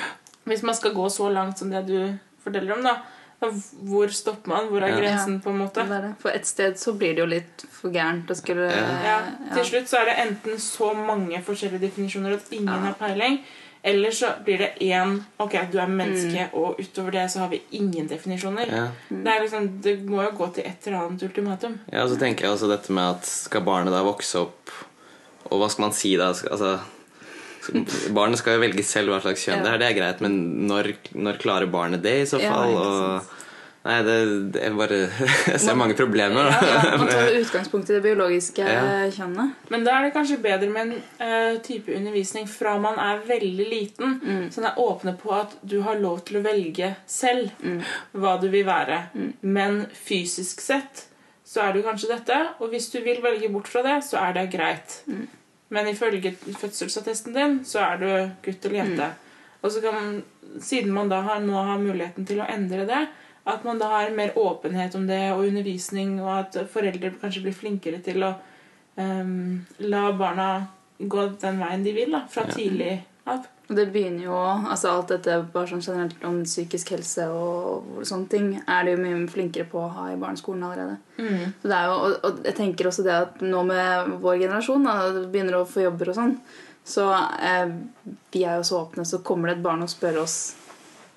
hvis 0.48 0.62
man 0.66 0.74
skal 0.74 0.94
gå 0.96 1.08
så 1.12 1.28
langt 1.32 1.58
som 1.58 1.70
det 1.70 1.84
du 1.86 2.00
forteller 2.44 2.74
om, 2.78 2.82
da 2.82 2.96
hvor 3.84 4.08
stopper 4.08 4.48
man? 4.48 4.68
Hvor 4.72 4.80
er 4.82 4.88
Ja. 4.94 4.96
grensen, 4.96 5.40
på 5.44 5.50
en 5.52 5.58
måte? 5.60 5.84
For 6.22 6.30
et 6.30 6.46
sted 6.48 6.78
så 6.80 6.94
blir 6.96 7.12
det 7.14 7.20
jo 7.20 7.26
litt 7.26 7.64
for 7.70 7.90
gærent 7.92 8.26
å 8.32 8.34
skulle 8.34 8.70
Ja. 8.72 8.94
Ja, 9.04 9.18
til 9.54 9.64
slutt 9.64 9.88
så 9.92 9.98
er 10.00 10.04
det 10.06 10.14
enten 10.24 10.56
så 10.58 10.94
mange 10.96 11.42
forskjellige 11.44 11.80
definisjoner 11.84 12.32
at 12.38 12.48
ingen 12.50 12.66
Ja. 12.72 12.80
har 12.86 12.94
peiling, 12.94 13.38
eller 13.86 14.10
så 14.10 14.32
blir 14.44 14.58
det 14.58 14.68
én 14.82 15.12
Ok, 15.42 15.52
du 15.72 15.76
er 15.78 15.86
menneske, 15.86 16.48
og 16.58 16.80
utover 16.82 17.14
det 17.14 17.26
så 17.30 17.44
har 17.44 17.48
vi 17.52 17.60
ingen 17.78 18.08
definisjoner. 18.10 18.66
ja. 18.72 18.86
Det, 19.08 19.30
er 19.30 19.44
liksom, 19.44 19.68
det 19.84 19.94
må 20.08 20.24
jo 20.26 20.32
gå 20.40 20.48
til 20.56 20.66
et 20.66 20.86
eller 20.90 21.04
annet 21.04 21.22
ultimatum. 21.28 21.78
ja, 21.92 22.02
og 22.02 22.10
så 22.10 22.18
tenker 22.20 22.44
jeg 22.48 22.56
også 22.56 22.68
dette 22.72 22.92
med 22.92 23.14
at 23.16 23.24
skal 23.30 23.62
barnet 23.66 23.94
da 23.94 24.02
vokse 24.06 24.42
opp 24.42 24.70
Og 25.50 25.60
hva 25.62 25.68
skal 25.70 25.84
man 25.86 25.92
si 25.94 26.16
da? 26.18 26.32
Altså, 26.34 26.72
barnet 28.14 28.38
skal 28.38 28.56
jo 28.56 28.62
velge 28.62 28.82
selv 28.86 29.10
hva 29.14 29.20
slags 29.22 29.44
kjønn 29.46 29.60
Ja. 29.60 29.62
det 29.64 29.72
er, 29.74 29.78
det 29.78 29.86
er 29.92 29.96
greit, 30.00 30.20
men 30.24 30.66
når, 30.66 30.92
når 31.14 31.38
klarer 31.42 31.66
barnet 31.70 32.02
det 32.02 32.16
i 32.22 32.26
så 32.26 32.40
Ja, 32.42 32.52
fall? 32.52 32.70
ikke 32.74 32.86
og, 32.86 33.35
nei, 33.86 33.96
det, 34.06 34.16
det 34.56 34.62
er 34.66 34.74
bare 34.76 34.98
Jeg 35.52 35.60
ser 35.62 35.76
mange 35.78 35.94
problemer. 35.98 36.48
Da. 36.50 36.66
Ja, 36.66 36.96
Man 37.00 37.08
tar 37.12 37.30
utgangspunkt 37.38 37.90
i 37.90 37.96
det 37.96 38.02
biologiske 38.04 38.66
Ja. 38.66 38.82
kjønnet. 39.14 39.54
Men 39.72 39.86
da 39.86 39.94
er 40.00 40.06
det 40.08 40.12
kanskje 40.16 40.38
bedre 40.44 40.68
med 40.74 40.82
en 40.82 40.94
uh, 41.22 41.60
type 41.64 41.94
undervisning 41.96 42.48
fra 42.50 42.76
man 42.82 42.98
er 43.02 43.22
veldig 43.28 43.66
liten, 43.70 44.16
som 44.54 44.66
er 44.68 44.78
åpne 44.82 45.14
på 45.20 45.32
at 45.38 45.56
du 45.62 45.78
har 45.86 45.98
lov 46.02 46.20
til 46.28 46.40
å 46.40 46.44
velge 46.44 46.92
selv 47.06 47.50
hva 48.12 48.36
du 48.42 48.48
vil 48.52 48.66
være. 48.68 49.00
Men 49.46 49.84
fysisk 49.94 50.60
sett 50.64 51.06
så 51.46 51.62
er 51.62 51.76
du 51.76 51.82
kanskje 51.86 52.08
dette, 52.10 52.36
og 52.58 52.72
hvis 52.72 52.88
du 52.90 52.98
vil 53.06 53.20
velge 53.22 53.48
bort 53.54 53.68
fra 53.70 53.84
det, 53.86 54.00
så 54.02 54.18
er 54.24 54.32
det 54.34 54.48
greit. 54.54 54.96
Men 55.70 55.86
ifølge 55.90 56.32
fødselsattesten 56.58 57.34
din 57.36 57.60
så 57.66 57.84
er 57.84 58.00
du 58.02 58.08
gutt 58.44 58.66
eller 58.66 58.80
jente. 58.80 59.06
Og 59.62 59.70
så 59.74 59.80
kan, 59.82 60.18
siden 60.62 60.92
man 60.94 61.08
da 61.10 61.20
har, 61.26 61.40
nå 61.42 61.54
har 61.70 61.78
muligheten 61.82 62.26
til 62.28 62.42
å 62.42 62.48
endre 62.50 62.84
det, 62.86 63.04
at 63.46 63.64
man 63.64 63.78
da 63.78 63.88
har 63.92 64.10
mer 64.16 64.32
åpenhet 64.38 64.94
om 64.98 65.06
det 65.06 65.20
og 65.32 65.44
undervisning, 65.46 66.16
og 66.22 66.32
at 66.40 66.56
foreldre 66.72 67.12
kanskje 67.20 67.44
blir 67.46 67.54
flinkere 67.54 68.00
til 68.02 68.24
å 68.26 68.32
um, 68.98 69.66
la 69.86 70.06
barna 70.18 70.48
gå 70.98 71.26
den 71.42 71.60
veien 71.60 71.84
de 71.84 71.92
vil, 71.92 72.10
da, 72.16 72.24
fra 72.30 72.46
Ja. 72.48 72.54
tidlig 72.56 72.96
av. 73.26 73.46
Og 73.68 73.74
det 73.74 73.88
begynner 73.92 74.22
jo 74.28 74.34
altså 74.70 74.92
Alt 74.92 75.08
dette 75.10 75.40
bare 75.52 75.66
sånn 75.66 75.80
generelt 75.82 76.22
om 76.24 76.36
psykisk 76.46 76.92
helse 76.94 77.24
og 77.34 77.96
sånne 78.06 78.28
ting 78.30 78.52
er 78.62 78.84
de 78.86 78.92
jo 78.94 79.00
mye 79.02 79.24
flinkere 79.28 79.66
på 79.66 79.80
å 79.82 79.88
ha 79.90 80.04
i 80.12 80.18
barneskolen 80.20 80.62
allerede. 80.62 80.98
Så 81.18 81.66
det 81.66 81.74
er 81.74 81.88
jo, 81.90 81.96
og, 81.96 82.14
og 82.28 82.44
jeg 82.46 82.54
tenker 82.60 82.86
også 82.86 83.02
det 83.02 83.16
at 83.16 83.42
nå 83.42 83.64
med 83.66 84.12
vår 84.22 84.38
generasjon 84.44 84.86
da, 84.86 84.94
begynner 85.26 85.58
å 85.58 85.66
få 85.66 85.82
jobber 85.82 86.12
og 86.12 86.18
sånn, 86.20 86.36
så 86.86 87.08
eh, 87.42 87.74
vi 88.30 88.44
er 88.46 88.60
jo 88.60 88.68
så 88.70 88.84
åpne, 88.84 89.02
så 89.04 89.18
kommer 89.26 89.50
det 89.50 89.56
et 89.58 89.66
barn 89.66 89.82
og 89.82 89.90
spør 89.90 90.22
oss 90.22 90.54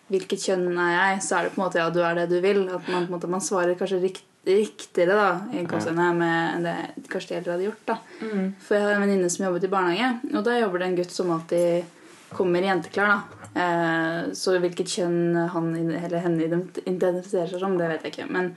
hvilket 0.09 0.47
kjønn 0.49 0.67
er 0.73 0.91
jeg, 0.95 1.21
så 1.25 1.37
er 1.37 1.47
det 1.47 1.53
på 1.53 1.61
en 1.61 1.65
måte 1.65 1.81
ja, 1.81 1.89
du 1.93 2.01
er 2.03 2.17
det 2.17 2.27
du 2.31 2.39
vil. 2.43 2.65
At 2.67 2.89
man, 2.89 3.05
på 3.05 3.13
en 3.13 3.15
måte, 3.15 3.31
man 3.31 3.45
svarer 3.45 3.77
kanskje 3.79 4.01
rikt, 4.03 4.25
riktigere 4.49 5.17
da, 5.17 5.29
i 5.53 5.65
gåseøynene 5.69 6.11
med 6.17 6.37
enn 6.55 6.65
det 6.65 7.09
kanskje 7.11 7.33
de 7.33 7.39
eldre 7.39 7.55
hadde 7.55 7.67
gjort. 7.69 7.83
da. 7.89 7.97
For 8.65 8.77
jeg 8.77 8.85
har 8.85 8.95
en 8.95 9.03
venninne 9.05 9.29
som 9.29 9.45
jobbet 9.45 9.67
i 9.67 9.73
barnehage, 9.73 10.13
og 10.33 10.45
da 10.47 10.59
jobber 10.59 10.81
det 10.81 10.87
en 10.89 10.99
gutt 11.01 11.13
som 11.13 11.33
alltid 11.35 11.97
kommer 12.37 12.63
i 12.63 12.71
jenteklær. 12.71 13.13
da. 13.13 13.39
Eh, 13.59 14.31
så 14.37 14.53
hvilket 14.61 14.91
kjønn 14.93 15.37
han 15.53 15.69
eller 15.75 16.21
henne 16.21 16.45
identifiserer 16.45 17.49
seg 17.49 17.61
som, 17.61 17.77
det 17.79 17.89
vet 17.89 18.05
jeg 18.05 18.13
ikke. 18.13 18.27
Men 18.29 18.51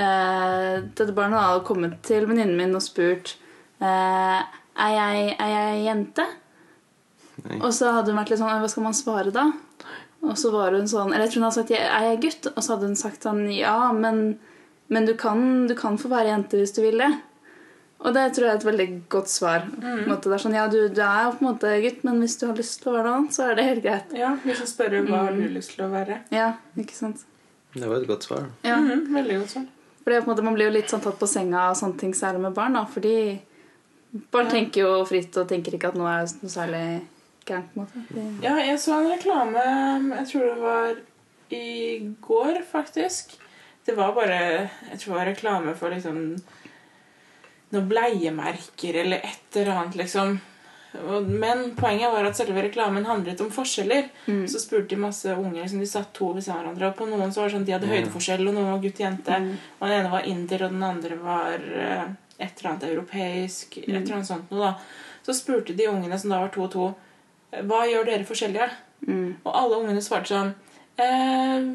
eh, 0.00 0.80
dette 0.88 1.12
barnet 1.16 1.40
hadde 1.40 1.66
kommet 1.68 1.98
til 2.06 2.24
venninnen 2.30 2.56
min 2.58 2.74
og 2.76 2.82
spurt 2.84 3.36
eh, 3.84 4.40
Er 4.40 4.94
jeg, 4.96 5.36
er 5.36 5.52
jeg 5.52 5.84
jente? 5.84 6.26
Nei. 7.44 7.60
Og 7.60 7.70
så 7.76 7.92
hadde 7.92 8.12
hun 8.12 8.18
vært 8.20 8.32
litt 8.32 8.40
sånn 8.40 8.62
Hva 8.62 8.70
skal 8.70 8.86
man 8.86 8.96
svare 8.96 9.34
da? 9.34 9.48
Og 10.24 10.38
så 10.40 10.50
var 10.54 10.72
hun 10.72 10.86
sånn 10.88 11.12
Eller 11.12 11.26
jeg 11.26 11.34
tror 11.34 11.42
hun 11.42 11.46
hadde 11.50 11.58
sagt 11.60 11.70
Er 11.76 12.04
jeg 12.08 12.20
gutt? 12.22 12.46
Og 12.56 12.62
så 12.64 12.72
hadde 12.74 12.86
hun 12.88 12.96
sagt 12.96 13.22
sånn 13.26 13.42
Ja, 13.52 13.92
men, 13.92 14.38
men 14.88 15.04
du, 15.08 15.14
kan, 15.20 15.66
du 15.68 15.74
kan 15.78 15.98
få 16.00 16.08
være 16.12 16.30
jente 16.32 16.56
hvis 16.60 16.72
du 16.76 16.80
vil 16.84 16.98
det. 17.02 17.10
Og 18.04 18.12
det 18.12 18.24
tror 18.36 18.44
jeg 18.48 18.52
er 18.52 18.58
et 18.60 18.66
veldig 18.68 18.86
godt 19.08 19.30
svar. 19.32 19.62
På 19.80 19.86
en 19.88 20.08
måte. 20.10 20.28
Det 20.28 20.34
er 20.36 20.42
sånn, 20.42 20.56
ja, 20.58 20.64
du, 20.68 20.76
du 20.92 20.98
er 21.00 21.30
på 21.32 21.40
en 21.40 21.46
måte 21.48 21.70
gutt, 21.84 22.02
men 22.04 22.18
hvis 22.20 22.34
du 22.40 22.42
har 22.50 22.58
lyst 22.58 22.82
til 22.82 22.90
å 22.90 22.96
være 22.98 23.06
noe 23.06 23.20
annet, 23.22 23.32
så 23.36 23.46
er 23.48 23.54
det 23.56 23.64
helt 23.68 23.84
greit. 23.86 24.12
Ja, 24.18 24.34
Hvis 24.44 24.60
jeg 24.60 24.68
spør 24.74 24.96
hva 25.08 25.22
har 25.22 25.38
du 25.38 25.46
lyst 25.54 25.72
til 25.76 25.86
å 25.86 25.88
være. 25.94 26.18
Ja, 26.34 26.50
ikke 26.76 26.96
sant? 26.98 27.22
Det 27.72 27.88
var 27.88 27.96
et 28.02 28.08
godt 28.10 28.26
svar. 28.28 28.44
Ja. 28.66 28.76
Mhm, 28.82 29.06
veldig 29.14 29.38
godt 29.40 29.54
svar. 29.54 29.64
Fordi 30.04 30.18
på 30.20 30.26
en 30.26 30.30
måte, 30.34 30.44
Man 30.44 30.58
blir 30.58 30.68
jo 30.68 30.74
litt 30.76 30.92
sånn 30.92 31.00
tatt 31.06 31.16
på 31.22 31.26
senga 31.32 31.62
av 31.70 31.78
sånne 31.80 31.96
ting, 32.02 32.12
særlig 32.12 32.42
med 32.44 32.52
barn. 32.58 32.76
da, 32.76 32.84
Fordi 32.84 33.14
barn 34.30 34.46
Ja. 34.46 34.50
tenker 34.52 34.80
jo 34.84 34.92
fritt 35.08 35.36
og 35.40 35.48
tenker 35.48 35.72
ikke 35.78 35.88
at 35.88 35.96
noe 35.96 36.12
er 36.12 36.28
noe 36.42 36.52
særlig 36.52 36.84
gærent. 37.48 37.72
på 37.74 37.80
en 37.80 37.86
måte. 37.86 38.44
Ja, 38.44 38.56
jeg 38.60 38.80
så 38.80 38.98
en 38.98 39.10
reklame 39.12 39.64
Jeg 40.16 40.26
tror 40.30 40.44
det 40.48 40.60
var 40.60 40.96
i 41.54 42.14
går, 42.20 42.62
faktisk. 42.70 43.36
Det 43.84 43.96
var 43.96 44.14
bare 44.16 44.38
Jeg 44.90 44.98
tror 44.98 45.12
det 45.12 45.18
var 45.18 45.30
reklame 45.32 45.74
for 45.74 45.94
liksom 45.94 46.36
noen 47.74 47.88
bleiemerker 47.90 49.00
eller 49.02 49.24
et 49.26 49.56
eller 49.56 49.72
annet, 49.74 49.96
liksom. 49.98 50.36
Men 51.26 51.72
poenget 51.74 52.12
var 52.12 52.26
at 52.28 52.36
selve 52.38 52.62
reklamen 52.62 53.06
handlet 53.06 53.40
om 53.42 53.50
forskjeller. 53.50 54.08
Mm. 54.26 54.44
Så 54.48 54.60
spurte 54.62 54.94
de 54.94 55.00
masse 55.02 55.32
unger 55.34 55.62
Liksom, 55.62 55.80
de 55.82 55.86
satt 55.90 56.12
to 56.14 56.30
ved 56.32 56.44
siden 56.44 56.58
av 56.58 56.64
hverandre. 56.64 56.90
Og 56.92 56.98
på 57.00 57.08
noen 57.10 57.32
så 57.34 57.42
var 57.42 57.50
det 57.50 57.56
sånn 57.56 57.64
de 57.66 57.74
hadde 57.74 57.90
høydeforskjell, 57.90 58.44
og 58.46 58.54
noen 58.54 58.70
var 58.70 58.84
gutt-jente. 58.84 59.40
Mm. 59.42 59.56
Og 59.78 59.88
den 59.88 59.96
ene 59.98 60.12
var 60.12 60.28
inder, 60.30 60.66
og 60.66 60.76
den 60.76 60.86
andre 60.86 61.18
var 61.18 61.66
eh, 61.86 62.04
et 62.38 62.60
eller 62.60 62.70
annet 62.70 62.86
europeisk. 62.92 63.80
Et 63.82 63.88
eller 63.88 64.04
annet 64.04 64.30
sånt 64.30 64.54
noe 64.54 64.68
da. 64.68 64.72
Så 65.26 65.34
spurte 65.34 65.74
de 65.74 65.88
ungene 65.90 66.18
som 66.20 66.30
da 66.30 66.42
var 66.44 66.54
to 66.54 66.66
og 66.66 66.72
to, 66.74 66.88
hva 67.68 67.84
gjør 67.88 68.08
dere 68.08 68.28
forskjellige? 68.28 68.68
Mm. 69.06 69.30
Og 69.44 69.50
alle 69.52 69.80
ungene 69.82 70.02
svarte 70.04 70.32
sånn 70.32 70.52
eh, 70.96 71.66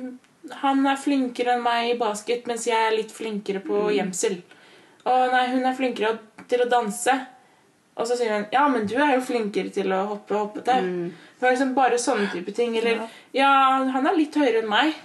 Han 0.64 0.88
er 0.90 0.98
flinkere 0.98 1.54
enn 1.56 1.66
meg 1.66 1.92
i 1.92 1.98
basket, 2.00 2.48
mens 2.50 2.66
jeg 2.68 2.80
er 2.80 2.96
litt 2.96 3.12
flinkere 3.14 3.62
på 3.66 3.90
gjemsel. 3.94 4.40
Å 5.06 5.20
nei, 5.34 5.44
hun 5.54 5.68
er 5.68 5.78
flinkere 5.78 6.16
til 6.50 6.66
å 6.66 6.70
danse. 6.72 7.14
Og 8.00 8.08
så 8.08 8.16
sier 8.16 8.32
hun 8.32 8.46
ja, 8.54 8.64
men 8.72 8.86
du 8.88 8.96
er 8.96 9.18
jo 9.18 9.24
flinkere 9.28 9.72
til 9.76 9.92
å 9.92 10.06
hoppe 10.14 10.38
hoppetau. 10.38 10.80
Mm. 10.86 11.10
Det 11.36 11.46
var 11.46 11.54
liksom 11.54 11.74
bare 11.76 12.00
sånne 12.00 12.30
type 12.32 12.54
ting. 12.56 12.78
Eller 12.80 13.02
ja, 13.36 13.52
han 13.94 14.08
er 14.08 14.16
litt 14.16 14.36
høyere 14.40 14.64
enn 14.64 14.72
meg. 14.72 14.96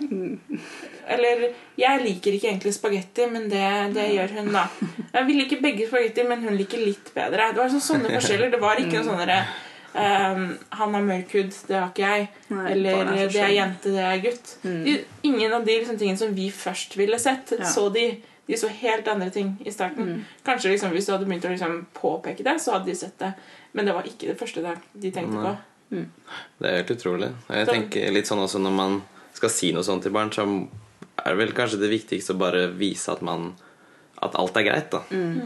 Eller 1.11 1.49
jeg 1.79 2.03
liker 2.05 2.37
ikke 2.37 2.53
egentlig 2.53 2.75
spagetti, 2.77 3.27
men 3.31 3.49
det, 3.51 3.67
det 3.95 4.09
gjør 4.15 4.39
hun, 4.39 4.53
da. 4.55 4.65
Jeg 5.15 5.29
vil 5.29 5.45
ikke 5.45 5.61
begge 5.63 5.87
spagetti, 5.91 6.25
men 6.27 6.47
hun 6.47 6.57
liker 6.59 6.81
litt 6.83 7.11
bedre. 7.15 7.53
Det 7.55 7.63
var 7.63 7.71
sånn, 7.75 7.85
sånne 7.85 8.15
forskjeller. 8.15 8.51
Det 8.55 8.63
var 8.63 8.83
ikke 8.83 8.97
noe 8.97 9.09
sånn 9.11 9.23
derre 9.23 9.43
ehm, 9.95 10.59
Han 10.71 10.95
har 10.95 11.03
mørk 11.03 11.33
hud, 11.35 11.55
det 11.69 11.77
har 11.79 11.89
ikke 11.91 12.11
jeg. 12.11 12.29
Nei, 12.51 12.71
Eller 12.73 13.01
er 13.05 13.29
det 13.29 13.43
er 13.43 13.55
jente, 13.55 13.91
det 13.95 14.05
er 14.05 14.23
gutt. 14.25 14.55
De, 14.63 14.95
ingen 15.23 15.53
av 15.53 15.65
de 15.65 15.79
liksom, 15.81 15.99
tingene 15.99 16.19
som 16.19 16.35
vi 16.35 16.51
først 16.51 16.97
ville 16.97 17.19
sett, 17.19 17.53
Ja. 17.59 17.65
så 17.65 17.89
de. 17.93 18.23
De 18.47 18.57
så 18.61 18.69
helt 18.69 19.07
andre 19.09 19.31
ting 19.33 19.55
i 19.65 19.71
starten. 19.73 20.27
Kanskje 20.45 20.69
liksom, 20.75 20.91
Hvis 20.93 21.07
du 21.07 21.13
hadde 21.13 21.25
begynt 21.25 21.47
å 21.47 21.49
liksom, 21.49 21.87
påpeke 21.95 22.45
det, 22.45 22.59
så 22.61 22.73
hadde 22.73 22.91
de 22.91 22.95
sett 22.95 23.17
det. 23.19 23.31
Men 23.73 23.87
det 23.87 23.95
var 23.95 24.03
ikke 24.05 24.27
det 24.29 24.37
første 24.39 24.61
de- 24.61 25.01
de 25.01 25.11
tenkte 25.11 25.33
Nei. 25.43 25.55
på. 25.55 26.05
Det 26.61 26.69
er 26.69 26.77
helt 26.83 26.91
utrolig. 26.91 27.33
Jeg 27.49 27.67
Så- 27.67 27.73
tenker 27.73 28.13
litt 28.13 28.27
sånn 28.27 28.43
også 28.45 28.61
når 28.61 28.73
man 28.77 29.03
skal 29.33 29.49
si 29.49 29.73
noe 29.73 29.83
sånt 29.83 30.03
til 30.03 30.13
barn, 30.13 30.29
så 30.31 30.43
er 31.25 31.35
det 31.35 31.39
vel 31.39 31.53
kanskje 31.53 31.81
det 31.81 31.91
viktigste 31.91 32.35
å 32.35 32.39
bare 32.39 32.69
vise 32.77 33.09
at 33.13 33.23
man 33.23 33.55
At 34.23 34.35
alt 34.37 34.57
er 34.57 34.63
greit, 34.63 34.91
da. 34.91 34.99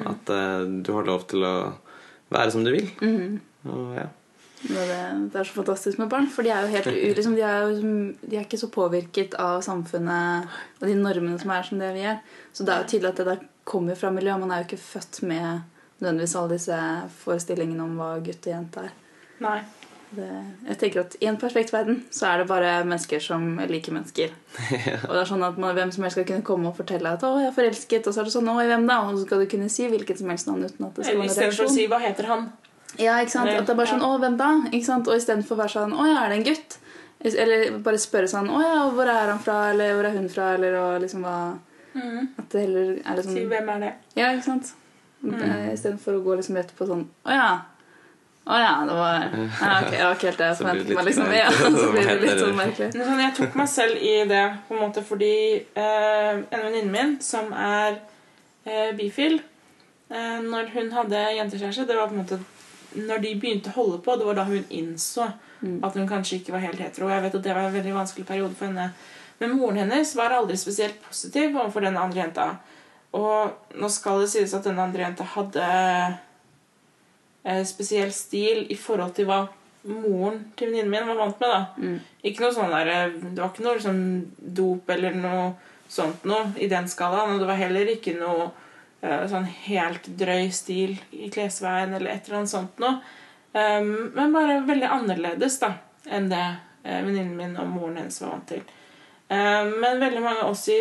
At 0.07 0.29
uh, 0.31 0.65
du 0.83 0.93
har 0.93 1.03
lov 1.05 1.27
til 1.27 1.41
å 1.43 1.73
være 2.31 2.51
som 2.53 2.63
du 2.65 2.71
vil. 2.71 2.91
Og, 3.67 3.95
ja. 3.97 4.07
Det, 4.59 4.85
det, 5.33 5.39
er 5.39 5.47
så 5.47 5.55
fantastisk 5.55 6.01
med 6.01 6.11
barn, 6.11 6.27
for 6.27 6.43
de 6.43 6.51
er 6.51 6.65
jo 6.67 6.73
helt 6.73 6.89
u- 6.91 7.15
liksom, 7.15 7.37
de, 7.39 7.45
er 7.47 7.61
jo, 7.63 7.93
de 8.25 8.37
er 8.37 8.43
ikke 8.43 8.59
så 8.59 8.69
påvirket 8.75 9.37
av 9.39 9.61
samfunnet 9.63 10.49
og 10.81 10.87
de 10.89 10.97
normene 10.99 11.39
som 11.39 11.53
er 11.55 11.63
som 11.69 11.79
det 11.79 11.93
vi 11.95 12.03
er. 12.11 12.19
Så 12.53 12.67
det 12.67 12.75
er 12.75 12.83
jo 12.83 12.91
tydelig 12.91 13.13
at 13.13 13.21
det 13.23 13.29
der 13.31 13.45
kommer 13.69 13.95
fra 13.99 14.11
miljøet. 14.11 14.41
Man 14.43 14.51
er 14.51 14.63
jo 14.63 14.69
ikke 14.71 14.83
født 14.83 15.23
med 15.31 15.61
nødvendigvis 16.01 16.37
alle 16.41 16.57
disse 16.57 16.79
forestillingene 17.23 17.85
om 17.85 17.99
hva 18.01 18.17
gutt 18.25 18.49
og 18.49 18.55
jente 18.55 18.89
er. 18.89 18.97
Nei. 19.45 19.61
Det, 20.09 20.27
jeg 20.65 20.79
tenker 20.81 21.03
at 21.03 21.15
I 21.21 21.27
en 21.29 21.37
perfekt 21.37 21.69
verden 21.69 21.99
så 22.17 22.31
er 22.31 22.41
det 22.41 22.47
bare 22.49 22.71
mennesker 22.81 23.21
som 23.21 23.43
liker 23.69 23.93
mennesker. 23.93 24.31
Og 25.05 25.11
det 25.13 25.19
er 25.21 25.29
sånn 25.29 25.45
at 25.45 25.59
man, 25.61 25.75
Hvem 25.77 25.91
som 25.93 26.07
helst 26.07 26.17
skal 26.17 26.25
kunne 26.31 26.47
komme 26.49 26.71
og 26.71 26.79
fortelle 26.79 27.13
at 27.13 27.27
'å, 27.27 27.35
jeg 27.43 27.51
er 27.51 27.57
forelsket', 27.59 28.09
og 28.09 28.15
så 28.17 28.23
er 28.23 28.25
det 28.25 28.33
sånn 28.33 28.49
'å, 28.49 28.55
i 28.65 28.71
hvem 28.71 28.87
da?' 28.89 29.03
Og 29.05 29.19
så 29.19 29.27
skal 29.27 29.45
du 29.45 29.51
kunne 29.53 29.69
si 29.69 29.85
hvilket 29.85 30.23
som 30.23 30.33
helst 30.33 30.49
navn 30.49 30.65
uten 30.65 30.87
at 30.89 30.97
det 30.97 31.05
skal 31.05 31.13
Eller 31.13 31.29
være 31.29 31.29
en 31.29 31.53
istedenfor 31.53 31.69
å 31.69 31.75
si 31.75 31.87
'hva 31.93 32.01
heter 32.01 32.31
han'? 32.33 32.49
Ja, 32.97 33.19
ikke 33.21 33.31
sant? 33.31 33.49
Eller- 33.49 33.61
At 33.61 33.67
det 33.67 33.75
er 33.75 33.77
bare 33.77 33.87
sånn 33.93 34.01
ja. 34.01 34.07
'Å, 34.09 34.19
hvem 34.21 34.37
da?' 34.37 34.71
Ikke 34.73 34.85
sant? 34.87 35.09
Og 35.09 35.15
istedenfor 35.17 35.57
å 35.57 35.61
være 35.63 35.75
sånn 35.77 35.93
'Å 35.93 36.07
ja, 36.09 36.25
er 36.25 36.29
det 36.31 36.39
en 36.39 36.45
gutt?' 36.55 36.79
Eller 37.25 37.79
bare 37.79 37.99
spørre 37.99 38.29
sånn 38.31 38.49
'Å 38.49 38.61
ja, 38.63 38.91
hvor 38.91 39.07
er 39.07 39.29
han 39.31 39.39
fra?' 39.39 39.71
Eller 39.71 39.93
'hvor 39.95 40.05
er 40.07 40.17
hun 40.17 40.29
fra?' 40.29 40.55
Eller 40.55 40.75
og 40.81 41.01
liksom 41.03 41.23
hva 41.23 41.59
At 42.39 42.49
det 42.51 42.61
heller 42.67 42.91
er 43.05 43.17
liksom 43.17 43.33
Si 43.35 43.45
'hvem 43.45 43.69
er 43.69 43.79
det'? 43.81 43.95
Ja, 44.17 44.33
ikke 44.33 44.45
sant? 44.45 44.73
Mm. 45.23 45.73
Istedenfor 45.73 46.15
å 46.15 46.23
gå 46.25 46.37
liksom 46.39 46.55
rett 46.57 46.73
på 46.79 46.87
sånn 46.87 47.07
'Å 47.27 47.31
ja'. 47.31 47.59
Å 48.49 48.57
ja, 48.57 48.85
det 48.87 48.95
var 48.97 49.15
ja, 49.21 49.81
ok, 49.83 49.91
det 49.91 50.05
var 50.05 50.15
ikke 50.15 50.29
helt 50.31 50.39
det 50.39 50.47
jeg 50.49 50.57
forventet 50.57 50.95
meg. 50.97 51.05
Liksom. 51.05 51.33
Ja, 51.37 51.51
så 51.51 51.91
blir 51.93 52.07
det 52.09 52.21
litt 52.25 52.39
sånn 52.41 52.55
merkelig. 52.57 52.93
Sånn, 52.95 53.19
jeg 53.21 53.35
tok 53.37 53.55
meg 53.61 53.69
selv 53.69 53.97
i 54.01 54.25
det 54.25 54.45
på 54.69 54.75
en 54.75 54.81
måte 54.81 55.03
fordi 55.05 55.33
eh, 55.77 56.31
en 56.33 56.63
venninne 56.65 56.91
min 56.91 57.21
som 57.21 57.53
er 57.53 57.99
eh, 58.65 58.93
bifil 58.97 59.43
eh, 60.11 60.39
Når 60.41 60.71
hun 60.73 60.91
hadde 60.93 61.27
jentekjæreste, 61.37 61.87
det 61.87 61.97
var 61.99 62.09
på 62.09 62.17
en 62.17 62.23
måte 62.25 62.39
når 62.97 63.21
de 63.25 63.35
begynte 63.41 63.73
å 63.73 63.77
holde 63.83 63.99
på, 64.05 64.17
det 64.17 64.27
var 64.29 64.39
da 64.39 64.45
hun 64.49 64.65
innså 64.71 65.27
at 65.59 65.97
hun 65.99 66.09
kanskje 66.09 66.39
ikke 66.39 66.55
var 66.55 66.63
helt 66.63 66.81
hetero. 66.81 67.11
Jeg 67.11 67.23
vet 67.25 67.35
at 67.35 67.43
Det 67.43 67.55
var 67.55 67.67
en 67.67 67.75
veldig 67.75 67.95
vanskelig 67.95 68.27
periode 68.27 68.55
for 68.55 68.71
henne. 68.71 68.93
Men 69.39 69.57
moren 69.59 69.79
hennes 69.83 70.15
var 70.17 70.35
aldri 70.35 70.57
spesielt 70.59 70.99
positiv 71.03 71.57
overfor 71.57 71.85
den 71.87 71.99
andre 71.99 72.21
jenta. 72.23 72.49
Og 73.19 73.79
nå 73.79 73.91
skal 73.91 74.23
det 74.23 74.31
sies 74.33 74.55
at 74.55 74.67
den 74.67 74.79
andre 74.79 75.07
jenta 75.07 75.27
hadde 75.35 75.69
eh, 77.45 77.63
spesiell 77.67 78.13
stil 78.13 78.67
i 78.71 78.77
forhold 78.79 79.15
til 79.17 79.29
hva 79.29 79.47
moren 79.89 80.41
til 80.59 80.73
venninnen 80.73 80.91
min 80.93 81.07
var 81.09 81.21
vant 81.23 81.41
med. 81.41 81.49
da. 81.55 81.93
Ikke 82.27 82.45
noe 82.45 82.55
sånn 82.55 82.75
der, 82.75 82.89
eh, 82.89 83.19
Det 83.19 83.43
var 83.43 83.51
ikke 83.51 83.67
noe 83.67 83.79
liksom 83.79 84.01
dop 84.39 84.91
eller 84.91 85.15
noe 85.15 85.55
sånt 85.89 86.25
noe 86.25 86.53
i 86.59 86.69
den 86.69 86.89
skalaen. 86.89 87.35
Og 87.35 87.41
det 87.41 87.49
var 87.49 87.63
heller 87.63 87.87
ikke 87.95 88.19
noe 88.19 88.51
sånn 89.01 89.47
helt 89.69 90.09
drøy 90.19 90.49
stil 90.55 90.97
i 91.15 91.29
klesveien 91.31 91.95
eller 91.95 92.11
et 92.11 92.27
eller 92.27 92.41
annet 92.41 92.51
sånt 92.51 92.81
noe. 92.83 92.99
Um, 93.53 94.11
men 94.15 94.35
bare 94.35 94.61
veldig 94.67 94.89
annerledes 94.93 95.59
da, 95.63 95.73
enn 96.11 96.29
det 96.31 96.43
eh, 96.43 97.01
venninnen 97.01 97.37
min 97.39 97.57
og 97.59 97.71
moren 97.71 97.97
hennes 98.01 98.21
var 98.21 98.35
vant 98.35 98.51
til. 98.51 98.65
Um, 99.29 99.73
men 99.81 100.03
veldig 100.03 100.23
mange 100.25 100.45
av 100.45 100.53
oss 100.53 100.67
i 100.73 100.79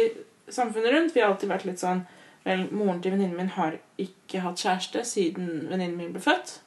samfunnet 0.52 0.94
rundt 0.94 1.16
vi 1.16 1.24
har 1.24 1.32
alltid 1.32 1.52
vært 1.52 1.68
litt 1.70 1.84
sånn 1.84 2.06
Vel, 2.48 2.62
moren 2.72 3.02
til 3.04 3.12
venninnen 3.12 3.36
min 3.36 3.50
har 3.58 3.74
ikke 4.00 4.40
hatt 4.40 4.62
kjæreste 4.62 5.02
siden 5.04 5.66
venninnen 5.68 5.98
min 6.00 6.14
ble 6.14 6.22
født. 6.24 6.62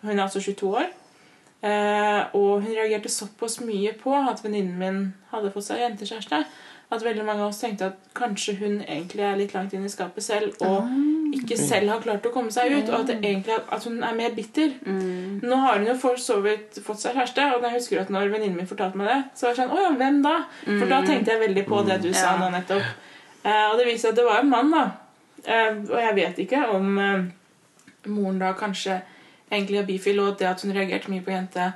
Hun 0.00 0.14
er 0.14 0.22
altså 0.22 0.40
22 0.40 0.70
år. 0.80 0.86
Eh, 1.60 2.22
og 2.36 2.62
hun 2.62 2.70
reagerte 2.70 3.12
såpass 3.12 3.58
mye 3.60 3.92
på 4.00 4.14
at 4.16 4.40
venninnen 4.44 4.78
min 4.80 5.02
hadde 5.34 5.50
fått 5.52 5.66
seg 5.68 5.82
jentekjæreste, 5.82 6.40
at 6.90 7.02
veldig 7.02 7.24
mange 7.26 7.42
av 7.42 7.48
oss 7.50 7.58
tenkte 7.58 7.88
at 7.90 8.10
kanskje 8.14 8.52
hun 8.60 8.76
egentlig 8.84 9.24
er 9.26 9.38
litt 9.40 9.54
langt 9.56 9.72
inn 9.74 9.84
i 9.84 9.90
skapet 9.90 10.22
selv 10.22 10.54
og 10.62 10.86
ikke 11.34 11.56
selv 11.58 11.90
har 11.90 12.02
klart 12.04 12.26
å 12.28 12.30
komme 12.30 12.52
seg 12.54 12.70
ut, 12.76 12.90
og 12.92 13.00
at, 13.00 13.08
det 13.10 13.16
egentlig, 13.18 13.56
at 13.74 13.84
hun 13.88 13.96
er 14.06 14.14
mer 14.14 14.30
bitter. 14.36 14.76
Nå 14.86 15.56
har 15.64 15.80
hun 15.80 15.88
jo 15.90 15.96
for 15.98 16.20
så 16.22 16.36
vidt 16.44 16.78
fått 16.86 17.02
seg 17.02 17.16
kjæreste, 17.18 17.48
og 17.56 17.66
jeg 17.66 17.74
husker 17.74 18.00
at 18.04 18.12
når 18.14 18.30
venninnen 18.30 18.56
min 18.60 18.68
fortalte 18.70 19.00
meg 19.00 19.10
det, 19.10 19.18
så 19.34 19.48
var 19.48 19.52
jeg 19.56 19.58
sånn 19.64 19.74
Å 19.74 19.80
ja, 19.82 19.90
hvem 19.98 20.20
da? 20.22 20.36
For 20.62 20.92
da 20.92 21.00
tenkte 21.08 21.34
jeg 21.34 21.42
veldig 21.42 21.64
på 21.66 21.82
det 21.88 21.98
du 22.04 22.12
sa 22.14 22.36
Ja. 22.36 22.36
nå 22.44 22.52
nettopp. 22.54 22.86
Eh, 23.42 23.64
og 23.72 23.74
det 23.80 23.88
viser 23.88 24.06
seg 24.06 24.14
at 24.14 24.20
det 24.20 24.28
var 24.28 24.38
en 24.44 24.52
mann, 24.54 24.70
da. 24.70 24.84
Eh, 25.44 25.74
og 25.90 25.98
jeg 26.00 26.14
vet 26.20 26.38
ikke 26.46 26.62
om 26.76 26.98
eh, 27.02 27.26
moren 28.06 28.38
da 28.42 28.52
kanskje 28.58 29.00
egentlig 29.50 29.82
er 29.82 29.90
bifil, 29.90 30.22
og 30.22 30.38
det 30.38 30.46
at 30.54 30.62
hun 30.62 30.72
reagerte 30.74 31.10
mye 31.10 31.26
på 31.26 31.34
jente, 31.34 31.72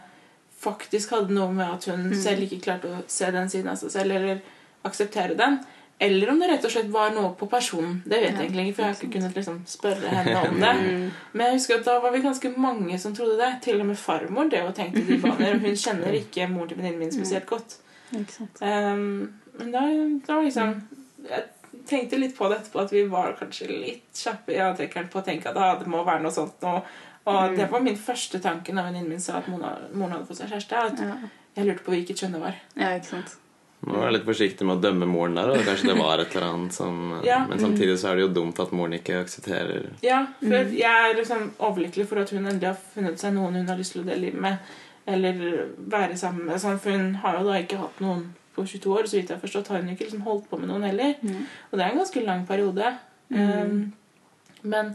faktisk 0.61 1.11
hadde 1.17 1.35
noe 1.35 1.51
med 1.55 1.67
at 1.67 1.91
hun 1.91 2.15
selv 2.15 2.47
ikke 2.47 2.63
klarte 2.65 2.89
å 2.91 3.03
se 3.11 3.31
den 3.35 3.51
siden 3.51 3.71
av 3.75 3.79
seg 3.83 3.91
selv, 3.95 4.17
eller 4.19 4.41
akseptere 4.87 5.37
den. 5.39 5.61
Eller 6.03 6.31
om 6.33 6.39
det 6.41 6.47
rett 6.49 6.65
og 6.65 6.73
slett 6.73 6.87
var 6.89 7.11
noe 7.13 7.35
på 7.37 7.45
personen. 7.53 7.99
Det 8.09 8.23
vet 8.23 8.31
jeg 8.31 8.47
egentlig 8.47 8.63
ikke, 8.71 8.77
for 8.79 8.83
jeg 8.83 8.95
har 8.95 9.01
ikke 9.03 9.15
kunnet 9.19 9.35
liksom 9.37 9.57
spørre 9.69 10.13
henne 10.15 10.37
om 10.49 10.55
det. 10.65 10.71
Men 11.35 11.43
jeg 11.45 11.59
husker 11.59 11.77
at 11.77 11.91
da 11.91 11.97
var 12.01 12.15
vi 12.15 12.23
ganske 12.25 12.53
mange 12.57 13.01
som 13.03 13.13
trodde 13.17 13.37
det. 13.37 13.51
Til 13.67 13.83
og 13.83 13.91
med 13.91 14.01
farmor 14.01 14.49
det 14.49 14.63
og 14.65 14.73
tenkte 14.79 15.03
de 15.05 15.19
baner. 15.21 15.59
Og 15.59 15.67
hun 15.67 15.77
kjenner 15.83 16.17
ikke 16.17 16.47
moren 16.49 16.71
til 16.71 16.81
venninnen 16.81 17.03
min 17.05 17.13
spesielt 17.13 17.45
godt. 17.51 17.77
Um, 18.15 19.05
men 19.61 19.75
da, 19.75 19.83
da 20.27 20.39
liksom 20.43 20.73
Jeg 21.29 21.45
tenkte 21.87 22.19
litt 22.19 22.33
på 22.39 22.49
det 22.49 22.63
etterpå, 22.63 22.81
at 22.81 22.97
vi 22.97 23.05
var 23.13 23.37
kanskje 23.39 23.69
litt 23.69 24.23
kjappe 24.25 24.57
i 24.57 24.59
avtrekkeren 24.65 25.13
på 25.13 25.21
å 25.21 25.27
tenke 25.29 25.53
at 25.53 25.61
ah, 25.61 25.77
det 25.79 25.87
må 25.91 26.01
være 26.07 26.25
noe 26.25 26.33
sånt 26.35 26.65
nå. 26.65 26.79
Og 27.29 27.61
det 27.61 27.69
var 27.69 27.85
min 27.85 28.01
første 28.01 28.41
tanke 28.41 28.73
da 28.73 28.89
venninnen 28.89 29.13
min 29.13 29.21
sa 29.21 29.37
at 29.43 29.53
moren 29.53 30.17
hadde 30.17 30.25
fått 30.33 30.41
seg 30.41 30.57
kjæreste. 30.57 30.81
At 30.81 31.61
jeg 31.61 31.69
lurte 31.69 31.85
på 31.85 31.93
hvilket 31.93 32.25
kjønn 32.25 32.41
det 32.41 32.45
var. 32.49 32.57
ja, 32.81 32.97
ikke 32.97 33.13
sant. 33.13 33.37
Man 33.81 33.95
må 33.95 34.01
være 34.03 34.15
litt 34.19 34.27
forsiktig 34.27 34.67
med 34.69 34.77
å 34.77 34.83
dømme 34.83 35.07
moren 35.09 35.39
der. 35.39 35.55
Og 35.55 35.63
kanskje 35.65 35.89
det 35.89 35.97
var 35.97 36.21
et 36.21 36.35
eller 36.35 36.47
annet 36.51 36.77
som 36.77 36.99
Ja. 37.31 37.39
Men 37.49 37.63
samtidig 37.63 37.97
så 38.01 38.11
er 38.11 38.19
det 38.19 38.27
jo 38.27 38.33
dumt 38.41 38.61
at 38.61 38.75
moren 38.77 38.99
ikke 38.99 39.23
aksepterer 39.23 39.89
Ja, 40.05 40.21
for 40.43 40.75
jeg 40.77 41.07
er 41.07 41.17
liksom 41.17 41.49
overlykkelig 41.57 42.07
for 42.11 42.21
at 42.21 42.35
hun 42.35 42.45
endelig 42.45 42.69
har 42.69 42.83
funnet 42.95 43.23
seg 43.23 43.33
noen 43.37 43.57
hun 43.57 43.73
har 43.73 43.81
lyst 43.81 43.97
til 43.97 44.05
å 44.05 44.09
dele 44.09 44.27
livet 44.27 44.45
med. 44.45 44.75
Eller 45.11 45.41
være 45.97 46.19
sammen 46.21 46.45
med. 46.51 46.61
Sånn, 46.61 46.81
for 46.83 46.93
hun 46.93 47.17
har 47.23 47.41
jo 47.41 47.49
da 47.49 47.57
ikke 47.63 47.81
hatt 47.81 48.05
noen 48.05 48.27
på 48.57 48.67
22 48.67 48.93
år. 48.99 49.09
Så 49.09 49.17
vidt 49.17 49.33
jeg 49.33 49.39
har 49.39 49.45
forstått, 49.47 49.73
har 49.73 49.81
hun 49.81 49.95
ikke 49.95 50.07
liksom 50.11 50.27
holdt 50.29 50.51
på 50.51 50.61
med 50.61 50.69
noen 50.71 50.85
heller. 50.91 51.17
Og 51.71 51.79
det 51.79 51.87
er 51.87 51.89
en 51.89 52.03
ganske 52.03 52.27
lang 52.27 52.45
periode. 52.49 52.93
Um, 53.31 53.93
men 54.63 54.95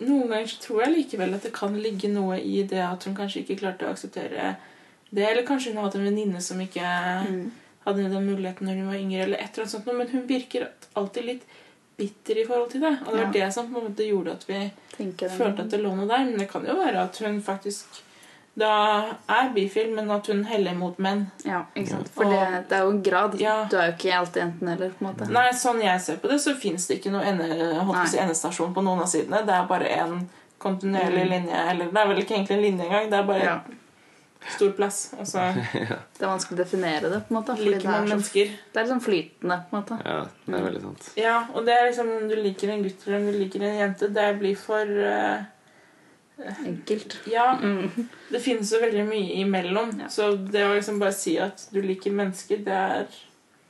noen 0.00 0.30
ganger 0.30 0.50
så 0.50 0.60
tror 0.62 0.84
jeg 0.84 0.94
likevel 0.96 1.36
at 1.36 1.46
det 1.46 1.52
kan 1.54 1.74
ligge 1.78 2.10
noe 2.10 2.38
i 2.40 2.62
det 2.68 2.80
at 2.82 3.04
hun 3.06 3.16
kanskje 3.16 3.42
ikke 3.42 3.60
klarte 3.60 3.86
å 3.86 3.92
akseptere 3.92 4.54
det. 5.12 5.26
Eller 5.30 5.46
kanskje 5.48 5.70
hun 5.72 5.80
har 5.82 5.88
hatt 5.90 5.98
en 6.00 6.06
venninne 6.08 6.40
som 6.44 6.60
ikke 6.64 6.82
hadde 7.84 8.08
den 8.12 8.26
muligheten 8.28 8.66
når 8.68 8.78
hun 8.80 8.88
var 8.92 9.00
yngre. 9.00 9.24
eller 9.26 9.38
et 9.42 9.50
eller 9.52 9.64
annet 9.66 9.74
sånt. 9.76 9.90
Men 9.98 10.08
hun 10.12 10.26
virker 10.28 10.68
alltid 10.94 11.24
litt 11.30 11.42
bitter 11.98 12.38
i 12.40 12.46
forhold 12.48 12.70
til 12.72 12.80
det. 12.80 12.94
Og 13.06 13.12
det 13.12 13.18
var 13.20 13.26
Ja. 13.34 13.46
det 13.46 13.52
som 13.54 13.68
på 13.72 13.78
en 13.78 13.90
måte 13.90 14.06
gjorde 14.08 14.32
at 14.32 14.46
vi 14.48 14.70
følte 15.28 15.60
at 15.66 15.70
det 15.70 15.80
lå 15.82 15.92
noe 15.96 16.06
der. 16.08 16.24
Men 16.24 16.38
det 16.38 16.48
kan 16.50 16.64
jo 16.66 16.74
være 16.78 17.02
at 17.04 17.18
hun 17.18 17.42
faktisk 17.42 18.02
da 18.54 18.70
er 19.32 19.46
bifil, 19.54 19.94
men 19.96 20.10
at 20.10 20.26
hun 20.28 20.42
heller 20.44 20.74
mot 20.76 20.98
menn. 20.98 21.22
Ja, 21.44 21.62
ikke 21.74 21.88
sant? 21.88 22.08
For 22.12 22.24
det, 22.28 22.68
det 22.68 22.76
er 22.76 22.82
jo 22.84 22.90
en 22.90 23.02
grad. 23.02 23.36
Ja. 23.40 23.64
Du 23.70 23.76
er 23.78 23.86
jo 23.86 23.92
ikke 23.96 24.12
alltid 24.18 24.42
enten 24.42 24.68
eller. 24.68 24.90
på 24.90 25.04
en 25.06 25.08
måte. 25.14 25.28
Nei, 25.32 25.46
sånn 25.56 25.80
jeg 25.82 26.00
ser 26.04 26.16
på 26.20 26.28
det, 26.28 26.36
så 26.40 26.52
fins 26.54 26.86
det 26.86 26.98
ikke 27.00 27.12
noe 27.14 27.24
ende, 27.24 27.46
holdt 27.48 27.96
på 27.96 28.02
å 28.04 28.08
si, 28.12 28.18
endestasjon 28.18 28.74
på 28.74 28.84
noen 28.84 29.00
av 29.00 29.08
sidene. 29.08 29.40
Det 29.46 29.54
er 29.56 29.66
bare 29.70 29.88
en 29.88 30.28
kontinuerlig 30.60 31.24
linje. 31.30 31.62
Eller 31.70 31.88
det 31.90 31.96
er 32.02 32.06
vel 32.12 32.20
ikke 32.20 32.36
egentlig 32.36 32.58
en 32.58 32.62
linje 32.66 32.84
engang. 32.90 33.08
Det 33.10 33.18
er 33.18 33.22
bare 33.22 33.40
Mm. 33.40 33.46
Ja. 33.46 33.60
Stor 34.50 34.72
plass. 34.76 35.12
Altså, 35.18 35.38
ja. 35.88 35.98
Det 36.18 36.22
er 36.24 36.30
vanskelig 36.32 36.58
å 36.58 36.62
definere 36.64 37.08
det. 37.12 37.20
på 37.28 37.34
en 37.34 37.38
måte. 37.40 37.56
liker 37.60 37.78
det, 37.78 37.88
man 37.90 38.06
så, 38.08 38.14
mennesker. 38.16 38.46
det 38.72 38.80
er 38.80 38.84
liksom 38.88 39.00
flytende. 39.04 39.58
på 39.70 39.76
en 39.76 39.82
måte. 39.82 39.98
Ja, 40.04 40.18
det 40.46 40.58
er 40.58 40.66
veldig 40.68 40.82
sant. 40.82 41.08
Ja, 41.16 41.36
og 41.54 41.66
det 41.66 41.72
er 41.78 41.88
liksom 41.88 42.10
om 42.16 42.28
du 42.28 42.36
liker 42.36 42.68
en 42.74 42.82
gutt 42.82 43.06
eller 43.06 43.18
om 43.20 43.26
du 43.32 43.38
liker 43.38 43.62
en 43.68 43.78
jente. 43.80 44.08
Det 44.12 44.28
blir 44.42 44.56
for 44.56 44.86
uh, 44.86 45.42
Enkelt. 46.66 47.16
Ja, 47.30 47.58
Mm. 47.60 48.08
det 48.30 48.40
finnes 48.42 48.72
jo 48.72 48.78
veldig 48.80 49.04
mye 49.06 49.34
imellom. 49.44 49.92
Ja. 50.00 50.08
Så 50.08 50.32
det 50.50 50.64
å 50.66 50.74
liksom 50.74 50.98
bare 50.98 51.12
si 51.14 51.36
at 51.38 51.68
du 51.70 51.82
liker 51.82 52.10
mennesker, 52.10 52.56
det 52.64 52.72
er 52.72 53.06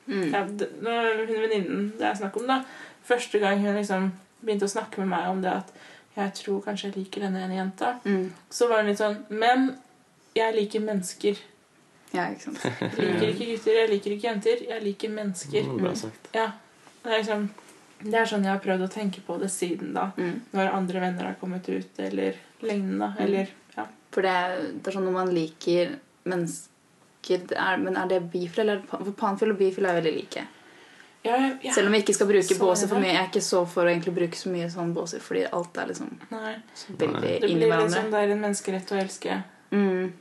Mm. 0.08 0.32
ja, 0.34 0.40
det, 0.44 0.66
hun 0.82 1.28
venninnen 1.40 1.92
det 1.98 2.02
er 2.08 2.14
snakk 2.18 2.36
om, 2.36 2.46
da 2.48 2.64
Første 3.06 3.38
gang 3.38 3.60
hun 3.62 3.76
liksom 3.76 4.08
begynte 4.44 4.64
å 4.66 4.72
snakke 4.72 4.98
med 4.98 5.08
meg 5.12 5.28
om 5.30 5.42
det 5.42 5.50
at 5.52 5.68
jeg 6.16 6.32
tror 6.34 6.60
kanskje 6.64 6.88
jeg 6.90 6.96
liker 6.96 7.20
denne 7.20 7.38
ene 7.44 7.54
jenta, 7.54 8.00
Mm. 8.04 8.32
så 8.50 8.68
var 8.68 8.78
hun 8.82 8.86
litt 8.90 8.98
sånn 8.98 9.20
Men 9.30 9.76
jeg 10.34 10.54
liker 10.56 10.80
mennesker. 10.80 11.40
Ja, 12.12 12.26
ikke 12.28 12.42
sant. 12.50 12.64
Jeg 12.98 13.08
liker 13.08 13.28
ikke 13.32 13.46
gutter, 13.54 13.76
jeg 13.80 13.88
liker 13.88 14.12
ikke 14.16 14.26
jenter. 14.28 14.62
Jeg 14.68 14.82
liker 14.84 15.08
mennesker. 15.14 15.64
Mm, 15.64 15.78
bra 15.80 15.92
sagt. 15.96 16.26
Ja, 16.36 16.50
det 17.04 17.12
er 17.12 17.18
liksom 17.22 17.50
det 18.02 18.16
er 18.18 18.26
sånn 18.26 18.42
jeg 18.42 18.50
har 18.50 18.58
prøvd 18.64 18.82
å 18.82 18.90
tenke 18.90 19.20
på 19.22 19.36
det 19.38 19.48
siden 19.54 19.92
da. 19.94 20.08
Mm. 20.18 20.40
Når 20.52 20.72
andre 20.74 21.00
venner 21.04 21.28
har 21.30 21.36
kommet 21.40 21.68
ut, 21.70 22.00
eller 22.02 22.34
lignende. 22.60 22.98
da. 23.14 23.22
Eller, 23.24 23.52
ja. 23.76 23.84
For 24.12 24.26
det, 24.26 24.32
er- 24.42 24.64
det 24.74 24.90
er 24.90 24.96
sånn 24.96 25.06
når 25.06 25.14
man 25.20 25.30
liker 25.32 25.94
mennesker 26.28 26.68
det 27.46 27.54
er, 27.56 27.76
Men 27.78 27.94
er 27.96 28.08
det 28.10 28.18
bifil 28.32 28.64
eller 28.64 28.80
For 28.90 29.12
panfil 29.14 29.52
og 29.54 29.58
bifil 29.60 29.86
er 29.86 30.00
veldig 30.00 30.12
like. 30.16 30.42
Ja, 31.22 31.36
ja, 31.38 31.52
ja. 31.62 31.72
Selv 31.72 31.86
om 31.86 31.94
vi 31.94 32.00
ikke 32.02 32.14
skal 32.16 32.26
bruke 32.26 32.56
båser 32.58 32.88
for 32.90 32.98
mye. 32.98 33.12
Jeg 33.14 33.20
er 33.22 33.28
ikke 33.30 33.44
så 33.46 33.60
for 33.70 33.86
å 33.86 33.92
egentlig 33.92 34.14
bruke 34.16 34.34
så 34.40 34.50
mye 34.50 34.66
sånn 34.74 34.90
båser, 34.96 35.22
fordi 35.22 35.44
alt 35.54 35.78
er 35.78 35.92
liksom 35.92 36.08
Nei. 36.32 36.56
veldig 36.98 37.20
Det 37.38 37.48
inni 37.52 37.60
blir 37.62 37.70
litt 37.70 37.70
blir 37.70 37.84
liksom 37.86 38.10
det 38.10 38.22
er 38.24 38.34
en 38.34 38.42
menneskerett 38.42 38.90
å 38.90 38.98
elske. 39.04 39.36
Mm. 39.72 40.12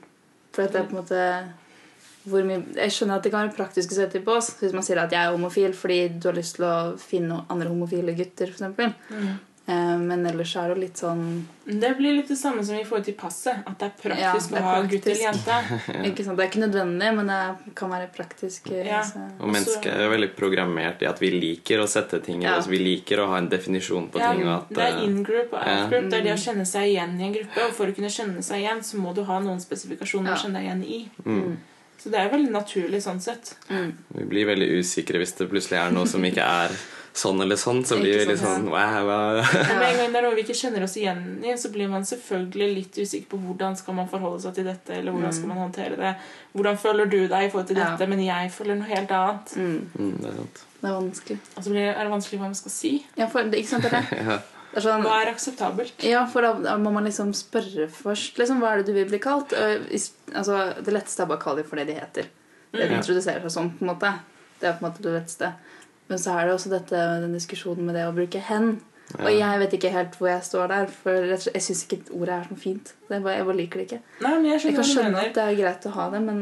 For 0.56 0.66
at 0.66 0.74
det 0.74 0.82
er 0.82 0.88
på 0.90 0.96
en 0.96 1.02
måte 1.02 1.22
Jeg 2.78 2.94
skjønner 2.94 3.18
at 3.18 3.26
det 3.26 3.32
kan 3.34 3.48
være 3.48 3.56
praktisk 3.58 3.94
å 3.94 3.98
sette 3.98 4.22
på 4.24 4.36
oss 4.38 4.52
hvis 4.60 4.76
man 4.76 4.86
sier 4.86 5.00
at 5.02 5.14
jeg 5.14 5.22
er 5.22 5.34
homofil 5.34 5.74
fordi 5.78 6.02
du 6.18 6.28
har 6.30 6.38
lyst 6.38 6.60
til 6.60 6.68
å 6.68 6.76
finne 7.02 7.40
andre 7.50 7.72
homofile 7.72 8.14
gutter, 8.18 8.52
f.eks. 8.54 9.00
Mm. 9.10 9.32
Eh, 9.68 9.98
men 10.02 10.26
ellers 10.26 10.56
er 10.58 10.68
det 10.68 10.74
jo 10.76 10.82
litt 10.82 10.98
sånn 10.98 11.44
Det 11.70 11.92
blir 11.96 12.16
litt 12.18 12.28
det 12.28 12.36
samme 12.36 12.64
som 12.66 12.76
i 12.76 12.84
forhold 12.84 13.06
til 13.06 13.14
passet. 13.14 13.60
At 13.70 13.78
det 13.78 13.86
er 13.92 13.92
praktisk 14.02 14.50
Ja, 14.52 14.58
det 14.58 14.58
er 14.58 14.66
å 14.66 14.72
ha 14.72 14.82
gutt 14.90 15.06
eller 15.06 15.22
jente. 15.22 15.58
ikke 16.10 16.26
sant? 16.26 16.38
Det 16.40 16.44
er 16.46 16.50
ikke 16.50 16.64
nødvendig, 16.64 17.12
men 17.16 17.28
det 17.30 17.76
kan 17.78 17.92
være 17.94 18.08
praktisk. 18.12 18.72
eh, 18.72 18.88
Ja. 18.88 19.02
så- 19.06 19.22
Og 19.40 19.48
mennesket 19.54 19.86
er 19.94 20.10
veldig 20.10 20.32
programmert 20.36 21.02
i 21.04 21.06
at 21.06 21.20
vi 21.22 21.30
liker 21.32 21.78
å 21.80 21.88
sette 21.88 22.24
ting 22.26 22.42
Ja. 22.42 22.56
altså, 22.58 22.70
Vi 22.74 22.80
liker 22.80 23.20
å 23.22 23.28
ha 23.28 23.38
en 23.38 23.50
definisjon 23.50 24.10
på 24.10 24.18
Ja, 24.20 24.34
ting. 24.34 24.48
At, 24.48 24.70
det 24.70 24.78
er 24.80 24.98
eh, 24.98 25.04
in-group 25.06 25.54
og 25.54 25.60
out-group. 25.60 26.10
Det 26.10 26.14
er 26.20 26.24
det 26.24 26.34
å 26.34 26.40
Mm. 26.42 26.46
kjenne 26.48 26.66
seg 26.68 26.84
igjen 26.96 27.20
i 27.22 27.24
en 27.28 27.34
gruppe. 27.34 27.66
Og 27.68 27.72
for 27.74 27.86
å 27.86 27.96
kunne 27.96 28.10
kjenne 28.10 28.42
seg 28.44 28.58
igjen, 28.66 28.80
så 28.82 28.96
må 28.98 29.14
du 29.14 29.24
ha 29.24 29.40
noen 29.40 29.60
spesifikasjoner 29.62 30.26
Ja. 30.32 30.36
å 30.36 30.42
kjenne 30.42 30.54
deg 30.54 30.66
igjen 30.66 30.84
i. 30.84 31.10
mm, 31.24 31.58
Så 32.04 32.10
det 32.10 32.16
er 32.20 32.30
veldig 32.36 32.50
naturlig 32.52 32.98
sånn 33.04 33.22
sett. 33.22 33.54
Mm. 33.70 33.94
vi 34.18 34.24
blir 34.26 34.46
veldig 34.48 34.80
usikre 34.80 35.20
hvis 35.22 35.38
det 35.38 35.48
plutselig 35.52 35.78
er 35.78 35.92
noe 35.92 36.08
som 36.08 36.20
ikke 36.24 36.42
er 36.42 36.72
sånn 37.14 37.42
eller 37.44 37.56
sånn. 37.60 37.82
Så 37.86 37.98
blir 38.00 38.18
vi 38.20 38.26
litt 38.30 38.40
sånn 38.40 38.70
wow, 38.72 38.98
wow. 39.08 39.36
Ja. 39.42 39.44
med 39.80 39.88
en 39.90 39.98
gang 40.00 40.12
det 40.14 40.20
er 40.22 40.26
noe 40.28 40.36
vi 40.38 40.44
ikke 40.46 40.56
kjenner 40.56 40.84
oss 40.86 40.96
igjen 40.98 41.44
i, 41.44 41.56
så 41.60 41.72
blir 41.74 41.90
man 41.92 42.06
selvfølgelig 42.08 42.70
litt 42.78 42.98
usikker 43.02 43.28
på 43.34 43.40
hvordan 43.44 43.76
skal 43.80 43.98
man 43.98 44.08
forholde 44.12 44.40
seg 44.46 44.56
til 44.56 44.70
dette, 44.70 44.94
eller 44.96 45.12
hvordan 45.12 45.34
skal 45.36 45.52
man 45.52 45.58
håndtere 45.66 45.98
det. 46.00 46.14
Hvordan 46.56 46.78
føler 46.80 47.06
du 47.12 47.20
deg 47.28 47.48
i 47.48 47.50
forhold 47.52 47.68
til 47.68 47.76
dette, 47.82 48.00
Ja. 48.04 48.08
men 48.14 48.24
jeg 48.24 48.52
føler 48.56 48.76
noe 48.80 48.88
helt 48.88 49.12
annet. 49.12 49.54
Mm. 49.58 49.90
Mm, 50.00 50.16
det 50.22 50.30
er 50.32 50.40
sant. 50.40 50.64
Det 50.82 50.90
er 50.90 50.96
vanskelig. 50.98 51.40
Og 51.58 51.64
så 51.64 51.70
blir 51.70 51.82
det, 51.86 51.92
er 51.98 52.04
det 52.08 52.12
vanskelig 52.16 52.40
hva 52.40 52.48
man 52.50 52.56
skal 52.62 52.72
si. 52.72 52.94
Ja, 53.20 53.28
for, 53.28 53.44
ikke 53.44 53.68
sant 53.76 53.84
det 53.84 53.94
er 53.94 54.02
det? 54.02 54.24
Ja. 54.32 54.40
Det 54.72 54.80
er 54.80 54.84
sånn, 54.88 55.02
Hva 55.04 55.16
er 55.20 55.28
akseptabelt? 55.34 56.04
ja, 56.08 56.22
for 56.32 56.42
da, 56.48 56.54
da 56.64 56.78
må 56.80 56.94
man 56.96 57.04
liksom 57.04 57.34
spørre 57.36 57.90
først. 57.92 58.38
Liksom, 58.40 58.62
hva 58.64 58.70
er 58.72 58.78
det 58.80 58.86
du 58.88 58.94
vil 58.96 59.10
bli 59.12 59.20
kalt? 59.20 59.52
Altså, 59.52 60.62
det 60.80 60.94
letteste 60.96 61.26
er 61.26 61.28
bare 61.28 61.42
å 61.42 61.44
kalle 61.44 61.60
dem 61.60 61.68
for 61.68 61.76
det 61.82 61.90
de 61.90 61.98
heter. 62.00 62.30
Det 62.72 62.80
de 62.80 62.88
Mm. 62.88 63.02
introduserer 63.02 63.44
seg 63.44 63.52
som. 63.52 63.70
på 63.76 63.84
en 63.84 63.90
måte. 63.92 64.14
Det 64.62 64.70
er 64.70 64.78
på 64.80 64.86
en 64.86 64.92
måte 64.92 65.04
det 65.04 65.12
letteste. 65.18 65.50
Men 66.12 66.20
så 66.20 66.36
er 66.36 66.48
det 66.48 66.56
også 66.58 66.72
dette, 66.74 67.04
den 67.24 67.36
diskusjonen 67.38 67.88
med 67.88 67.96
det 67.96 68.08
å 68.10 68.16
bruke 68.16 68.42
'hen'. 68.44 68.74
Og 69.20 69.32
jeg 69.34 69.60
vet 69.60 69.74
ikke 69.76 69.92
helt 69.92 70.14
hvor 70.18 70.30
jeg 70.30 70.44
står 70.48 70.68
der, 70.72 70.92
for 71.04 71.32
jeg 71.32 71.64
syns 71.66 71.82
ikke 71.88 72.14
ordet 72.16 72.36
er 72.36 72.46
så 72.50 72.58
fint. 72.60 72.94
Jeg 73.12 73.24
bare 73.24 73.56
liker 73.58 73.82
det 73.82 73.88
ikke. 73.90 74.00
Nei, 74.22 74.36
men 74.38 74.46
jeg 74.52 74.62
Jeg 74.66 74.76
kan 74.78 74.88
skjønne 74.88 75.26
at 75.26 75.36
det 75.36 75.44
er 75.44 75.58
greit 75.60 75.88
å 75.90 75.96
ha 75.98 76.10
det, 76.14 76.22
men 76.22 76.40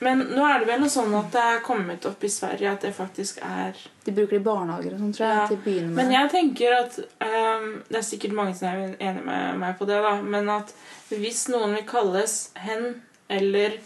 Men 0.00 0.18
nå 0.18 0.42
er 0.42 0.58
det 0.58 0.66
vel 0.66 0.80
noe 0.82 0.90
sånn 0.90 1.14
at 1.14 1.30
det 1.32 1.40
er 1.40 1.60
kommet 1.64 2.04
opp 2.04 2.24
i 2.26 2.28
Sverige 2.28 2.72
at 2.72 2.82
det 2.82 2.90
faktisk 2.92 3.38
er 3.46 3.76
de 4.04 4.12
bruker 4.12 4.36
det 4.36 4.40
i 4.40 4.44
barnehager 4.44 4.92
og 4.92 4.98
sånn, 4.98 5.12
tror 5.14 5.26
jeg. 5.26 5.36
Ja, 5.36 5.46
til 5.46 5.56
å 5.56 5.64
begynne 5.64 5.86
med. 5.86 5.96
Men 6.00 6.10
jeg 6.12 6.30
tenker 6.32 6.74
at 6.80 6.98
um, 6.98 7.68
Det 7.88 7.96
er 8.00 8.02
sikkert 8.02 8.34
mange 8.34 8.54
som 8.58 8.68
er 8.68 8.96
enig 8.98 9.24
med 9.24 9.58
meg 9.62 9.78
på 9.78 9.86
det, 9.88 10.00
da. 10.02 10.16
Men 10.20 10.50
at 10.50 10.74
hvis 11.08 11.46
noen 11.48 11.76
vil 11.78 11.86
kalles 11.86 12.50
hen 12.66 13.02
eller 13.30 13.78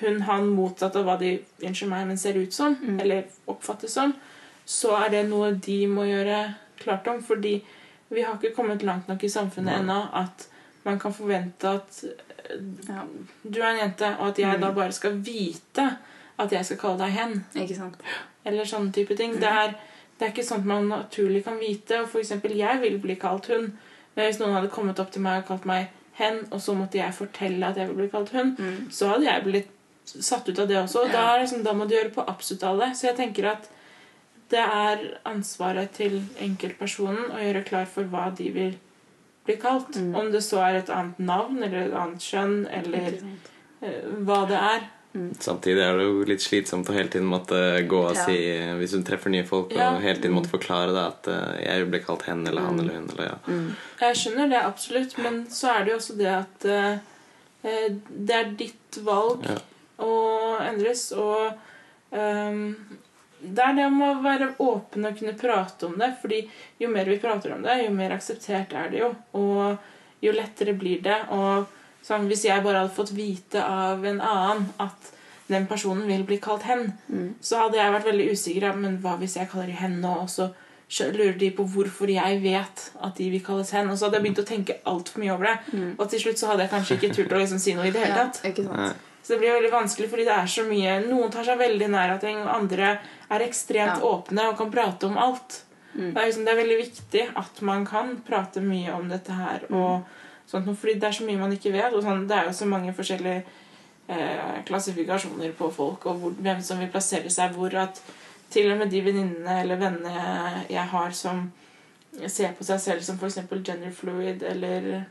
hun, 0.00 0.20
han 0.22 0.48
motsatt 0.48 0.96
av 0.96 1.04
hva 1.06 1.18
de 1.20 1.38
unnskyld 1.62 1.90
meg, 1.90 2.06
men 2.06 2.16
ser 2.18 2.34
ut 2.40 2.52
som, 2.52 2.74
Mm. 2.80 3.00
eller 3.00 3.24
oppfattes 3.46 3.92
som, 3.94 4.14
så 4.66 4.96
er 5.04 5.08
det 5.10 5.28
noe 5.28 5.52
de 5.54 5.86
må 5.86 6.02
gjøre 6.08 6.54
klart 6.78 7.06
om. 7.08 7.22
Fordi 7.22 7.62
vi 8.10 8.22
har 8.22 8.34
ikke 8.34 8.54
kommet 8.56 8.82
langt 8.82 9.08
nok 9.08 9.22
i 9.24 9.28
samfunnet 9.28 9.80
ennå 9.80 10.08
at 10.12 10.48
man 10.84 10.98
kan 10.98 11.12
forvente 11.12 11.64
at 11.68 12.04
eh, 12.04 12.56
ja, 12.88 13.02
du 13.44 13.60
er 13.62 13.70
en 13.70 13.78
jente, 13.78 14.16
og 14.18 14.28
at 14.28 14.38
jeg 14.38 14.54
Mm. 14.56 14.60
da 14.60 14.70
bare 14.72 14.92
skal 14.92 15.12
vite 15.24 15.96
at 16.38 16.50
jeg 16.52 16.64
skal 16.64 16.76
kalle 16.76 16.98
deg 16.98 17.10
hen. 17.12 17.44
ikke 17.54 17.76
sant? 17.76 17.94
Eller 18.44 18.64
sånne 18.64 18.92
type 18.92 19.16
ting. 19.16 19.32
Det, 19.40 19.48
er, 19.48 19.74
det 20.18 20.26
er 20.26 20.32
ikke 20.32 20.44
sånt 20.44 20.64
man 20.66 20.88
naturlig 20.88 21.44
kan 21.44 21.58
vite. 21.58 22.00
Og 22.02 22.08
for 22.08 22.18
eksempel, 22.18 22.56
jeg 22.56 22.80
vil 22.80 22.98
bli 22.98 23.14
kalt 23.14 23.46
hun. 23.46 23.72
Men 24.16 24.26
hvis 24.26 24.40
noen 24.40 24.52
hadde 24.54 24.68
kommet 24.70 24.98
opp 25.00 25.10
til 25.12 25.22
meg 25.22 25.42
og 25.42 25.46
kalt 25.48 25.64
meg 25.64 25.86
hen, 26.18 26.40
og 26.50 26.60
så 26.60 26.74
måtte 26.76 26.98
jeg 26.98 27.14
fortelle 27.14 27.66
at 27.66 27.76
jeg 27.76 27.88
vil 27.88 27.96
bli 27.96 28.08
kalt 28.08 28.30
hun, 28.30 28.56
Mm. 28.58 28.90
så 28.90 29.08
hadde 29.08 29.24
jeg 29.24 29.42
blitt 29.44 29.73
satt 30.04 30.48
ut 30.48 30.58
av 30.58 30.68
det 30.68 30.76
også. 30.82 31.04
Og 31.06 31.12
da, 31.12 31.36
liksom, 31.40 31.62
da 31.64 31.72
må 31.76 31.86
du 31.88 31.94
gjøre 31.96 32.12
på 32.14 32.24
absolutt 32.28 32.62
alle. 32.68 32.90
Så 32.94 33.08
jeg 33.10 33.16
tenker 33.16 33.50
at 33.54 33.68
det 34.52 34.60
er 34.60 35.04
ansvaret 35.26 35.92
til 35.96 36.20
enkeltpersonen 36.44 37.30
å 37.34 37.40
gjøre 37.40 37.64
klar 37.66 37.86
for 37.90 38.04
hva 38.12 38.28
de 38.36 38.50
vil 38.54 38.74
bli 39.46 39.56
kalt. 39.60 39.96
Mm. 39.96 40.14
Om 40.20 40.28
det 40.32 40.42
så 40.44 40.60
er 40.64 40.80
et 40.82 40.90
annet 40.92 41.18
navn 41.18 41.62
eller 41.64 41.86
et 41.88 41.96
annet 41.96 42.20
kjønn 42.22 42.66
eller 42.70 43.16
uh, 43.82 44.20
hva 44.28 44.44
det 44.48 44.60
er. 44.60 44.84
Samtidig 45.38 45.78
er 45.84 45.96
det 45.98 46.04
jo 46.08 46.22
litt 46.26 46.42
slitsomt 46.42 46.88
å 46.90 46.94
hele 46.96 47.08
tiden 47.12 47.28
måtte 47.30 47.54
gå 47.86 48.00
og 48.08 48.16
Ja. 48.16 48.24
si 48.26 48.34
Hvis 48.80 48.96
du 48.96 49.02
treffer 49.06 49.30
nye 49.30 49.44
folk, 49.46 49.70
Ja. 49.72 49.92
og 49.94 50.02
hele 50.02 50.16
tiden 50.18 50.34
måtte 50.34 50.50
forklare 50.50 50.90
det 50.90 51.04
at 51.06 51.28
eh, 51.30 51.60
jeg 51.68 51.86
blir 51.90 52.02
kalt 52.02 52.22
hen 52.26 52.44
eller 52.46 52.62
han 52.66 52.74
Mm. 52.74 52.80
eller 52.80 52.94
hun. 52.94 53.10
Eller, 53.14 53.24
ja. 53.28 53.36
Mm. 53.46 53.76
Jeg 54.00 54.16
skjønner 54.16 54.48
det 54.50 54.62
absolutt, 54.64 55.14
men 55.18 55.46
så 55.46 55.70
er 55.70 55.84
det 55.84 55.92
jo 55.92 55.98
også 56.00 56.16
det 56.18 56.32
at 56.34 56.64
eh, 56.64 56.98
det 58.10 58.34
er 58.40 58.50
ditt 58.58 58.98
valg 59.06 59.46
Ja. 59.46 59.58
Å 60.02 60.58
endres, 60.64 61.12
og 61.12 61.52
um, 62.10 62.74
det 63.44 63.60
er 63.64 63.74
det 63.76 63.86
om 63.86 64.00
å 64.02 64.12
være 64.24 64.54
åpen 64.64 65.04
og 65.04 65.18
kunne 65.18 65.36
prate 65.38 65.86
om 65.86 65.98
det. 66.00 66.14
fordi 66.22 66.42
jo 66.80 66.88
mer 66.88 67.04
vi 67.04 67.18
prater 67.20 67.52
om 67.54 67.62
det, 67.62 67.82
jo 67.84 67.90
mer 67.92 68.14
akseptert 68.16 68.72
er 68.72 68.88
det 68.90 69.02
jo. 69.02 69.10
Og 69.36 69.76
jo 70.24 70.32
lettere 70.32 70.72
blir 70.72 71.02
det. 71.04 71.18
Og 71.36 71.66
sånn, 72.04 72.24
hvis 72.30 72.46
jeg 72.46 72.64
bare 72.64 72.84
hadde 72.84 72.96
fått 72.96 73.12
vite 73.12 73.60
av 73.60 74.04
en 74.08 74.20
annen 74.24 74.64
at 74.80 75.10
den 75.50 75.66
personen 75.68 76.06
vil 76.08 76.24
bli 76.24 76.38
kalt 76.40 76.62
hen, 76.64 76.86
Mm. 77.12 77.34
så 77.42 77.58
hadde 77.66 77.76
jeg 77.76 77.92
vært 77.92 78.06
veldig 78.08 78.30
usikker. 78.32 78.76
Men 78.80 78.98
hva 79.02 79.18
hvis 79.20 79.36
jeg 79.36 79.50
kaller 79.50 79.66
de 79.66 79.72
hen 79.72 80.00
nå, 80.00 80.14
og 80.22 80.28
så 80.30 80.48
lurer 81.12 81.36
de 81.38 81.50
på 81.50 81.66
hvorfor 81.68 82.08
jeg 82.08 82.40
vet 82.42 82.90
at 83.02 83.16
de 83.16 83.28
vil 83.30 83.44
kalles 83.44 83.70
hen? 83.76 83.90
Og 83.90 83.98
så 83.98 84.06
hadde 84.06 84.16
jeg 84.22 84.24
begynt 84.24 84.40
å 84.40 84.48
tenke 84.48 84.78
altfor 84.86 85.20
mye 85.20 85.34
over 85.34 85.44
det. 85.50 85.58
Mm. 85.74 85.90
Og 85.98 86.08
til 86.08 86.20
slutt 86.24 86.38
så 86.40 86.46
hadde 86.48 86.64
jeg 86.64 86.70
kanskje 86.70 86.96
ikke 86.96 87.12
turt 87.14 87.32
å 87.36 87.42
liksom 87.44 87.58
si 87.60 87.74
noe 87.76 87.88
i 87.88 87.90
det 87.92 88.00
hele 88.06 88.14
tatt. 88.24 88.40
Ja, 88.42 88.50
ikke 88.54 88.64
sant? 88.64 89.10
Så 89.24 89.32
det 89.32 89.38
blir 89.40 89.54
veldig 89.56 89.72
vanskelig 89.72 90.10
fordi 90.12 90.24
det 90.28 90.34
er 90.36 90.50
så 90.52 90.62
mye 90.68 90.98
Noen 91.06 91.30
tar 91.32 91.46
seg 91.46 91.56
veldig 91.58 91.86
nær 91.94 92.10
av 92.12 92.20
ting, 92.20 92.42
og 92.42 92.50
andre 92.52 92.98
er 93.32 93.44
ekstremt 93.46 94.02
Ja. 94.02 94.10
åpne 94.10 94.50
og 94.50 94.58
kan 94.58 94.70
prate 94.70 95.08
om 95.08 95.16
alt. 95.18 95.62
Mm. 95.94 96.10
Det, 96.12 96.20
er 96.20 96.26
liksom, 96.26 96.44
det 96.44 96.52
er 96.52 96.60
veldig 96.60 96.76
viktig 96.82 97.22
at 97.40 97.60
man 97.62 97.86
kan 97.86 98.16
prate 98.26 98.60
mye 98.60 98.92
om 98.92 99.08
dette 99.08 99.32
her. 99.32 99.64
Og 99.70 100.04
sånt, 100.50 100.68
fordi 100.78 100.98
det 101.00 101.08
er 101.08 101.16
så 101.16 101.24
mye 101.24 101.40
man 101.40 101.52
ikke 101.56 101.72
vet. 101.72 101.96
Sånn, 102.04 102.26
det 102.28 102.36
er 102.36 102.50
jo 102.50 102.52
så 102.52 102.68
mange 102.68 102.92
forskjellige 102.92 103.44
eh, 104.08 104.62
klassifikasjoner 104.68 105.56
på 105.56 105.70
folk 105.72 106.04
og 106.06 106.20
hvor, 106.20 106.36
hvem 106.44 106.60
som 106.62 106.82
vil 106.82 106.92
plassere 106.92 107.30
seg 107.32 107.56
hvor. 107.56 107.74
At 107.80 108.02
til 108.50 108.70
og 108.72 108.78
med 108.78 108.90
de 108.92 109.00
venninnene 109.02 109.60
eller 109.62 109.80
vennene 109.80 110.64
jeg 110.68 110.84
har 110.92 111.14
som 111.16 111.46
ser 112.26 112.52
på 112.54 112.62
seg 112.66 112.78
selv 112.78 113.02
som 113.02 113.16
f.eks. 113.18 113.40
gender 113.64 113.90
fluid 113.90 114.42
eller 114.46 115.06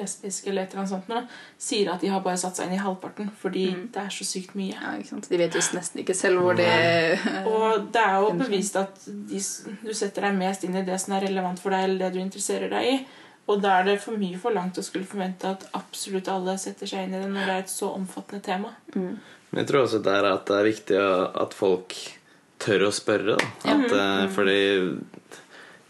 lesbisk 0.00 0.48
eller 0.48 0.64
et 0.64 0.74
eller 0.74 0.82
annet 0.82 0.92
sånt 0.94 1.10
noe, 1.12 1.22
sier 1.60 1.92
at 1.92 2.02
de 2.02 2.10
har 2.12 2.24
bare 2.24 2.40
satt 2.40 2.58
seg 2.58 2.68
inn 2.68 2.78
i 2.78 2.82
halvparten 2.82 3.30
fordi 3.40 3.66
det 3.92 4.02
er 4.02 4.12
så 4.14 4.26
sykt 4.26 4.56
mye. 4.58 4.74
Ja, 4.74 4.96
ikke 4.98 5.12
sant? 5.12 5.30
De 5.30 5.40
vet 5.40 5.56
jo 5.56 5.64
nesten 5.76 6.02
ikke 6.02 6.16
selv 6.16 6.44
hvor 6.44 6.58
det 6.58 6.68
Og 7.46 7.88
det 7.94 8.04
er 8.04 8.20
jo 8.24 8.34
bevist 8.42 8.78
at 8.80 9.02
de, 9.06 9.40
du 9.84 9.92
setter 9.96 10.28
deg 10.28 10.38
mest 10.40 10.66
inn 10.66 10.78
i 10.80 10.86
det 10.86 11.00
som 11.02 11.16
er 11.16 11.28
relevant 11.28 11.62
for 11.62 11.74
deg, 11.74 11.86
eller 11.86 12.06
det 12.06 12.14
du 12.16 12.22
interesserer 12.24 12.72
deg 12.72 12.92
i. 12.94 13.00
Og 13.50 13.58
da 13.62 13.80
er 13.80 13.88
det 13.88 13.98
for 14.02 14.20
mye 14.20 14.38
forlangt 14.38 14.78
å 14.78 14.84
skulle 14.86 15.08
forvente 15.08 15.48
at 15.50 15.66
absolutt 15.76 16.28
alle 16.30 16.54
setter 16.60 16.86
seg 16.86 17.06
inn 17.06 17.16
i 17.16 17.22
det 17.22 17.30
når 17.32 17.46
det 17.46 17.54
er 17.56 17.64
et 17.64 17.72
så 17.72 17.90
omfattende 17.96 18.44
tema. 18.46 18.72
Men 18.94 19.62
jeg 19.62 19.70
tror 19.70 19.86
også 19.86 20.02
der 20.04 20.28
at 20.28 20.46
det 20.46 20.58
er 20.58 20.68
viktig 20.68 21.00
at 21.00 21.56
folk 21.56 21.96
tør 22.60 22.86
å 22.86 22.92
spørre. 22.94 23.38
Da. 23.40 23.48
At, 23.72 23.86
mm. 23.90 24.34
fordi 24.36 24.60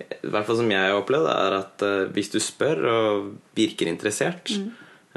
i 0.01 0.31
hvert 0.31 0.47
fall 0.49 0.61
som 0.61 0.71
jeg 0.73 0.91
har 0.91 0.99
opplevd, 0.99 1.29
er 1.33 1.57
at 1.59 1.85
eh, 1.87 2.07
hvis 2.15 2.33
du 2.33 2.39
spør 2.43 2.87
og 2.91 3.35
virker 3.59 3.91
interessert, 3.91 4.53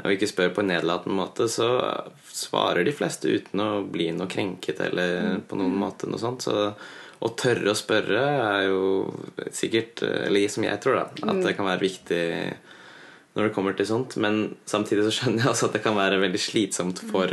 og 0.02 0.10
ikke 0.10 0.28
spør 0.28 0.52
på 0.56 0.64
en 0.64 0.72
nedlatende 0.72 1.16
måte, 1.16 1.46
så 1.48 1.68
svarer 2.34 2.84
de 2.84 2.94
fleste 2.94 3.30
uten 3.30 3.62
å 3.62 3.70
bli 3.86 4.08
noe 4.12 4.28
krenket 4.30 4.82
eller 4.82 5.38
på 5.46 5.58
noen 5.58 5.76
måte 5.78 6.10
noe 6.10 6.20
sånt. 6.20 6.44
Så 6.44 6.72
å 7.24 7.30
tørre 7.38 7.72
å 7.72 7.78
spørre 7.78 8.22
er 8.24 8.66
jo 8.66 8.80
sikkert 9.54 10.02
Eller 10.02 10.50
som 10.50 10.66
jeg 10.66 10.80
tror, 10.82 10.98
da. 10.98 11.30
At 11.30 11.40
det 11.46 11.54
kan 11.56 11.68
være 11.68 11.86
viktig 11.86 12.24
når 13.34 13.48
det 13.48 13.54
kommer 13.54 13.78
til 13.78 13.88
sånt. 13.88 14.18
Men 14.20 14.56
samtidig 14.68 15.06
så 15.06 15.14
skjønner 15.14 15.46
jeg 15.46 15.52
også 15.54 15.70
at 15.70 15.78
det 15.78 15.84
kan 15.86 15.96
være 15.96 16.20
veldig 16.22 16.42
slitsomt 16.42 17.00
for 17.10 17.32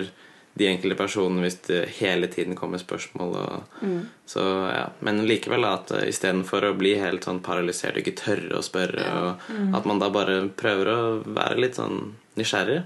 de 0.60 0.68
enkelte 0.68 0.98
personene 1.00 1.46
hvis 1.46 1.56
det 1.68 1.78
hele 2.02 2.28
tiden 2.28 2.58
kommer 2.60 2.82
spørsmål. 2.82 3.36
Og, 3.40 3.86
så, 4.28 4.44
ja. 4.74 4.88
Men 5.00 5.22
likevel 5.28 5.64
at 5.70 5.94
uh, 5.96 6.02
istedenfor 6.10 6.66
å 6.68 6.74
bli 6.78 6.96
helt 7.00 7.24
sånn 7.28 7.40
paralysert 7.46 7.96
og 7.96 8.04
ikke 8.04 8.18
tørre 8.20 8.60
å 8.60 8.66
spørre, 8.66 9.06
og 9.22 9.76
at 9.78 9.88
man 9.88 10.02
da 10.04 10.10
bare 10.12 10.42
prøver 10.60 10.92
å 10.92 11.00
være 11.24 11.62
litt 11.64 11.80
sånn 11.80 12.12
nysgjerrig. 12.40 12.82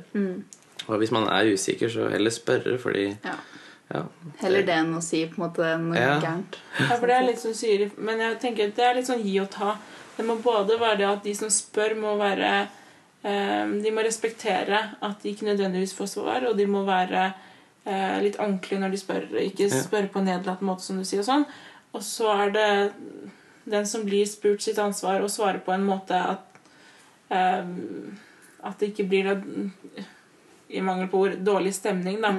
Og 0.86 0.98
hvis 1.02 1.14
man 1.16 1.26
er 1.34 1.50
usikker, 1.56 1.90
så 1.90 2.10
heller 2.14 2.34
spørre, 2.34 2.78
fordi 2.82 3.08
Ja. 3.26 3.34
ja, 3.94 4.04
Heller 4.44 4.66
det 4.68 4.76
enn 4.76 4.94
å 4.98 5.02
si 5.02 5.24
på 5.26 5.40
en 5.40 5.48
måte 5.48 5.72
noe 5.82 5.98
Ja. 5.98 6.20
gærent. 6.22 6.60
Ja, 6.80 6.96
for 7.00 7.08
det 7.08 7.16
er 7.16 7.28
litt 7.32 7.42
sånn 7.42 7.58
du 7.58 7.90
men 7.98 8.20
jeg 8.20 8.40
tenker 8.40 8.68
at 8.70 8.76
det 8.76 8.86
er 8.86 8.96
litt 9.00 9.10
sånn 9.10 9.24
gi 9.26 9.40
og 9.42 9.50
ta. 9.50 9.78
Det 10.18 10.26
må 10.26 10.38
både 10.42 10.78
være 10.80 10.98
det 10.98 11.08
at 11.10 11.24
de 11.24 11.34
som 11.36 11.50
spør, 11.50 11.96
må 11.98 12.16
være 12.18 12.68
eh, 13.24 13.66
De 13.82 13.92
må 13.92 14.04
respektere 14.06 14.78
at 15.02 15.22
de 15.24 15.34
ikke 15.34 15.50
nødvendigvis 15.50 15.96
får 15.98 16.08
svar, 16.14 16.46
og 16.48 16.56
de 16.58 16.66
må 16.70 16.86
være 16.86 17.34
eh, 17.86 18.18
litt 18.26 18.40
ordentlige 18.40 18.82
når 18.82 18.94
de 18.94 19.00
spør, 19.02 19.30
ikke 19.46 19.70
spør 19.70 19.88
spørre 19.88 20.12
på 20.14 20.22
en 20.22 20.30
nedlatende 20.32 20.70
måte, 20.70 20.86
som 20.86 21.00
du 21.00 21.06
sier. 21.08 21.24
Og 21.24 21.30
sånn. 21.30 21.48
Og 21.96 22.04
så 22.04 22.32
er 22.34 22.54
det 22.56 22.70
den 23.66 23.88
som 23.90 24.04
blir 24.06 24.28
spurt 24.30 24.62
sitt 24.66 24.82
ansvar, 24.82 25.24
å 25.24 25.32
svare 25.32 25.64
på 25.64 25.74
en 25.74 25.88
måte 25.88 26.20
at 26.20 26.62
eh, 27.34 27.66
At 28.66 28.80
det 28.82 28.88
ikke 28.94 29.04
blir 29.10 29.28
det 29.30 30.06
i 30.74 30.82
mangel 30.82 31.08
på 31.08 31.20
ord, 31.20 31.38
dårlig 31.46 31.74
stemning. 31.76 32.22
da, 32.22 32.32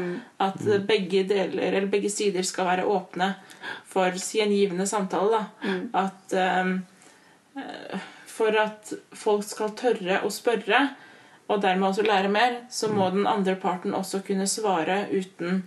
At 0.43 0.61
begge 0.89 1.23
deler, 1.29 1.63
eller 1.69 1.87
begge 1.91 2.11
sider 2.11 2.43
skal 2.43 2.67
være 2.67 2.87
åpne 2.91 3.35
for 3.87 4.17
si 4.19 4.41
en 4.43 4.53
givende 4.53 4.87
samtale. 4.87 5.45
da, 5.63 5.77
At 6.07 6.33
ehm, 6.33 6.81
eh, 7.57 7.99
For 8.27 8.53
at 8.61 8.93
folk 9.17 9.45
skal 9.49 9.71
tørre 9.79 10.21
å 10.27 10.31
spørre, 10.31 10.83
og 11.47 11.63
dermed 11.63 11.89
også 11.89 12.03
lære 12.07 12.29
mer, 12.33 12.61
så 12.71 12.91
må 12.91 13.11
den 13.15 13.27
andre 13.27 13.55
parten 13.61 13.95
også 13.95 14.23
kunne 14.27 14.49
svare 14.51 15.07
uten 15.13 15.63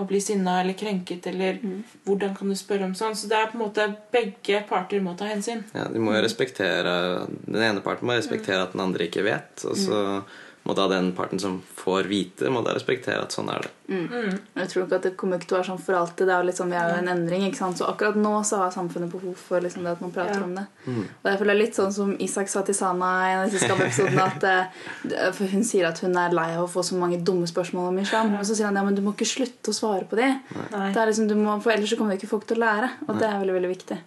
å 0.00 0.06
bli 0.08 0.20
sinna 0.22 0.60
eller 0.62 0.76
krenket, 0.78 1.26
eller 1.26 1.58
'hvordan 2.06 2.36
kan 2.36 2.48
du 2.48 2.54
spørre 2.54 2.84
om 2.84 2.94
sånn?' 2.94 3.14
Så 3.14 3.28
det 3.28 3.36
er 3.36 3.50
på 3.50 3.58
en 3.58 3.66
måte 3.66 3.96
begge 4.12 4.62
parter 4.68 5.00
må 5.00 5.16
ta 5.16 5.26
hensyn. 5.26 5.64
Ja, 5.74 5.84
de 5.88 5.98
må 5.98 6.14
jo 6.14 6.22
respektere 6.22 7.28
Den 7.46 7.62
ene 7.62 7.80
parten 7.80 8.06
må 8.06 8.16
respektere 8.16 8.62
at 8.62 8.72
den 8.72 8.80
andre 8.80 9.06
ikke 9.06 9.24
vet. 9.24 9.64
Og 9.64 9.76
så 9.76 10.24
må 10.66 10.74
da 10.74 10.88
den 10.90 11.12
parten 11.14 11.38
som 11.38 11.60
får 11.78 12.08
vite, 12.10 12.50
må 12.50 12.60
da 12.66 12.72
respektere 12.74 13.22
at 13.22 13.34
sånn 13.34 13.48
er 13.54 13.62
det. 13.62 13.70
Mm. 13.86 14.38
Jeg 14.58 14.68
tror 14.72 14.82
ikke 14.84 14.96
at 14.98 15.04
det 15.06 15.12
kommer 15.20 15.38
ikke 15.38 15.46
til 15.52 15.56
å 15.56 15.60
være 15.60 15.68
sånn 15.68 15.82
for 15.86 15.94
alltid. 15.94 16.26
Det 16.26 16.32
er 16.34 16.40
jo 16.42 16.46
liksom, 16.48 16.72
vi 16.72 16.78
er 16.80 16.88
jo 16.90 16.96
en 17.04 17.10
endring, 17.12 17.44
ikke 17.46 17.60
sant? 17.60 17.78
Så 17.78 17.86
akkurat 17.86 18.18
nå 18.18 18.32
så 18.48 18.58
har 18.64 18.72
samfunnet 18.74 19.12
behov 19.12 19.36
for 19.38 19.62
liksom 19.62 19.86
det 19.86 19.92
at 19.94 20.02
man 20.02 20.10
prater 20.16 20.40
Ja. 20.40 20.42
om 20.42 20.56
det. 20.58 20.64
Og 20.90 21.28
jeg 21.30 21.38
føler 21.38 21.54
litt 21.60 21.78
sånn 21.78 21.92
som 21.94 22.16
Isak 22.18 22.48
sa 22.50 22.62
til 22.66 22.74
Sana 22.74 23.10
i 23.28 23.32
en 23.36 23.44
av 23.44 23.54
siste 23.54 23.70
episoden, 23.76 24.18
at 24.18 24.42
eh, 24.50 25.30
for 25.38 25.46
hun 25.54 25.62
sier 25.64 25.86
at 25.86 26.02
hun 26.02 26.18
er 26.18 26.34
lei 26.34 26.48
av 26.56 26.64
å 26.66 26.70
få 26.72 26.82
så 26.82 26.98
mange 26.98 27.20
dumme 27.22 27.46
spørsmål 27.46 27.92
om 27.92 27.98
islam. 28.02 28.34
Og 28.40 28.44
så 28.48 28.56
sier 28.58 28.66
han 28.66 28.74
ja, 28.80 28.82
men 28.82 28.98
du 28.98 29.02
må 29.06 29.14
ikke 29.14 29.28
slutte 29.36 29.70
å 29.70 29.76
svare 29.78 30.02
på 30.10 30.18
de. 30.18 30.32
Nei. 30.74 30.90
Det 30.92 30.98
er 31.04 31.06
liksom, 31.12 31.28
du 31.30 31.36
må, 31.38 31.54
for 31.62 31.70
ellers 31.76 31.94
så 31.94 32.00
kommer 32.00 32.18
ikke 32.18 32.32
folk 32.34 32.46
til 32.50 32.58
å 32.58 32.64
lære. 32.66 32.90
Og 33.06 33.14
det 33.20 33.28
er 33.30 33.38
veldig, 33.44 33.54
veldig 33.60 33.70
viktig. 33.76 34.00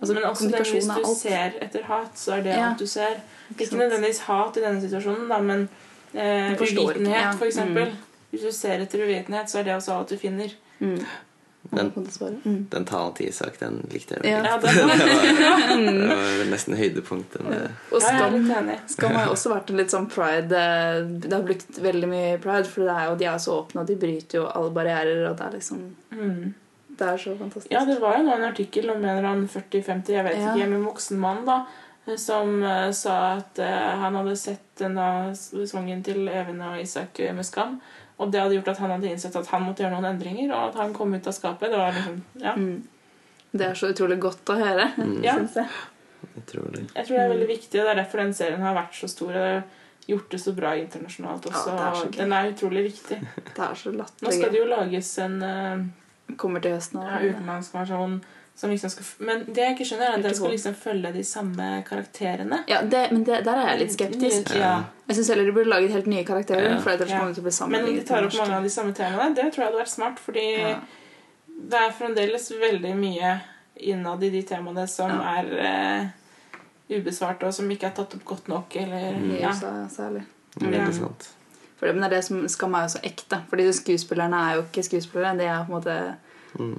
Altså, 0.00 0.14
Men 0.14 0.28
også 0.30 0.50
det, 0.52 0.62
hvis 0.70 0.86
du 0.86 1.10
ser 1.18 1.58
etter 1.66 1.82
hat, 1.90 2.14
så 2.14 2.36
er 2.38 2.42
det 2.46 2.54
Ja. 2.54 2.70
alt 2.70 2.78
du 2.78 2.86
ser. 2.86 3.18
Ikke 3.50 3.66
sant. 3.66 3.80
nødvendigvis 3.80 4.18
hat 4.26 4.56
i 4.56 4.60
denne 4.60 4.80
situasjonen, 4.82 5.28
da, 5.30 5.38
men 5.40 5.68
eh, 6.16 6.56
uvitenhet, 6.56 7.22
ja. 7.40 7.46
eksempel. 7.46 7.92
Mm. 7.92 8.02
Hvis 8.32 8.42
du 8.42 8.52
ser 8.52 8.80
etter 8.82 9.04
uvitenhet, 9.06 9.48
så 9.52 9.58
er 9.60 9.64
det 9.68 9.76
også 9.76 9.92
alt 10.00 10.08
du 10.08 10.16
finner. 10.18 10.50
Mm. 10.80 10.98
Den-. 11.70 11.88
Mm. 12.44 12.66
Den 12.70 12.84
talen 12.86 13.14
til 13.18 13.26
Isak, 13.28 13.56
den 13.58 13.80
likte 13.90 14.14
jeg 14.14 14.30
Ja. 14.30 14.42
veldig 14.42 14.46
Ja, 14.46 14.56
godt. 14.60 14.74
det 14.74 14.84
var, 14.86 14.96
Det 16.06 16.38
var 16.38 16.50
nesten 16.50 16.76
høydepunktet. 16.78 17.40
med- 17.42 17.70
Og 17.90 18.00
jeg 18.00 18.12
er 18.12 18.28
skam, 18.44 18.70
skam 18.86 19.16
har 19.16 19.24
jo 19.26 19.32
også 19.32 19.50
vært 19.54 19.70
en 19.72 19.76
litt 19.80 19.90
sånn 19.90 20.06
pride 20.08 20.52
eh, 20.52 21.00
Det 21.24 21.32
har 21.32 21.42
blitt 21.42 21.66
veldig 21.82 22.08
mye 22.12 22.36
pride, 22.38 22.68
for 22.70 22.86
det 22.86 22.94
er 22.94 23.08
jo, 23.10 23.16
de 23.16 23.24
er 23.32 23.38
så 23.42 23.56
åpne, 23.64 23.80
og 23.82 23.86
de 23.90 23.96
bryter 23.96 24.38
jo 24.38 24.46
alle 24.46 24.70
barrierer, 24.70 25.24
og 25.30 25.36
det 25.40 25.46
er 25.48 25.58
liksom 25.58 25.82
Mm. 26.12 26.54
Det 26.96 27.04
er 27.12 27.16
så 27.20 27.34
fantastisk. 27.36 27.72
Ja, 27.74 27.82
det 27.84 27.98
var 28.00 28.14
jo 28.16 28.22
nå 28.24 28.32
en 28.38 28.44
artikkel 28.46 28.88
om 28.88 29.02
en 29.04 29.18
eller 29.18 29.28
annen 29.28 29.48
40-50, 29.48 30.08
jeg 30.14 30.24
vet 30.24 30.38
Ja. 30.38 30.54
ikke, 30.54 30.68
med 30.70 30.78
en 30.78 30.86
voksen 30.86 31.18
mann 31.18 31.42
da, 31.44 31.58
som 32.14 32.62
eh, 32.62 32.90
sa 32.94 33.16
at 33.36 33.58
eh, 33.58 33.94
han 34.02 34.14
hadde 34.20 34.36
sett 34.38 34.64
denne 34.78 35.34
sesongen 35.36 36.04
til 36.06 36.28
Even 36.30 36.60
og 36.62 36.80
Isak 36.80 37.18
eh, 37.20 37.34
med 37.34 37.46
Skam, 37.46 37.80
og 38.16 38.30
det 38.32 38.40
hadde 38.40 38.58
gjort 38.58 38.70
at 38.72 38.82
han 38.84 38.94
hadde 38.94 39.10
innsett 39.10 39.36
at 39.36 39.50
han 39.50 39.66
måtte 39.66 39.84
gjøre 39.84 39.96
noen 39.96 40.12
endringer, 40.14 40.52
og 40.54 40.70
at 40.70 40.78
han 40.80 40.94
kom 40.96 41.14
ut 41.16 41.26
av 41.26 41.34
skapet. 41.36 41.72
Det 41.72 41.80
var 41.80 41.96
liksom, 41.96 42.20
ja. 42.40 42.54
Mm. 42.56 42.76
Det 43.56 43.66
er 43.66 43.78
så 43.78 43.90
utrolig 43.92 44.20
godt 44.20 44.52
å 44.52 44.58
høre, 44.60 44.90
Ja. 45.24 45.34
syns 45.36 45.58
jeg. 45.58 45.68
Utrolig. 46.36 46.86
Jeg 46.94 47.06
tror 47.06 47.16
det 47.16 47.24
er 47.24 47.34
veldig 47.34 47.48
viktig, 47.48 47.80
og 47.80 47.84
det 47.86 47.92
er 47.92 48.00
derfor 48.02 48.22
den 48.22 48.34
serien 48.36 48.64
har 48.64 48.76
vært 48.76 48.96
så 48.96 49.08
stor. 49.08 49.34
og 49.34 49.44
det 49.44 49.58
gjort 50.06 50.30
det 50.30 50.38
så 50.38 50.52
bra 50.54 50.72
internasjonalt 50.78 51.46
også. 51.50 51.74
Ja, 51.74 51.90
er 51.90 52.10
den 52.14 52.32
er 52.32 52.50
utrolig 52.52 52.82
viktig. 52.90 53.18
Det 53.56 53.62
er 53.62 53.78
så 53.78 53.92
latterlig. 53.94 54.28
Nå 54.28 54.34
skal 54.36 54.52
det 54.52 54.60
jo 54.60 54.68
lages 54.70 55.12
en 55.24 55.38
uh, 55.42 56.36
Kommer 56.38 56.62
til 56.62 56.74
høsten. 56.74 57.02
ja, 57.06 57.18
utenlandsk 57.22 57.74
versjon 57.74 58.16
som 58.18 58.20
liksom 58.64 58.90
skal 58.90 59.04
Men 59.26 59.44
det 59.44 59.56
jeg 59.56 59.74
ikke 59.76 59.84
skjønner, 59.84 60.06
er 60.08 60.14
at 60.16 60.22
den 60.24 60.34
skal 60.34 60.50
liksom 60.54 60.74
følge 60.74 61.12
de 61.12 61.24
samme 61.24 61.64
karakterene. 61.88 62.62
Ja, 62.68 62.78
det, 62.82 63.02
men 63.12 63.24
det, 63.24 63.42
der 63.44 63.58
er 63.60 63.68
jeg 63.74 63.80
litt 63.82 63.92
skeptisk. 63.92 64.54
Ja. 64.56 64.82
Jeg 65.08 65.16
syns 65.18 65.28
heller 65.28 65.44
de 65.44 65.52
burde 65.52 65.68
laget 65.68 65.92
helt 65.92 66.06
nye 66.06 66.24
karakterer. 66.24 66.70
Ja. 66.72 66.78
For 66.80 66.90
ellers 66.94 67.10
Ja. 67.10 67.18
kommer 67.18 67.34
det 67.34 67.36
til 67.36 67.44
å 67.44 67.68
bli 67.68 67.72
Men 67.76 67.84
om 67.88 67.94
de 67.98 68.02
tar 68.08 68.24
opp 68.24 68.38
mange 68.38 68.56
av 68.56 68.62
de 68.62 68.70
samme 68.72 68.94
temaene, 68.96 69.34
det 69.36 69.44
tror 69.52 69.62
jeg 69.64 69.68
hadde 69.72 69.82
vært 69.82 69.92
smart. 69.92 70.18
Fordi 70.18 70.46
Ja. 70.58 70.80
det 71.68 71.80
er 71.82 71.92
fremdeles 71.98 72.50
veldig 72.60 72.94
mye 72.96 73.40
innad 73.76 74.22
i 74.24 74.30
de 74.30 74.42
temaene 74.42 74.88
som 74.88 75.10
Ja. 75.10 75.42
er 75.42 75.44
uh, 75.60 76.06
ubesvarte, 76.90 77.44
og 77.46 77.52
som 77.54 77.68
ikke 77.70 77.86
er 77.90 77.96
tatt 77.96 78.14
opp 78.14 78.24
godt 78.24 78.48
nok. 78.48 78.76
Eller, 78.76 79.12
I 79.20 79.40
ja. 79.42 79.50
USA 79.52 79.86
særlig. 79.90 80.24
Veldig 80.60 80.94
sant. 80.94 81.28
For 81.76 81.86
det, 81.86 81.94
men 81.94 82.02
det 82.08 82.12
er 82.12 82.16
det 82.16 82.24
som 82.24 82.48
skammer 82.48 82.80
meg 82.86 82.90
så 82.90 83.00
ekte. 83.04 83.42
Fordi 83.50 83.68
skuespillerne 83.72 84.38
er 84.48 84.54
jo 84.56 84.62
ikke 84.62 84.82
skuespillere. 84.86 85.36
De 85.36 85.44
er 85.44 85.64
på 85.66 85.74
en 85.74 85.76
måte 85.76 85.96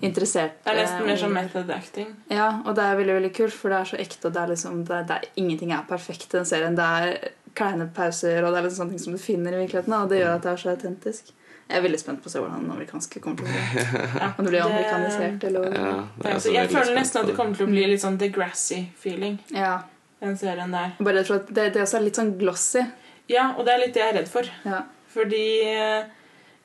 interessert 0.01 0.59
Det 0.63 0.71
er 0.73 0.79
nesten 0.81 1.07
mer 1.07 1.19
som 1.21 1.33
method 1.35 1.71
acting. 1.73 2.13
Ja, 2.33 2.49
og 2.65 2.75
det 2.77 2.85
er 2.85 2.99
veldig 2.99 3.17
veldig 3.19 3.33
kult, 3.37 3.55
for 3.55 3.73
det 3.73 3.79
er 3.79 3.89
så 3.91 3.99
ekte. 4.01 4.27
Og 4.27 4.35
det 4.35 4.43
er 4.43 4.53
liksom, 4.53 4.83
det 4.87 4.95
er, 4.95 5.07
det 5.09 5.17
er, 5.17 5.27
ingenting 5.43 5.73
er 5.75 5.89
perfekt 5.89 6.29
i 6.31 6.37
den 6.37 6.47
serien. 6.49 6.77
Det 6.77 6.85
er 6.99 7.33
kleine 7.57 7.89
pauser, 7.93 8.43
og 8.43 8.53
det 8.53 8.59
er 8.59 8.67
liksom 8.67 8.83
sånne 8.83 8.95
ting 8.95 9.03
som 9.05 9.17
du 9.17 9.21
finner 9.21 9.55
i 9.55 9.63
virkeligheten. 9.63 9.97
Og 9.97 10.09
det 10.11 10.21
gjør 10.21 10.37
at 10.37 10.45
det 10.45 10.53
er 10.53 10.63
så 10.63 10.73
autentisk. 10.73 11.33
Jeg 11.67 11.81
er 11.81 11.83
veldig 11.83 11.99
spent 11.99 12.21
på 12.23 12.29
å 12.29 12.31
se 12.31 12.39
hvordan 12.39 12.61
den 12.63 12.71
amerikanske 12.71 13.19
kommer 13.23 13.41
til 13.41 13.47
å 13.47 13.51
bli. 13.51 13.85
Ja, 14.21 14.29
Om 14.37 14.45
det 14.45 14.51
blir 14.53 14.63
amerikanisert 14.63 15.47
eller 15.49 15.65
Ja, 15.67 15.89
det 16.15 16.29
er 16.29 16.29
Ja, 16.29 16.35
også 16.37 16.47
så 16.47 16.53
jeg 16.55 16.69
føler 16.71 16.95
nesten 16.95 17.21
at 17.21 17.27
det 17.27 17.35
kommer 17.35 17.59
til 17.59 17.67
å 17.67 17.71
bli 17.73 17.83
litt 17.91 18.03
sånn 18.03 18.19
Degrassi-feeling. 18.21 19.35
Ja. 19.51 19.73
Den 20.23 20.37
serien 20.39 20.71
der. 20.73 20.93
Bare 21.03 21.25
for 21.27 21.41
at 21.41 21.49
det, 21.51 21.73
det 21.75 21.83
også 21.83 21.99
er 21.99 22.05
litt 22.07 22.17
sånn 22.17 22.31
glossy. 22.39 22.85
Ja, 23.27 23.49
og 23.57 23.67
det 23.67 23.73
er 23.73 23.83
litt 23.83 23.97
det 23.97 24.01
jeg 24.01 24.13
er 24.13 24.17
redd 24.21 24.31
for. 24.31 24.47
Ja. 24.63 24.85
Fordi 25.11 25.43
eh, 25.67 26.07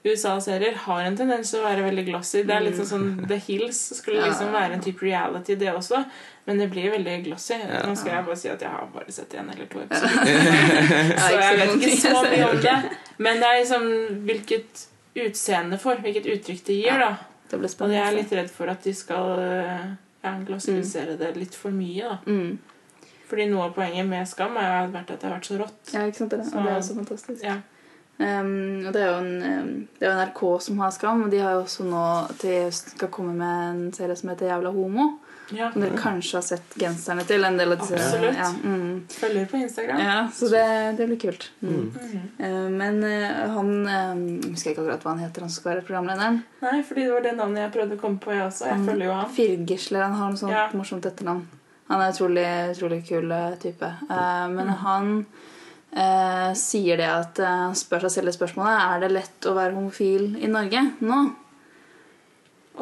USA-serier 0.05 0.74
har 0.84 1.05
en 1.07 1.16
tendens 1.16 1.50
til 1.53 1.61
å 1.61 1.66
være 1.66 1.84
veldig 1.86 2.05
glossy. 2.09 2.42
Det 2.46 2.55
er 2.57 2.64
litt 2.64 2.78
sånn 2.80 2.88
sånn 2.90 3.26
The 3.30 3.36
Hills 3.44 3.78
skulle 4.00 4.24
liksom 4.26 4.50
være 4.55 4.74
en 4.76 4.82
type 4.82 5.05
reality, 5.07 5.55
det 5.61 5.70
også. 5.70 6.00
Men 6.48 6.59
det 6.59 6.66
blir 6.72 6.90
veldig 6.90 7.16
glossy. 7.28 7.59
Nå 7.70 7.94
skal 7.94 8.16
jeg 8.16 8.26
bare 8.26 8.38
si 8.40 8.50
at 8.50 8.64
jeg 8.66 8.72
har 8.72 8.88
bare 8.90 9.14
sett 9.14 9.36
en 9.38 9.53
eller 9.55 9.68
to 9.70 9.84
episoder. 9.84 10.32
Så 11.22 11.28
jeg 11.38 11.61
vet 11.61 11.74
ikke 11.76 12.00
så 12.03 12.24
mye 12.26 12.48
om 12.48 12.59
det. 12.64 12.74
Men 13.22 13.38
det 13.38 13.50
er 13.53 13.61
liksom 13.61 13.86
hvilket 14.26 14.82
utseende 15.22 15.78
for, 15.78 16.03
hvilket 16.03 16.26
uttrykk 16.34 16.64
det 16.66 16.78
gir. 16.80 16.98
Da. 17.05 17.12
Det 17.53 17.61
Og 17.62 17.92
jeg 17.94 18.03
er 18.03 18.16
litt 18.16 18.32
redd 18.34 18.50
for 18.50 18.72
at 18.72 18.82
de 18.82 18.94
skal 18.96 19.32
eh, 19.38 19.88
ja, 20.24 20.34
glossifisere 20.48 21.18
det 21.20 21.34
litt 21.36 21.55
for 21.55 21.74
mye. 21.74 22.11
da. 22.11 22.18
mm. 22.26 22.53
Fordi 23.32 23.46
noe 23.48 23.70
av 23.70 23.76
poenget 23.76 24.05
med 24.05 24.28
Skam 24.28 24.59
har 24.61 24.90
vært 24.92 25.14
at 25.14 25.22
det 25.22 25.24
har 25.24 25.38
vært 25.38 25.46
så 25.48 25.55
rått. 25.57 25.78
Ja, 25.94 26.03
ikke 26.05 26.18
sant? 26.18 26.34
Det, 26.34 26.42
Så- 26.44 26.59
og 26.59 26.66
det 26.66 26.72
er 26.72 26.80
også 26.82 26.96
fantastisk. 26.98 27.44
Ja. 27.46 27.55
Um, 28.22 28.86
og 28.86 28.92
det 28.94 29.02
er 29.02 29.08
jo 29.10 29.18
en, 29.18 29.34
um, 29.42 29.88
det 29.98 30.06
er 30.06 30.12
jo 30.12 30.16
NRK 30.22 30.40
som 30.62 30.78
har 30.84 30.90
Skam, 30.94 31.24
og 31.26 31.30
de 31.32 31.38
har 31.42 31.52
jo 31.56 31.64
også 31.66 31.84
nå 31.88 32.06
til 32.38 32.64
høst 32.68 32.94
skal 32.96 33.08
komme 33.12 33.34
med 33.34 33.68
en 33.72 33.92
serie 33.96 34.16
som 34.16 34.30
heter 34.32 34.46
Jævla 34.52 34.72
homo. 34.74 35.08
Ja. 35.52 35.66
Som 35.74 35.82
dere 35.82 35.98
kanskje 36.00 36.36
har 36.38 36.44
sett 36.46 36.74
genserne 36.80 37.24
til. 37.28 37.42
En 37.44 37.58
del 37.60 37.74
av 37.74 37.80
disse, 37.82 37.98
Absolutt. 37.98 38.38
Ja, 38.38 38.46
mm. 38.62 39.02
Følger 39.12 39.46
på 39.50 39.56
Instagram. 39.58 39.98
ja, 40.00 40.14
så 40.32 40.48
det, 40.48 40.62
det 40.96 41.06
blir 41.10 41.18
kult. 41.20 41.48
Mm. 41.60 41.74
Mm. 41.92 42.22
Uh, 42.38 42.68
men 42.72 43.02
uh, 43.04 43.50
han 43.52 43.72
um, 43.82 44.22
Jeg 44.40 44.52
husker 44.54 44.70
ikke 44.72 44.84
akkurat 44.86 45.04
hva 45.04 45.10
han 45.16 45.24
heter, 45.26 45.44
han 45.44 45.50
som 45.52 45.60
skal 45.60 45.74
være 45.74 45.84
programlederen. 45.90 46.38
Nei, 46.62 46.78
fordi 46.88 47.04
det 47.04 47.12
var 47.12 47.26
det 47.26 47.34
navnet 47.36 47.66
jeg 47.66 47.74
prøvde 47.74 47.98
å 47.98 48.00
komme 48.06 48.22
på, 48.22 48.32
jeg 48.32 48.46
også. 48.46 48.70
Jeg 48.70 48.78
Mm. 48.80 48.86
følger 48.88 49.06
jo 49.10 49.18
han. 49.18 49.34
Firgisler. 49.36 50.02
Han 50.06 50.16
har 50.22 50.30
noe 50.32 50.40
sånt 50.40 50.56
Ja. 50.56 50.68
morsomt 50.72 51.04
etternavn. 51.10 51.44
Han 51.90 52.00
er 52.00 52.06
en 52.06 52.14
utrolig, 52.14 52.46
utrolig 52.72 53.00
kul 53.08 53.32
uh, 53.32 53.54
type. 53.60 53.92
Uh, 54.08 54.48
men 54.48 54.68
han 54.86 55.26
uh, 55.97 56.51
sier 56.59 57.01
det 57.01 57.09
at 57.11 57.38
eh, 57.43 57.68
spør 57.78 58.07
seg 58.07 58.16
selv 58.16 58.30
det 58.30 58.36
spørsmålet 58.38 58.82
Er 58.88 59.05
det 59.05 59.14
lett 59.14 59.49
å 59.49 59.55
være 59.57 59.76
homofil 59.76 60.36
i 60.43 60.51
Norge 60.51 60.82
nå. 61.05 61.22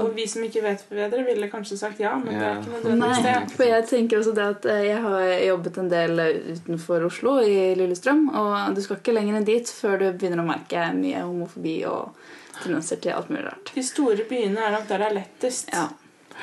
Og 0.00 0.12
vi 0.14 0.22
som 0.30 0.44
ikke 0.46 0.62
vet 0.62 0.84
bedre, 0.86 1.24
ville 1.26 1.48
kanskje 1.50 1.76
sagt 1.80 1.98
ja, 1.98 2.12
men 2.14 2.30
det 2.30 2.44
er 2.46 2.60
ikke 2.60 2.74
nødvendigvis 2.76 3.24
Nei, 3.26 3.54
for 3.56 3.66
jeg 3.66 3.86
tenker 3.90 4.20
også 4.20 4.34
det 4.36 4.44
at 4.54 4.68
uh, 4.70 4.82
jeg 4.86 5.00
har 5.06 5.32
jobbet 5.48 5.80
en 5.82 5.90
del 5.90 6.26
utenfor 6.54 7.06
Oslo, 7.08 7.38
i 7.42 7.72
Lillestrøm. 7.78 8.28
Og 8.38 8.76
du 8.76 8.84
skal 8.84 9.00
ikke 9.00 9.16
lenger 9.16 9.40
enn 9.40 9.48
dit 9.48 9.72
før 9.80 9.98
du 9.98 10.06
begynner 10.12 10.44
å 10.44 10.50
merke 10.52 10.86
mye 10.94 11.24
homofobi 11.24 11.80
og 11.90 12.14
tendenser 12.60 13.00
til 13.02 13.16
alt 13.16 13.32
mulig 13.32 13.48
rart. 13.48 13.74
De 13.74 13.82
store 13.84 14.28
byene 14.30 14.62
er 14.62 14.76
nok 14.76 14.86
der 14.88 15.02
det 15.02 15.10
er 15.10 15.18
lettest. 15.18 15.74
Ja. 15.74 15.88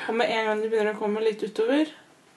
Og 0.08 0.14
med 0.20 0.30
en 0.30 0.50
gang 0.50 0.60
du 0.62 0.68
begynner 0.68 0.94
å 0.94 1.00
komme 1.00 1.24
litt 1.24 1.42
utover, 1.42 1.88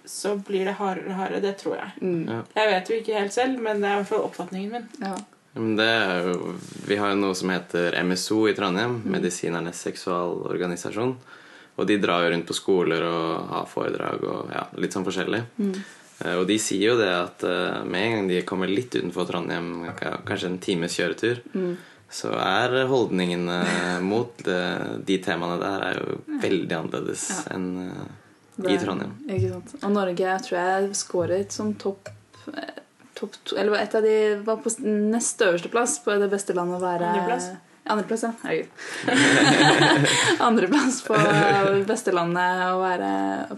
så 0.05 0.35
blir 0.37 0.65
det 0.65 0.77
hardere 0.79 1.11
og 1.13 1.19
hardere. 1.19 1.41
Det 1.43 1.55
tror 1.61 1.75
jeg. 1.77 1.91
Mm. 2.01 2.23
Ja. 2.29 2.39
Jeg 2.57 2.71
vet 2.73 2.89
jo 2.89 2.95
ikke 3.01 3.19
helt 3.19 3.33
selv, 3.35 3.59
men 3.61 3.81
det 3.83 3.89
er 3.89 3.93
i 3.93 4.01
hvert 4.01 4.11
fall 4.13 4.25
oppfatningen 4.29 4.71
min. 4.77 4.89
ja. 5.03 5.15
Det 5.51 5.83
er 5.83 6.29
jo, 6.29 6.53
vi 6.87 6.95
har 6.95 7.09
jo 7.11 7.17
noe 7.19 7.35
som 7.35 7.49
heter 7.51 7.97
MSO 8.07 8.45
i 8.47 8.53
Trondheim, 8.55 9.01
Medisinernes 9.11 9.81
seksualorganisasjon. 9.83 11.15
Og 11.75 11.87
de 11.89 11.97
drar 11.99 12.23
jo 12.23 12.29
rundt 12.31 12.47
på 12.47 12.55
skoler 12.55 13.03
og 13.03 13.49
har 13.49 13.67
foredrag 13.67 14.23
og 14.27 14.51
ja, 14.53 14.63
litt 14.79 14.95
sånn 14.95 15.03
forskjellig. 15.07 15.41
Mm. 15.59 15.73
Og 16.37 16.43
de 16.47 16.57
sier 16.61 16.91
jo 16.93 16.97
det 16.99 17.09
at 17.11 17.43
eh, 17.43 17.81
med 17.83 18.03
en 18.05 18.15
gang 18.15 18.27
de 18.29 18.41
kommer 18.47 18.69
litt 18.71 18.93
utenfor 18.95 19.25
Trondheim, 19.27 19.71
kanskje 20.27 20.51
en 20.51 20.59
times 20.61 20.95
kjøretur, 20.99 21.41
så 22.11 22.31
er 22.37 22.75
holdningene 22.91 23.59
mot 24.05 24.43
eh, 24.47 24.97
de 25.03 25.17
temaene 25.23 25.57
der 25.61 25.85
er 25.89 25.99
jo 25.99 26.19
veldig 26.43 26.77
annerledes 26.77 27.27
Ja. 27.31 27.55
enn 27.57 27.69
eh, 27.89 28.09
Det- 28.57 28.71
i 28.71 28.77
Trondheim. 28.77 29.13
Ikke 29.29 29.49
sant. 29.53 29.75
Og 29.83 29.91
Norge 29.91 30.37
tror 30.47 30.57
jeg 30.59 30.95
scoret 30.95 31.51
som 31.55 31.73
topp 31.75 32.09
eh, 32.57 32.77
topp 33.15 33.35
to, 33.45 33.55
Eller 33.57 33.77
et 33.79 33.95
av 33.95 34.01
de 34.03 34.15
var 34.45 34.57
på 34.57 34.69
nest 34.83 35.41
øverste 35.41 35.69
plass 35.71 35.99
på 36.03 36.17
det 36.19 36.29
beste 36.31 36.53
landet 36.57 36.79
å 36.79 36.83
være 36.83 37.11
Andreplass? 37.11 37.49
Andreplass, 37.89 38.23
ja. 38.23 38.31
Herregud. 38.43 38.67
Andreplass 40.39 41.01
på 41.05 41.17
beste 41.89 42.13
landet 42.13 42.61
å 42.69 42.79
være 42.81 43.11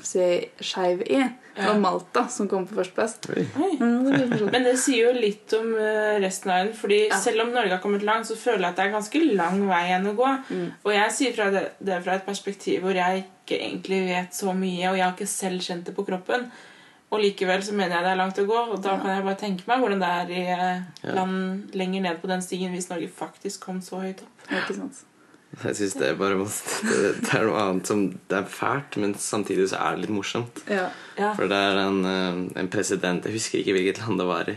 si, 0.08 0.28
skeiv 0.64 1.04
i. 1.12 1.20
Det 1.54 1.68
var 1.68 1.78
Malta 1.78 2.24
som 2.34 2.48
kom 2.50 2.64
på 2.66 2.78
førsteplass. 2.80 3.18
Mm. 3.30 4.48
Men 4.50 4.64
det 4.66 4.74
sier 4.82 5.10
jo 5.10 5.12
litt 5.20 5.54
om 5.54 5.68
eh, 5.78 6.16
resten 6.24 6.50
av 6.50 6.58
verden. 6.64 6.74
Fordi 6.80 7.00
Ja. 7.12 7.20
selv 7.22 7.44
om 7.46 7.52
Norge 7.54 7.76
har 7.76 7.84
kommet 7.84 8.02
langt, 8.08 8.26
så 8.32 8.36
føler 8.40 8.64
jeg 8.64 8.72
at 8.72 8.80
det 8.80 8.86
er 8.88 8.96
ganske 8.96 9.24
lang 9.36 9.62
vei 9.70 9.84
igjen 9.92 10.10
å 10.10 10.16
gå. 10.18 10.32
Mm. 10.50 10.68
Og 10.82 10.92
jeg 10.96 11.16
sier 11.20 11.36
fra 11.38 11.50
det, 11.54 11.66
det 11.84 12.00
fra 12.08 12.16
et 12.18 12.26
perspektiv 12.26 12.82
hvor 12.88 12.98
jeg 12.98 13.26
ikke 13.28 13.60
egentlig 13.60 14.02
vet 14.08 14.34
så 14.40 14.56
mye, 14.56 14.88
og 14.90 14.98
jeg 14.98 15.06
har 15.06 15.14
ikke 15.14 15.30
selv 15.30 15.62
kjent 15.68 15.86
det 15.92 15.96
på 16.00 16.08
kroppen. 16.08 16.48
Og 17.14 17.22
likevel 17.22 17.62
så 17.62 17.76
mener 17.78 18.00
jeg 18.00 18.06
det 18.08 18.12
er 18.16 18.18
langt 18.24 18.40
å 18.42 18.46
gå, 18.50 18.60
og 18.74 18.80
da 18.82 18.96
kan 18.98 19.12
jeg 19.14 19.26
bare 19.28 19.38
tenke 19.38 19.68
meg 19.70 19.84
hvordan 19.84 20.00
det 20.02 20.12
er 20.20 20.32
i 20.34 20.44
eh, 20.58 21.12
land 21.14 21.76
lenger 21.78 22.02
ned 22.08 22.22
på 22.24 22.30
den 22.32 22.42
stigen 22.42 22.74
hvis 22.74 22.90
Norge 22.90 23.10
faktisk 23.14 23.68
kom 23.68 23.82
så 23.86 24.00
høyt 24.02 24.24
opp. 24.26 24.48
Ikke 24.50 24.78
sant. 24.80 25.04
Jeg 25.62 25.76
synes 25.78 25.94
det 26.00 26.08
er 26.10 26.16
bare 26.18 26.40
det, 26.42 27.10
det 27.22 27.34
er 27.38 27.44
noe 27.46 27.60
annet 27.62 27.86
som 27.92 28.00
Det 28.10 28.38
er 28.40 28.48
fælt, 28.50 28.96
men 28.98 29.12
samtidig 29.22 29.68
så 29.70 29.78
er 29.86 29.94
det 30.00 30.08
litt 30.08 30.16
morsomt. 30.16 30.64
Ja. 30.66 30.88
Ja. 31.20 31.36
For 31.38 31.46
det 31.52 31.60
er 31.70 31.78
en, 31.84 32.00
eh, 32.10 32.40
en 32.64 32.72
president, 32.74 33.26
jeg 33.30 33.38
husker 33.38 33.62
ikke 33.62 33.76
hvilket 33.78 34.02
land 34.02 34.18
det 34.24 34.26
var 34.32 34.50
i, 34.50 34.56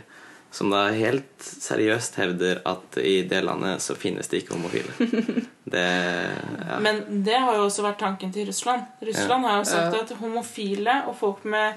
som 0.57 0.73
da 0.73 0.87
helt 0.97 1.45
seriøst 1.45 2.17
hevder 2.17 2.63
at 2.65 2.97
i 3.03 3.19
det 3.29 3.43
landet 3.45 3.85
så 3.85 3.93
finnes 3.99 4.33
det 4.33 4.41
ikke 4.45 4.57
homofile. 4.57 4.97
Det 5.67 5.83
ja. 5.83 6.77
Men 6.79 7.01
det 7.27 7.35
har 7.43 7.57
jo 7.59 7.65
også 7.67 7.83
vært 7.83 7.99
tanken 7.99 8.31
til 8.33 8.47
Russland. 8.47 8.85
Russland 9.03 9.45
har 9.49 9.57
jo 9.59 9.65
sagt 9.67 9.97
Ja. 9.97 10.03
at 10.05 10.13
homofile 10.21 10.95
og 11.11 11.17
folk 11.19 11.45
med 11.45 11.75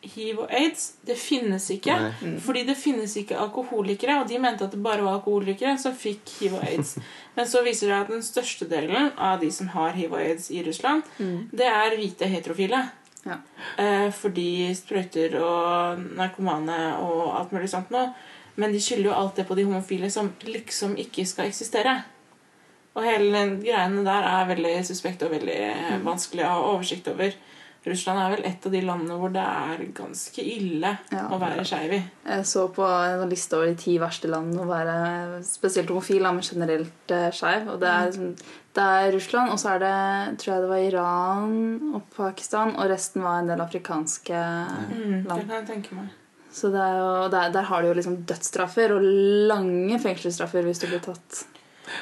hiv 0.00 0.38
og 0.44 0.52
aids, 0.56 0.94
det 1.04 1.16
finnes 1.20 1.66
ikke. 1.74 1.96
Nei. 2.00 2.36
Fordi 2.40 2.62
det 2.68 2.76
finnes 2.80 3.12
ikke 3.20 3.38
alkoholikere, 3.40 4.20
og 4.22 4.30
de 4.30 4.38
mente 4.40 4.64
at 4.64 4.72
det 4.72 4.80
bare 4.82 5.04
var 5.04 5.18
alkoholikere 5.18 5.74
som 5.80 5.96
fikk 5.96 6.32
hiv 6.38 6.56
og 6.56 6.64
aids. 6.64 6.94
Men 7.36 7.48
så 7.48 7.64
viser 7.66 7.90
det 7.90 7.98
at 7.98 8.14
den 8.14 8.24
største 8.24 8.68
delen 8.70 9.12
av 9.18 9.42
de 9.42 9.50
som 9.54 9.68
har 9.74 9.92
hiv 9.98 10.14
og 10.14 10.22
aids 10.22 10.48
i 10.50 10.64
Russland, 10.66 11.04
det 11.52 11.68
er 11.68 11.98
hvite 11.98 12.28
heterofile. 12.30 12.86
Ja. 13.26 13.36
Eh, 13.76 14.08
fordi 14.16 14.72
sprøyter 14.76 15.36
og 15.44 16.00
narkomane 16.16 16.78
og 17.04 17.34
alt 17.36 17.52
mulig 17.52 17.68
sånt 17.72 17.92
nå. 17.92 18.06
Men 18.60 18.72
de 18.72 18.80
skylder 18.82 19.10
jo 19.10 19.16
alt 19.16 19.36
det 19.38 19.46
på 19.48 19.56
de 19.56 19.66
homofile 19.68 20.10
som 20.12 20.32
liksom 20.44 20.96
ikke 21.00 21.26
skal 21.28 21.50
eksistere. 21.50 22.00
Og 22.96 23.06
hele 23.06 23.30
den 23.36 23.60
greiene 23.62 24.02
der 24.06 24.26
er 24.26 24.48
veldig 24.48 24.74
suspekt 24.88 25.22
og 25.22 25.32
veldig 25.36 25.60
mm. 25.60 26.06
vanskelig 26.06 26.44
å 26.46 26.50
ha 26.50 26.64
oversikt 26.72 27.08
over. 27.12 27.36
Russland 27.86 28.18
er 28.20 28.34
vel 28.34 28.42
et 28.44 28.66
av 28.68 28.72
de 28.74 28.80
landene 28.84 29.14
hvor 29.16 29.30
det 29.32 29.40
er 29.40 29.84
ganske 29.96 30.42
ille 30.44 30.90
Ja. 31.10 31.22
å 31.32 31.38
være 31.40 31.64
skeiv 31.64 31.92
i. 31.96 32.00
Jeg 32.28 32.44
så 32.50 32.66
på 32.76 32.84
en 32.84 33.28
liste 33.30 33.56
over 33.56 33.70
de 33.70 33.74
ti 33.80 33.94
verste 33.98 34.28
landene 34.28 34.60
å 34.60 34.68
være 34.68 35.42
spesielt 35.48 35.88
homofil, 35.88 36.20
men 36.28 36.42
generelt 36.44 37.14
uh, 37.16 37.30
skeiv. 37.32 37.70
Og 37.72 37.80
det 37.80 37.88
er, 37.88 38.10
liksom, 38.10 38.34
det 38.76 38.84
er 38.84 39.12
Russland, 39.16 39.50
og 39.54 39.58
så 39.62 39.72
er 39.74 39.78
det 39.86 40.38
tror 40.42 40.52
jeg 40.54 40.64
det 40.66 40.70
var 40.74 40.84
Iran 40.90 41.94
og 41.96 42.02
Pakistan, 42.16 42.74
og 42.76 42.90
resten 42.92 43.24
var 43.24 43.38
en 43.40 43.48
del 43.54 43.60
afrikanske 43.64 44.42
Mm, 44.90 45.22
det 45.24 45.38
kan 45.46 45.54
jeg 45.56 45.66
tenke 45.72 45.94
meg. 45.96 46.10
Så 46.52 46.68
det 46.74 46.80
er 46.82 46.96
jo, 46.98 47.28
der, 47.30 47.48
der 47.54 47.62
har 47.70 47.80
du 47.80 47.88
jo 47.88 47.94
liksom 47.96 48.16
dødsstraffer 48.26 48.92
og 48.96 49.04
lange 49.48 49.96
fengselsstraffer 50.02 50.64
hvis 50.66 50.80
du 50.82 50.88
blir 50.90 51.00
tatt. 51.04 51.44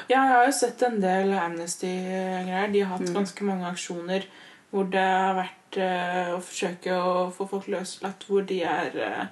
Ja, 0.09 0.23
jeg 0.25 0.33
har 0.33 0.45
jo 0.49 0.51
sett 0.57 0.81
en 0.85 0.99
del 1.01 1.31
Amnesty-greier. 1.37 2.71
De 2.73 2.81
har 2.81 2.97
hatt 2.97 3.07
Mm. 3.07 3.13
ganske 3.21 3.45
mange 3.47 3.65
aksjoner 3.71 4.25
hvor 4.73 4.89
det 4.89 4.99
har 5.01 5.35
vært 5.37 5.55
eh, 5.77 6.33
å 6.33 6.39
forsøke 6.41 6.95
å 6.97 7.29
få 7.35 7.47
folk 7.51 7.67
løslatt, 7.67 8.25
hvor 8.27 8.41
de 8.49 8.61
er 8.63 8.95
eh, 9.05 9.25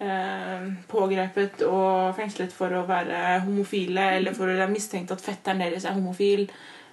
eh, 0.00 0.68
pågrepet 0.90 1.62
og 1.68 2.14
fengslet 2.18 2.52
for 2.56 2.72
å 2.80 2.84
være 2.88 3.40
homofile, 3.46 4.10
eller 4.18 4.34
for 4.36 4.48
å 4.48 4.56
være 4.56 4.72
mistenkt 4.72 5.12
at 5.14 5.20
fetteren 5.24 5.62
deres 5.62 5.84
er 5.86 5.96
homofil, 5.98 6.46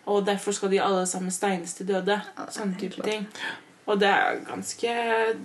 og 0.07 0.25
derfor 0.28 0.55
skal 0.55 0.71
de 0.71 0.80
alle 0.84 1.05
sammen 1.09 1.32
steines 1.36 1.73
til 1.75 1.88
døde. 1.89 2.19
Sånne 2.53 2.78
type 2.80 3.03
ting. 3.03 3.25
Og 3.88 3.95
det 4.01 4.07
er 4.11 4.41
ganske 4.43 4.93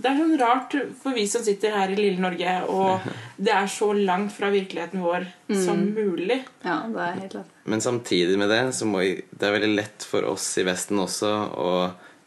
Det 0.02 0.08
er 0.10 0.16
sånn 0.18 0.32
rart 0.40 0.72
for 0.98 1.14
vi 1.14 1.28
som 1.30 1.44
sitter 1.46 1.70
her 1.76 1.92
i 1.94 1.98
lille 1.98 2.18
Norge, 2.22 2.54
og 2.66 3.04
det 3.38 3.52
er 3.54 3.68
så 3.70 3.92
langt 3.94 4.32
fra 4.34 4.50
virkeligheten 4.50 5.02
vår 5.02 5.28
som 5.52 5.78
Mm. 5.78 5.92
mulig. 5.94 6.40
Ja, 6.64 6.80
det 6.90 7.00
er 7.04 7.20
helt 7.20 7.32
klart. 7.36 7.52
Men 7.64 7.80
samtidig 7.80 8.38
med 8.38 8.50
det 8.50 8.74
så 8.74 8.86
må 8.86 8.98
vi, 9.04 9.12
det 9.30 9.46
er 9.46 9.52
veldig 9.60 9.74
lett 9.76 10.02
for 10.10 10.26
oss 10.26 10.46
i 10.58 10.64
Vesten 10.66 10.98
også 10.98 11.30
å 11.54 11.68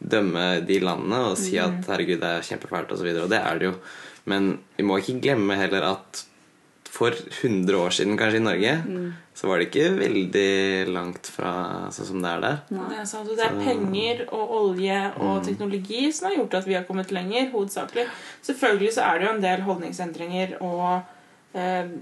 dømme 0.06 0.46
de 0.66 0.78
landene 0.82 1.22
og 1.32 1.36
si 1.40 1.56
at 1.60 1.86
herregud, 1.90 2.20
det 2.22 2.30
er 2.30 2.46
kjempefælt 2.46 2.92
osv. 2.92 2.94
Og, 2.94 3.02
så 3.02 3.08
videre, 3.08 3.26
og 3.26 3.32
det 3.32 3.42
er 3.42 3.60
det 3.60 3.70
jo. 3.70 3.74
Men 4.30 4.56
vi 4.78 4.86
må 4.86 4.98
ikke 5.00 5.20
glemme 5.22 5.58
heller 5.58 5.86
at 5.92 6.24
for 6.96 7.12
100 7.12 7.76
år 7.76 7.92
siden 7.92 8.16
kanskje 8.16 8.40
i 8.40 8.44
Norge 8.44 8.74
så 9.36 9.48
var 9.50 9.60
det 9.60 9.66
ikke 9.68 9.98
veldig 9.98 10.92
langt 10.94 11.28
fra 11.28 11.50
sånn 11.92 12.08
som 12.08 12.22
det 12.24 12.30
er 12.30 12.44
der. 12.44 12.60
Nei. 12.72 12.86
Det 12.88 13.00
er, 13.02 13.08
sant, 13.10 13.28
det 13.36 13.44
er 13.44 13.58
penger 13.60 14.22
og 14.30 14.54
olje 14.60 15.00
og 15.20 15.42
teknologi 15.44 16.06
som 16.16 16.30
har 16.30 16.38
gjort 16.38 16.56
at 16.60 16.68
vi 16.70 16.76
har 16.78 16.86
kommet 16.88 17.12
lenger. 17.12 17.50
hovedsakelig. 17.52 18.06
Selvfølgelig 18.46 18.94
så 18.96 19.04
er 19.10 19.18
det 19.18 19.26
jo 19.26 19.34
en 19.34 19.44
del 19.44 19.66
holdningsendringer 19.66 20.56
og 20.64 21.58
eh, 21.58 21.92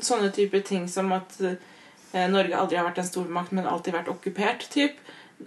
sånne 0.00 0.32
typer 0.32 0.64
ting 0.64 0.88
som 0.88 1.12
at 1.16 1.36
eh, 1.44 2.24
Norge 2.32 2.56
aldri 2.56 2.80
har 2.80 2.88
vært 2.88 3.02
en 3.02 3.10
stormakt, 3.10 3.52
men 3.52 3.68
alltid 3.68 3.98
vært 3.98 4.12
okkupert. 4.14 4.64
Typ. 4.72 4.96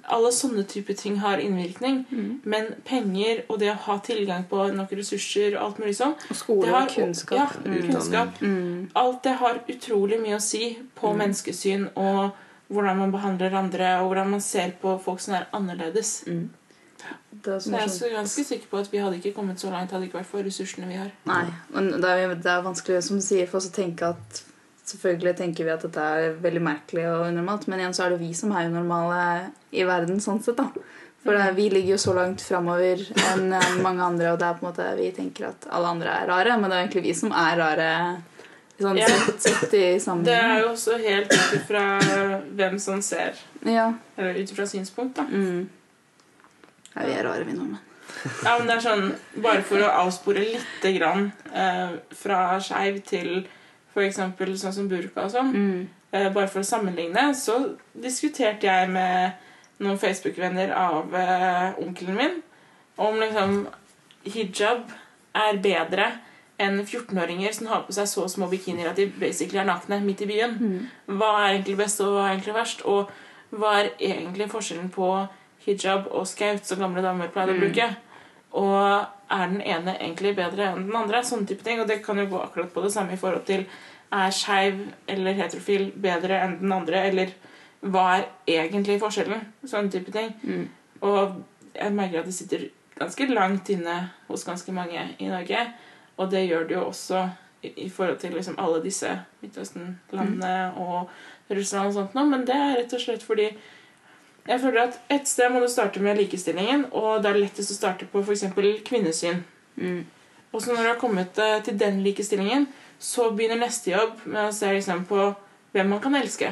Alle 0.05 0.31
sånne 0.31 0.63
typer 0.67 0.93
ting 0.97 1.17
har 1.19 1.37
innvirkning. 1.37 2.05
Men 2.45 2.75
penger 2.85 3.43
og 3.49 3.59
det 3.59 3.71
å 3.71 3.77
ha 3.87 3.97
tilgang 3.99 4.45
på 4.49 4.73
nok 4.75 4.91
ressurser 4.91 5.55
og 5.57 5.63
alt 5.63 5.77
mulig 5.79 5.95
sånn 5.97 6.15
Og 6.29 6.35
skole 6.35 6.67
har- 6.67 6.83
og 6.87 6.89
kunnskap. 6.95 7.37
Ja, 7.37 7.47
Mm. 7.65 7.91
kunnskap. 7.91 8.39
Mm. 8.41 8.89
Alt 8.95 9.23
det 9.23 9.35
har 9.37 9.59
utrolig 9.67 10.19
mye 10.21 10.35
å 10.35 10.41
si 10.41 10.77
på 10.95 11.15
menneskesyn 11.15 11.89
og 11.95 12.31
hvordan 12.71 12.97
man 12.97 13.11
behandler 13.11 13.53
andre, 13.53 13.99
og 14.01 14.11
hvordan 14.11 14.29
man 14.29 14.41
ser 14.41 14.71
på 14.81 14.99
folk 15.01 15.19
som 15.19 15.35
er 15.35 15.47
annerledes. 15.53 16.23
Mm. 16.27 16.49
Det 17.43 17.53
er 17.53 17.59
så 17.59 17.69
Så 17.69 17.71
jeg 17.71 17.81
er 17.81 17.87
så 17.87 18.09
ganske 18.15 18.43
sikker 18.45 18.67
på 18.69 18.79
at 18.79 18.91
vi 18.91 18.97
hadde 18.97 19.21
ikke 19.21 19.33
kommet 19.35 19.57
så 19.59 19.69
langt 19.71 19.91
hadde 19.91 20.01
det 20.01 20.09
ikke 20.11 20.19
vært 20.19 20.25
for 20.25 20.43
ressursene 20.43 20.87
vi 20.87 20.95
har. 20.95 21.11
Nei, 21.25 21.45
men 21.71 21.91
det 22.01 22.03
er, 22.03 22.35
det 22.35 22.45
er 22.45 22.61
vanskelig 22.63 23.03
som 23.03 23.17
du 23.17 23.21
sier, 23.23 23.47
for 23.47 23.57
oss 23.57 23.69
å 23.69 23.71
tenke 23.73 24.01
at 24.09 24.43
Selvfølgelig 24.87 25.35
tenker 25.35 25.65
vi 25.65 25.69
at 25.69 25.81
dette 25.81 25.97
er 25.99 26.33
veldig 26.39 26.61
merkelig 26.63 27.03
og 27.11 27.25
unormalt, 27.27 27.67
men 27.67 27.79
igjen 27.81 27.93
så 27.93 28.05
er 28.05 28.09
det 28.11 28.19
vi 28.21 28.31
som 28.31 28.53
er 28.53 28.69
unormale 28.69 29.51
i 29.71 29.83
verden 29.83 30.19
sånn 30.23 30.41
sett, 30.43 30.57
da. 30.57 30.69
For 31.23 31.33
det, 31.35 31.51
vi 31.57 31.69
ligger 31.69 31.95
jo 31.95 31.97
så 31.99 32.13
langt 32.15 32.41
framover 32.45 33.01
enn 33.33 33.49
mange 33.83 34.03
andre, 34.05 34.31
og 34.31 34.39
det 34.39 34.45
er 34.47 34.53
på 34.59 34.65
en 34.65 34.69
måte 34.71 34.85
vi 34.99 35.11
tenker 35.11 35.49
at 35.49 35.65
alle 35.73 35.87
andre 35.95 36.13
er 36.21 36.27
rare, 36.29 36.57
men 36.61 36.69
det 36.69 36.77
er 36.77 36.83
egentlig 36.85 37.03
vi 37.09 37.13
som 37.17 37.31
er 37.35 37.57
rare 37.59 37.89
sånn 38.79 38.97
Ja. 39.01 39.07
sett, 39.07 39.41
sett 39.41 39.73
i 39.73 39.97
Det 40.23 40.35
er 40.37 40.59
jo 40.61 40.69
også 40.71 40.97
helt 41.01 41.33
ut 41.33 41.53
ifra 41.57 41.99
hvem 42.55 42.79
som 42.79 43.01
ser, 43.01 43.33
Ja. 43.65 43.93
eller 44.17 44.33
ut 44.39 44.51
ifra 44.51 44.67
synspunkt, 44.67 45.15
da. 45.15 45.23
Mm. 45.23 45.67
ja. 46.95 47.01
Vi 47.05 47.11
er 47.13 47.23
rare, 47.23 47.43
vi 47.43 47.53
nordmenn. 47.53 47.79
Ja, 48.43 48.57
men 48.57 48.67
det 48.67 48.75
er 48.77 48.79
sånn, 48.81 49.15
Bare 49.43 49.61
for 49.63 49.77
å 49.83 49.89
avspore 50.05 50.39
lite 50.39 50.93
grann 50.97 51.31
eh, 51.53 51.89
fra 52.15 52.57
skeiv 52.59 53.01
til 53.05 53.45
f.eks. 53.93 54.15
sånn 54.15 54.73
som 54.73 54.87
burka 54.87 55.25
og 55.25 55.31
sånn, 55.31 55.51
Mm. 55.53 55.87
eh, 56.13 56.29
bare 56.29 56.47
for 56.47 56.59
å 56.61 56.63
sammenligne, 56.65 57.33
så 57.35 57.75
diskuterte 57.99 58.61
jeg 58.63 58.89
med 58.89 59.33
noen 59.79 59.99
Facebook-venner 60.01 60.71
av 60.75 61.13
uh, 61.13 61.77
onkelen 61.83 62.15
min 62.17 62.37
om 62.97 63.19
liksom 63.21 63.67
hijab 64.25 64.89
er 65.37 65.59
bedre 65.61 66.07
enn 66.57 66.79
14-åringer 66.81 67.53
som 67.53 67.67
har 67.69 67.83
på 67.85 67.93
seg 67.93 68.07
så 68.09 68.23
små 68.33 68.47
bikinier 68.49 68.89
at 68.89 68.97
de 68.97 69.05
basically 69.21 69.59
er 69.61 69.67
nakne 69.69 69.99
midt 70.01 70.23
i 70.25 70.29
byen. 70.31 70.55
Mm. 70.57 71.17
Hva 71.19 71.29
er 71.43 71.51
egentlig 71.51 71.75
best, 71.77 72.01
og 72.01 72.15
hva 72.15 72.23
er 72.25 72.31
egentlig 72.33 72.55
verst? 72.57 72.81
Og 72.89 73.11
hva 73.53 73.75
er 73.83 73.91
egentlig 74.01 74.49
forskjellen 74.49 74.89
på 74.95 75.11
hijab 75.67 76.09
og 76.09 76.25
skaut, 76.27 76.65
som 76.65 76.81
gamle 76.81 77.03
damer 77.05 77.29
pleide 77.29 77.53
å 77.53 77.59
Mm. 77.59 77.61
bruke? 77.61 77.87
Og 78.57 79.05
er 79.29 79.45
den 79.51 79.61
ene 79.61 79.93
egentlig 79.99 80.33
bedre 80.35 80.71
enn 80.71 80.87
den 80.87 80.95
andre? 80.97 81.21
Sånne 81.21 81.45
type 81.47 81.63
ting. 81.63 81.79
Og 81.79 81.87
det 81.87 82.01
kan 82.03 82.17
jo 82.17 82.25
gå 82.25 82.41
akkurat 82.41 82.73
på 82.73 82.81
det 82.81 82.91
samme 82.93 83.13
i 83.13 83.17
forhold 83.21 83.45
til 83.45 83.65
er 84.11 84.31
skeiv 84.31 84.87
eller 85.07 85.33
heterofil 85.37 85.91
bedre 85.93 86.41
enn 86.41 86.57
den 86.61 86.71
andre, 86.71 87.03
eller 87.11 87.27
hva 87.81 88.05
er 88.17 88.27
egentlig 88.49 88.99
forskjellen? 89.01 89.43
Sånne 89.65 89.91
type 89.93 90.13
ting. 90.13 90.33
Mm. 90.43 90.67
Og 91.05 91.41
jeg 91.77 91.93
merker 91.93 92.21
at 92.21 92.29
det 92.29 92.35
sitter 92.35 92.67
ganske 92.97 93.27
langt 93.29 93.69
inne 93.69 93.97
hos 94.27 94.45
ganske 94.47 94.73
mange 94.73 95.03
i 95.19 95.29
Norge. 95.29 95.65
Og 96.17 96.31
det 96.31 96.47
gjør 96.47 96.67
det 96.67 96.77
jo 96.77 96.85
også 96.87 97.27
i, 97.61 97.73
i 97.85 97.89
forhold 97.89 98.17
til 98.21 98.33
liksom 98.33 98.57
alle 98.57 98.81
disse 98.83 99.11
Midtøsten-landene 99.41 100.71
og 100.81 101.09
Russland 101.49 101.91
og 101.91 101.93
sånt 101.93 102.17
nå. 102.17 102.25
Men 102.25 102.45
det 102.47 102.57
er 102.57 102.77
rett 102.81 102.97
og 102.97 103.03
slett 103.03 103.25
fordi 103.25 103.51
jeg 104.47 104.61
føler 104.63 104.87
at 104.87 104.99
et 105.11 105.27
sted 105.27 105.51
må 105.51 105.59
du 105.59 105.67
starte 105.67 105.99
med 105.99 106.15
likestillingen, 106.17 106.85
og 106.95 107.23
det 107.23 107.33
er 107.33 107.41
lettest 107.41 107.73
å 107.73 107.75
starte 107.75 108.07
på 108.07 108.21
f.eks. 108.23 108.45
kvinnesyn. 108.87 109.41
Mm. 109.75 110.05
Og 110.55 110.61
så 110.63 110.71
når 110.71 110.85
du 110.85 110.89
har 110.93 111.01
kommet 111.01 111.39
eh, 111.43 111.57
til 111.65 111.75
den 111.79 111.99
likestillingen, 112.05 112.69
så 112.99 113.27
begynner 113.35 113.59
neste 113.59 113.91
jobb 113.91 114.23
med 114.25 114.47
å 114.47 114.53
se 114.55 114.71
liksom 114.71 115.03
på 115.09 115.25
hvem 115.77 115.91
man 115.93 116.01
kan 116.03 116.17
elske, 116.19 116.51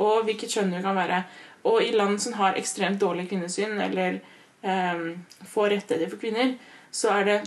og 0.00 0.24
hvilket 0.26 0.56
kjønn 0.56 0.72
du 0.74 0.80
kan 0.84 0.96
være. 0.98 1.22
Og 1.68 1.82
i 1.84 1.92
land 1.94 2.18
som 2.22 2.36
har 2.40 2.58
ekstremt 2.58 3.00
dårlig 3.00 3.28
kvinnesyn, 3.30 3.76
eller 3.80 4.18
eh, 4.62 5.04
få 5.46 5.68
rettigheter 5.70 6.10
for 6.10 6.22
kvinner, 6.22 6.56
så 6.92 7.12
er 7.18 7.28
det 7.28 7.38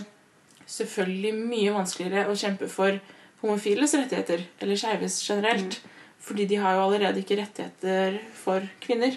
selvfølgelig 0.66 1.34
mye 1.36 1.74
vanskeligere 1.74 2.30
å 2.30 2.38
kjempe 2.38 2.70
for 2.70 2.96
homofiles 3.42 3.94
rettigheter, 3.98 4.46
eller 4.62 4.80
skeives 4.80 5.20
generelt. 5.22 5.80
Fordi 6.26 6.46
de 6.50 6.56
har 6.58 6.74
jo 6.74 6.86
allerede 6.88 7.20
ikke 7.22 7.36
rettigheter 7.38 8.16
for 8.34 8.64
kvinner. 8.82 9.14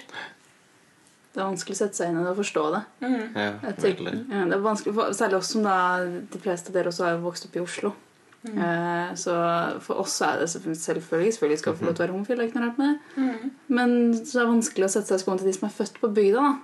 Det 1.29 1.41
er 1.41 1.47
vanskelig 1.47 1.77
å 1.77 1.79
sette 1.79 1.97
seg 1.97 2.11
inn 2.11 2.19
i 2.19 2.25
det 2.25 2.33
og 2.33 2.39
forstå 2.41 2.65
det. 2.73 2.81
Mm. 3.05 3.23
Ja, 3.37 3.49
tenker, 3.77 4.19
ja, 4.29 4.43
det 4.49 4.57
er 4.57 4.61
vanskelig, 4.65 4.93
for, 4.97 5.15
Særlig 5.17 5.39
oss 5.39 5.51
som 5.53 5.65
da 5.65 5.79
de 6.05 6.41
fleste 6.41 6.69
av 6.69 6.77
dere 6.77 6.91
også 6.91 7.07
har 7.07 7.19
vokst 7.23 7.47
opp 7.47 7.57
i 7.57 7.63
Oslo. 7.63 7.93
Mm. 8.39 8.55
Eh, 8.63 9.09
så 9.19 9.35
for 9.83 9.99
oss 9.99 10.15
er 10.23 10.39
det 10.39 10.49
selvfølgelig 10.49 11.33
selvfølgelig, 11.33 11.59
skal 11.59 11.75
få 11.75 11.85
lov 11.85 11.95
til 11.95 12.03
å 12.03 12.05
være 12.05 12.15
homofil. 12.15 12.39
Det 12.39 12.45
er 12.45 12.49
ikke 12.49 12.59
noe 12.59 12.69
rart 12.69 12.79
med 12.79 12.89
det. 12.89 13.23
Mm. 13.23 13.53
Men 13.79 13.95
så 14.21 14.39
er 14.39 14.45
det 14.45 14.51
vanskelig 14.53 14.87
å 14.87 14.91
sette 14.95 15.11
seg 15.11 15.19
i 15.19 15.23
skoene 15.25 15.41
til 15.41 15.49
de 15.49 15.55
som 15.57 15.67
er 15.67 15.77
født 15.79 15.99
på 15.99 16.11
bygda. 16.19 16.45
da. 16.47 16.57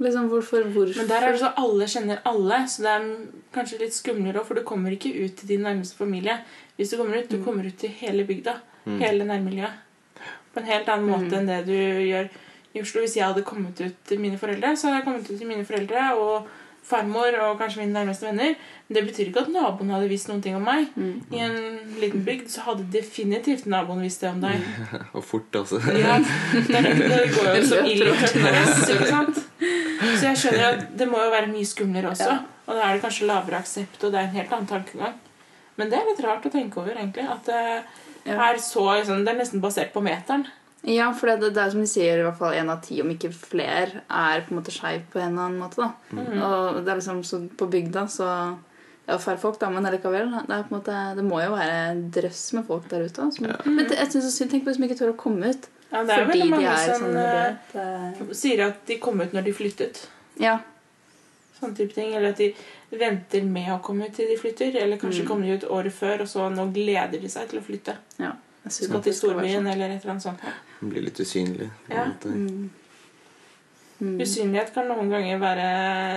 Liksom, 0.00 0.30
hvorfor, 0.32 0.64
hvorfor? 0.72 0.96
Men 0.96 1.08
der 1.10 1.26
er 1.26 1.34
det 1.34 1.42
så 1.42 1.52
alle 1.60 1.86
kjenner 1.92 2.22
alle, 2.24 2.62
så 2.72 2.82
det 2.86 2.92
er 2.94 3.08
kanskje 3.52 3.82
litt 3.82 3.94
skumlere 3.94 4.40
òg, 4.40 4.46
for 4.48 4.56
du 4.56 4.64
kommer 4.64 4.94
ikke 4.96 5.12
ut 5.12 5.34
til 5.36 5.50
din 5.52 5.66
nærmeste 5.66 5.98
familie. 5.98 6.38
Hvis 6.78 6.94
du 6.94 6.96
kommer 6.96 7.20
ut, 7.20 7.28
du 7.28 7.42
kommer 7.44 7.68
ut 7.68 7.76
til 7.78 7.92
hele 8.00 8.24
bygda. 8.24 8.56
Hele 8.86 9.26
nærmiljøet. 9.28 9.86
På 10.54 10.62
en 10.62 10.70
helt 10.70 10.88
annen 10.88 11.10
måte 11.12 11.36
enn 11.36 11.46
det 11.46 11.60
du 11.68 11.76
gjør 11.76 12.30
i 12.72 12.80
Oslo. 12.80 13.04
Hvis 13.04 13.18
jeg 13.18 13.26
hadde 13.26 13.44
kommet 13.46 13.80
ut 13.84 14.00
til 14.08 14.22
mine 14.22 14.38
foreldre, 14.40 14.72
så 14.72 14.88
hadde 14.88 15.02
jeg 15.02 15.06
kommet 15.06 15.28
ut 15.28 15.36
til 15.36 15.50
mine 15.50 15.66
foreldre 15.68 16.06
og 16.16 16.48
farmor 16.90 17.36
og 17.44 17.60
kanskje 17.60 17.82
mine 17.82 17.94
nærmeste 17.94 18.26
venner. 18.26 18.56
Men 18.88 18.96
det 18.96 19.04
betyr 19.06 19.30
ikke 19.30 19.44
at 19.44 19.52
naboen 19.54 19.92
hadde 19.94 20.10
visst 20.10 20.28
noen 20.30 20.42
ting 20.44 20.56
om 20.58 20.66
meg. 20.66 20.88
Mm. 20.98 21.14
I 21.30 21.42
en 21.46 21.56
liten 22.02 22.24
bygd 22.26 22.50
så 22.52 22.66
hadde 22.66 22.88
definitivt 22.92 23.68
naboen 23.70 24.02
visst 24.04 24.24
det 24.24 24.32
om 24.32 24.42
deg. 24.42 24.66
Og 25.16 25.24
fort 25.24 25.60
altså. 25.62 25.80
Ja, 25.94 26.18
det, 26.18 26.82
det 27.00 27.22
går 27.36 27.50
jo 27.54 27.64
som 27.70 27.90
ild 27.90 28.06
i 28.06 28.14
tønnes. 28.26 29.42
Så 30.10 30.26
jeg 30.26 30.42
skjønner 30.42 30.66
at 30.72 30.86
det 30.98 31.08
må 31.10 31.22
jo 31.22 31.32
være 31.32 31.50
mye 31.52 31.68
skumlere 31.68 32.12
også. 32.12 32.30
Ja. 32.34 32.60
Og 32.66 32.76
da 32.76 32.86
er 32.86 32.96
det 32.96 33.04
kanskje 33.04 33.26
lavere 33.30 33.58
aksept, 33.58 34.02
og 34.04 34.12
det 34.12 34.20
er 34.20 34.28
en 34.28 34.36
helt 34.38 34.52
annen 34.54 34.70
tankegang. 34.70 35.18
Men 35.80 35.90
det 35.90 35.98
er 35.98 36.08
litt 36.10 36.22
rart 36.22 36.44
å 36.46 36.52
tenke 36.52 36.82
over, 36.82 36.94
egentlig. 36.94 37.24
At 37.30 37.46
det 37.48 38.36
er 38.36 38.58
så 38.62 38.84
liksom, 38.98 39.24
Det 39.24 39.32
er 39.32 39.38
nesten 39.40 39.62
basert 39.62 39.94
på 39.94 40.02
meteren. 40.04 40.46
Ja, 40.88 41.10
for 41.12 41.28
det, 41.28 41.50
det 41.52 41.60
er 41.60 41.70
som 41.74 41.82
de 41.82 41.86
sier, 41.90 42.18
i 42.20 42.24
hvert 42.24 42.38
fall 42.38 42.54
én 42.56 42.70
av 42.72 42.78
ti, 42.84 43.00
om 43.02 43.10
ikke 43.12 43.28
flere, 43.36 44.00
er 44.08 44.40
på 44.46 44.54
en 44.54 44.60
måte 44.62 44.72
skeiv 44.72 45.02
på 45.12 45.20
en 45.20 45.34
eller 45.34 45.50
annen 45.50 45.60
måte. 45.60 45.76
da. 45.76 45.90
Mm. 46.16 46.38
Og 46.40 46.78
det 46.84 46.88
er 46.94 47.00
liksom 47.02 47.18
så 47.28 47.42
På 47.60 47.68
bygda 47.68 48.06
så 48.08 48.28
ja, 49.10 49.18
færre 49.18 49.38
folk, 49.42 49.58
da, 49.60 49.68
men 49.74 49.84
likevel. 49.92 50.30
Det, 50.46 50.54
er 50.54 50.64
på 50.68 50.72
en 50.74 50.78
måte, 50.78 50.96
det 51.18 51.24
må 51.26 51.40
jo 51.42 51.52
være 51.52 51.76
en 51.90 52.00
drøss 52.14 52.44
med 52.56 52.66
folk 52.68 52.88
der 52.88 53.04
ute. 53.04 53.28
Som, 53.34 53.48
ja. 53.50 53.58
Men 53.66 53.88
det, 53.90 53.98
jeg 53.98 54.12
synes 54.12 54.24
det 54.24 54.30
er 54.30 54.36
synd, 54.38 54.50
Tenk 54.54 54.64
på 54.64 54.70
de 54.72 54.78
som 54.78 54.86
ikke 54.88 54.98
tør 55.02 55.12
å 55.12 55.18
komme 55.20 55.50
ut. 55.52 55.68
Ja, 55.90 56.04
det 56.06 56.14
er 56.14 56.26
fordi 56.28 56.42
veldig 56.44 56.60
de 56.60 56.68
er 56.70 56.92
som 56.94 57.06
sånn 57.08 58.28
uh, 58.30 58.34
sier 58.38 58.62
at 58.68 58.84
de 58.86 58.98
kom 59.02 59.20
ut 59.20 59.32
når 59.34 59.48
de 59.48 59.54
flyttet. 59.58 60.04
Ja. 60.40 60.60
Sånn 61.58 61.74
type 61.76 61.92
ting. 61.96 62.14
Eller 62.14 62.30
at 62.30 62.38
de 62.40 62.52
venter 63.00 63.42
med 63.44 63.72
å 63.74 63.80
komme 63.82 64.06
ut 64.06 64.14
til 64.16 64.30
de 64.30 64.38
flytter. 64.38 64.78
Eller 64.80 65.00
kanskje 65.02 65.24
Mm. 65.26 65.28
kommer 65.28 65.46
de 65.50 65.58
ut 65.58 65.66
året 65.68 65.92
før, 65.92 66.22
og 66.24 66.30
så 66.30 66.46
nå 66.54 66.68
gleder 66.72 67.18
de 67.20 67.28
seg 67.28 67.50
til 67.50 67.58
å 67.60 67.66
flytte. 67.66 67.96
ja. 68.22 68.32
Skal 68.70 69.00
til 69.02 69.14
storbyen 69.16 69.62
sånn. 69.64 69.72
eller 69.72 69.88
et 69.88 70.02
eller 70.04 70.10
annet 70.12 70.22
sånt. 70.22 70.40
Blir 70.80 71.02
litt 71.02 71.20
usynlig. 71.20 71.70
Ja. 71.90 72.06
Mm. 72.24 72.70
Mm. 74.00 74.20
Usynlighet 74.22 74.72
kan 74.74 74.86
noen 74.88 75.10
ganger 75.12 75.38
være 75.42 75.64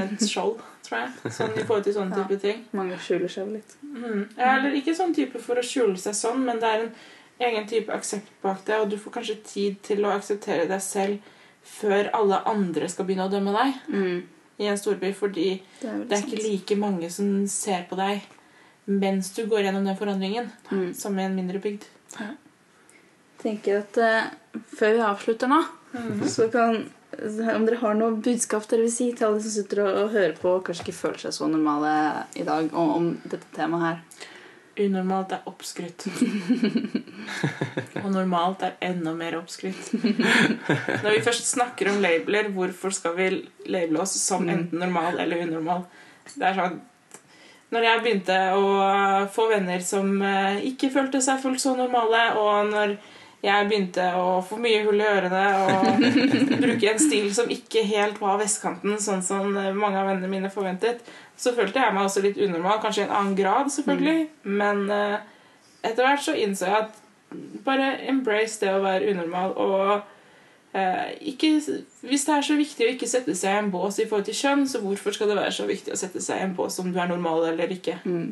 et 0.05 0.21
skjold, 0.23 0.61
tror 0.85 1.01
jeg. 1.01 1.31
Sånn 1.35 1.57
i 1.59 1.65
forhold 1.67 1.83
til 1.83 1.93
sånne 1.97 2.15
Ja. 2.15 2.23
type 2.23 2.39
ting. 2.39 2.61
Mange 2.71 2.95
skjuler 2.97 3.27
seg 3.29 3.49
litt. 3.51 3.75
Mm. 3.83 4.21
Ja, 4.37 4.53
eller 4.57 4.71
ikke 4.79 4.95
sånn 4.95 5.13
type 5.15 5.39
for 5.43 5.55
å 5.59 5.63
skjule 5.67 5.97
seg 5.99 6.13
sånn, 6.15 6.45
men 6.45 6.59
det 6.59 6.69
er 6.69 6.85
en 6.85 6.93
egen 7.41 7.67
type 7.67 7.89
aksept 7.91 8.29
bak 8.41 8.63
det, 8.65 8.79
og 8.79 8.89
du 8.89 8.95
får 8.97 9.11
kanskje 9.17 9.43
tid 9.43 9.81
til 9.83 10.05
å 10.05 10.13
akseptere 10.15 10.67
deg 10.67 10.79
selv 10.81 11.19
før 11.63 12.09
alle 12.13 12.39
andre 12.45 12.87
skal 12.87 13.05
begynne 13.05 13.27
å 13.27 13.31
dømme 13.31 13.51
deg 13.51 13.73
Mm. 13.93 14.23
i 14.59 14.65
en 14.67 14.77
storby, 14.77 15.11
fordi 15.13 15.61
Det 15.81 15.89
er, 15.89 16.03
det 16.05 16.11
er 16.11 16.21
ikke 16.27 16.43
like 16.51 16.75
mange 16.77 17.09
som 17.11 17.45
ser 17.47 17.85
på 17.89 17.97
deg 17.97 18.21
mens 18.87 19.33
du 19.35 19.45
går 19.45 19.63
gjennom 19.63 19.83
den 19.85 19.95
forandringen, 19.97 20.51
Mm. 20.71 20.93
som 20.95 21.17
i 21.19 21.23
en 21.23 21.35
mindre 21.35 21.59
bygd. 21.59 21.83
Tenker 23.43 23.83
at 23.83 24.01
uh, 24.01 24.59
før 24.73 24.97
vi 24.97 25.07
avslutter 25.11 25.51
nå, 25.51 25.61
så 26.29 26.49
kan 26.53 26.83
om 27.55 27.65
dere 27.67 27.79
har 27.81 27.97
noe 27.97 28.17
budskap 28.23 28.65
dere 28.69 28.87
vil 28.87 28.93
si 28.93 29.11
til 29.13 29.27
alle 29.27 29.41
som 29.43 29.53
sitter 29.53 29.83
og, 29.83 29.97
og 30.03 30.13
hører 30.15 30.37
på 30.39 30.55
og 30.57 30.63
kanskje 30.65 30.87
ikke 30.87 30.97
føler 30.97 31.25
seg 31.25 31.35
så 31.35 31.49
normale 31.49 31.91
i 32.39 32.45
dag 32.47 32.71
om, 32.73 32.93
om 32.97 33.09
dette 33.23 33.49
temaet 33.55 33.85
her. 33.85 34.29
Unormalt 34.83 35.35
er 35.35 35.43
oppskrytt. 35.45 36.07
og 38.01 38.07
normalt 38.09 38.63
er 38.65 38.79
enda 38.81 39.13
mer 39.13 39.37
oppskrytt. 39.37 39.91
Når 41.03 41.09
vi 41.11 41.21
først 41.27 41.51
snakker 41.51 41.91
om 41.91 42.01
labeler, 42.01 42.49
hvorfor 42.55 42.95
skal 42.95 43.13
vi 43.19 43.29
label 43.69 44.01
oss 44.01 44.15
som 44.17 44.49
enten 44.49 44.81
normal 44.81 45.21
eller 45.21 45.45
unormal? 45.45 45.85
Det 46.33 46.47
er 46.49 46.57
sånn 46.57 46.79
Når 47.75 47.85
jeg 47.85 48.01
begynte 48.01 48.39
å 48.57 48.65
få 49.33 49.45
venner 49.51 49.85
som 49.85 50.09
eh, 50.25 50.63
ikke 50.71 50.89
følte 50.93 51.21
seg 51.21 51.41
fullt 51.41 51.61
så 51.61 51.75
normale, 51.77 52.25
og 52.41 52.73
når 52.73 52.97
jeg 53.43 53.67
begynte 53.67 54.05
å 54.15 54.37
få 54.47 54.55
mye 54.61 54.85
hull 54.85 55.01
i 55.01 55.07
ørene 55.07 55.43
og 55.65 56.05
bruke 56.63 56.93
en 56.93 57.01
stil 57.01 57.27
som 57.35 57.51
ikke 57.51 57.83
helt 57.89 58.21
var 58.23 58.39
vestkanten, 58.39 58.95
sånn 59.03 59.23
som 59.25 59.51
mange 59.51 59.99
av 59.99 60.07
vennene 60.07 60.31
mine 60.31 60.51
forventet, 60.53 61.03
så 61.35 61.51
følte 61.55 61.81
jeg 61.81 61.95
meg 61.95 62.07
også 62.07 62.23
litt 62.23 62.39
unormal. 62.39 62.79
Kanskje 62.83 63.03
i 63.03 63.07
en 63.07 63.15
annen 63.17 63.35
grad, 63.35 63.71
selvfølgelig. 63.73 64.27
Men 64.47 64.85
uh, 64.87 65.17
etter 65.83 66.05
hvert 66.05 66.23
så 66.23 66.37
innså 66.39 66.69
jeg 66.69 66.85
at 66.85 66.99
bare 67.65 67.97
embrace 68.07 68.61
det 68.61 68.71
å 68.71 68.83
være 68.83 69.11
unormal. 69.11 69.55
Og 69.59 69.91
uh, 70.77 71.07
ikke, 71.19 71.55
hvis 72.07 72.25
det 72.29 72.37
er 72.37 72.47
så 72.47 72.57
viktig 72.59 72.87
å 72.87 72.93
ikke 72.93 73.11
sette 73.11 73.35
seg 73.35 73.57
i 73.57 73.63
en 73.65 73.73
bås 73.73 73.99
i 73.99 74.07
forhold 74.07 74.29
til 74.29 74.39
kjønn, 74.39 74.65
så 74.69 74.79
hvorfor 74.85 75.17
skal 75.17 75.33
det 75.33 75.39
være 75.41 75.55
så 75.57 75.67
viktig 75.67 75.95
å 75.95 75.99
sette 75.99 76.23
seg 76.23 76.39
i 76.39 76.47
en 76.47 76.55
bås 76.57 76.79
om 76.83 76.93
du 76.93 77.01
er 77.01 77.11
normal 77.11 77.49
eller 77.51 77.75
ikke? 77.75 77.99
Mm. 78.07 78.31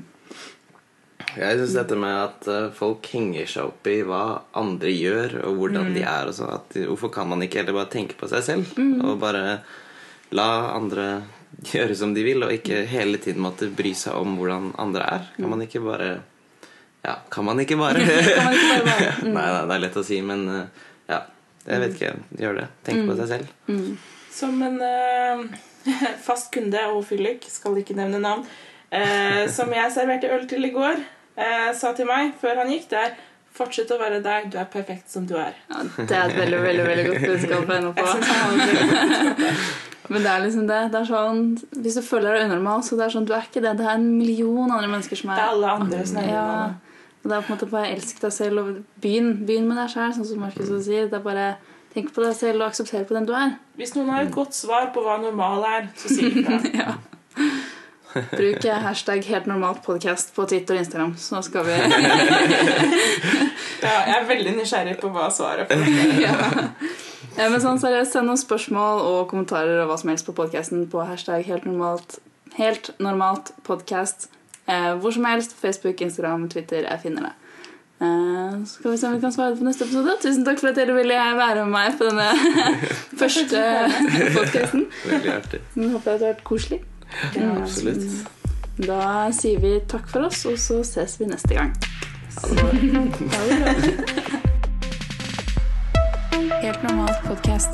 Jeg 1.38 1.60
syns 1.60 1.76
dette 1.78 1.98
med 2.00 2.16
at 2.16 2.48
eh, 2.52 2.72
folk 2.76 3.06
henger 3.14 3.48
seg 3.48 3.70
opp 3.70 3.88
i 3.88 4.02
hva 4.08 4.24
andre 4.60 4.92
gjør, 4.92 5.38
og 5.48 5.60
hvordan 5.60 5.94
de 5.96 6.04
er 6.04 6.32
og 6.32 6.36
sånn 6.36 6.82
Hvorfor 6.90 7.14
kan 7.14 7.30
man 7.32 7.44
ikke 7.46 7.62
heller 7.62 7.78
bare 7.78 7.92
tenke 7.94 8.18
på 8.20 8.28
seg 8.32 8.44
selv? 8.48 8.74
Og 9.06 9.20
bare 9.22 9.62
la 10.36 10.50
andre 10.76 11.08
gjøre 11.72 11.96
som 11.98 12.16
de 12.16 12.26
vil, 12.26 12.44
og 12.44 12.54
ikke 12.56 12.84
hele 12.92 13.22
tiden 13.22 13.44
måtte 13.46 13.72
bry 13.72 13.94
seg 13.98 14.18
om 14.20 14.38
hvordan 14.40 14.72
andre 14.82 15.08
er? 15.20 15.32
Kan 15.38 15.52
man 15.54 15.66
ikke 15.68 15.84
bare 15.86 16.12
Ja, 17.02 17.16
kan 17.34 17.48
man 17.48 17.60
ikke 17.64 17.80
bare? 17.80 18.02
Man 18.06 18.58
ikke 18.58 18.80
bare 18.86 18.88
være? 18.92 19.12
Mm. 19.22 19.36
Nei, 19.36 19.46
nei, 19.54 19.62
det 19.70 19.76
er 19.76 19.82
lett 19.86 19.98
å 19.98 20.06
si, 20.06 20.18
men 20.26 20.48
eh, 20.50 20.84
ja. 21.12 21.22
Jeg 21.62 21.82
vet 21.84 21.96
ikke. 21.96 22.12
Gjør 22.42 22.56
det. 22.58 22.68
Tenk 22.88 23.04
på 23.06 23.16
seg 23.20 23.28
selv. 23.30 23.50
Mm. 23.70 23.98
Som 24.34 24.62
en 24.66 24.80
uh, 24.82 25.44
fast 26.26 26.50
kunde 26.54 26.82
og 26.90 27.04
fyllik, 27.06 27.46
skal 27.52 27.78
ikke 27.78 27.98
nevne 27.98 28.22
navn, 28.24 28.46
eh, 28.90 29.44
som 29.52 29.70
jeg 29.76 29.94
serverte 29.94 30.32
øl 30.34 30.48
til 30.50 30.66
i 30.66 30.72
går, 30.74 31.02
eh, 31.38 31.70
sa 31.78 31.94
til 31.98 32.10
meg 32.10 32.34
før 32.42 32.64
han 32.64 32.74
gikk, 32.74 32.90
det 32.94 33.04
er 33.06 33.20
Fortsett 33.52 33.90
å 33.92 33.98
være 34.00 34.22
deg. 34.24 34.46
Du 34.48 34.54
er 34.62 34.68
perfekt 34.72 35.12
som 35.12 35.26
du 35.28 35.34
er. 35.36 35.58
Ja, 35.68 35.82
det 35.84 36.16
er 36.16 36.30
et 36.30 36.38
veldig 36.38 36.60
veldig, 36.64 36.84
veldig 36.88 37.08
godt 37.10 37.26
budskap 37.28 37.66
å 37.68 37.74
ende 37.76 37.90
på. 37.98 38.06
der. 38.06 39.58
Men 40.08 40.24
det 40.24 40.32
er 40.32 40.40
liksom 40.46 40.70
det. 40.70 40.78
det 40.94 41.00
er 41.02 41.10
sånn, 41.10 41.42
hvis 41.84 41.98
du 42.00 42.02
føler 42.04 42.38
deg 42.38 42.46
unormal, 42.48 42.86
så 42.88 42.96
det 42.96 43.06
er 43.06 43.14
sånn, 43.18 43.28
du 43.28 43.34
er 43.36 43.44
ikke 43.48 43.64
det. 43.64 43.74
Det 43.80 43.86
er 43.86 43.98
en 44.00 44.08
million 44.16 44.72
andre 44.72 44.88
mennesker 44.88 45.20
som 45.20 45.34
er 45.34 45.42
Det 45.42 45.44
er 45.44 45.52
alle 45.58 45.74
andre 45.82 46.06
som 46.08 46.22
er 46.22 46.32
ja. 46.32 46.46
Og 47.22 47.28
det 47.30 47.36
er 47.36 47.44
på 47.44 47.52
en 47.52 47.58
måte 47.58 47.70
bare 47.70 47.92
elsk 47.92 48.24
deg 48.24 48.34
selv 48.34 48.64
og 48.64 48.72
begynn, 49.04 49.34
begynn 49.46 49.68
med 49.70 49.78
deg 49.78 49.92
sjøl, 49.94 50.16
sånn 50.16 50.28
som 50.32 50.42
Markus 50.42 50.72
sier. 50.88 51.12
Det 51.12 51.20
er 51.20 51.28
bare 51.28 51.52
Tenk 51.92 52.14
på 52.16 52.24
deg 52.24 52.36
selv 52.40 52.62
og 52.62 52.70
aksepter 52.70 53.04
på 53.04 53.18
den 53.18 53.26
du 53.28 53.34
er. 53.36 53.58
Hvis 53.76 53.92
noen 53.98 54.14
har 54.14 54.24
et 54.24 54.32
godt 54.32 54.56
svar 54.56 54.86
på 54.96 55.02
hva 55.04 55.18
normal 55.20 55.66
er, 55.68 55.90
så 56.00 56.08
si 56.08 56.30
ifra. 56.30 56.62
Ja. 56.80 56.94
Bruk 58.14 58.66
hashtag 58.84 59.24
helt 59.30 59.46
normalt 59.48 59.84
podcast 59.86 60.34
på 60.36 60.46
Twitter 60.50 60.76
og 60.76 60.82
Instagram, 60.84 61.14
så 61.18 61.42
skal 61.46 61.66
vi 61.68 61.78
Ja, 63.82 63.94
jeg 64.06 64.16
er 64.18 64.28
veldig 64.30 64.56
nysgjerrig 64.58 64.98
på 65.02 65.10
hva 65.14 65.30
svaret 65.34 65.72
er. 65.74 65.86
ja. 66.26 66.36
Ja, 67.38 67.48
men 67.48 67.62
sånn 67.64 67.80
seriøst, 67.82 68.12
Send 68.14 68.28
noen 68.28 68.40
spørsmål 68.40 69.02
og 69.08 69.22
kommentarer 69.32 69.82
og 69.84 69.92
hva 69.92 69.98
som 70.02 70.12
helst 70.12 70.28
på 70.28 70.36
podcasten 70.38 70.84
på 70.92 71.06
hashtag 71.08 71.48
helt 71.48 71.66
normalt, 71.70 72.20
helt 72.58 72.92
normalt 73.00 73.54
podcast. 73.68 74.28
Eh, 74.68 74.92
hvor 75.00 75.16
som 75.16 75.26
helst. 75.30 75.56
Facebook, 75.58 76.02
Instagram, 76.04 76.50
Twitter. 76.52 76.84
Jeg 76.84 77.00
finner 77.06 77.30
det. 77.30 77.34
Eh, 78.02 78.60
så 78.66 78.74
skal 78.76 78.92
vi 78.92 78.98
se 78.98 79.08
om 79.08 79.16
vi 79.16 79.24
kan 79.24 79.34
svare 79.34 79.56
på 79.56 79.66
neste 79.66 79.88
episode. 79.88 80.18
Tusen 80.22 80.46
takk 80.46 80.60
for 80.60 80.74
at 80.74 80.80
dere 80.80 80.96
ville 80.98 81.18
være 81.40 81.66
med 81.66 81.74
meg 81.74 81.98
på 81.98 82.12
denne 82.12 82.30
første 83.22 83.66
podcasten. 84.38 84.88
Veldig 85.08 85.36
artig. 85.40 85.62
Jeg 85.76 85.94
håper 85.96 86.12
det 86.12 86.18
har 86.20 86.26
vært 86.34 86.44
koselig. 86.52 86.84
Ja, 87.36 87.52
Absolutt. 87.62 88.04
Da 88.82 89.32
sier 89.36 89.60
vi 89.62 89.80
takk 89.88 90.08
for 90.10 90.20
oss, 90.30 90.46
og 90.50 90.58
så 90.60 90.84
ses 90.88 91.20
vi 91.20 91.26
neste 91.30 91.54
gang. 91.58 91.72
Ha 92.38 92.42
det 92.48 92.56
bra. 92.58 92.70
Helt 96.62 96.84
normalt 96.84 97.20
podcast. 97.28 97.74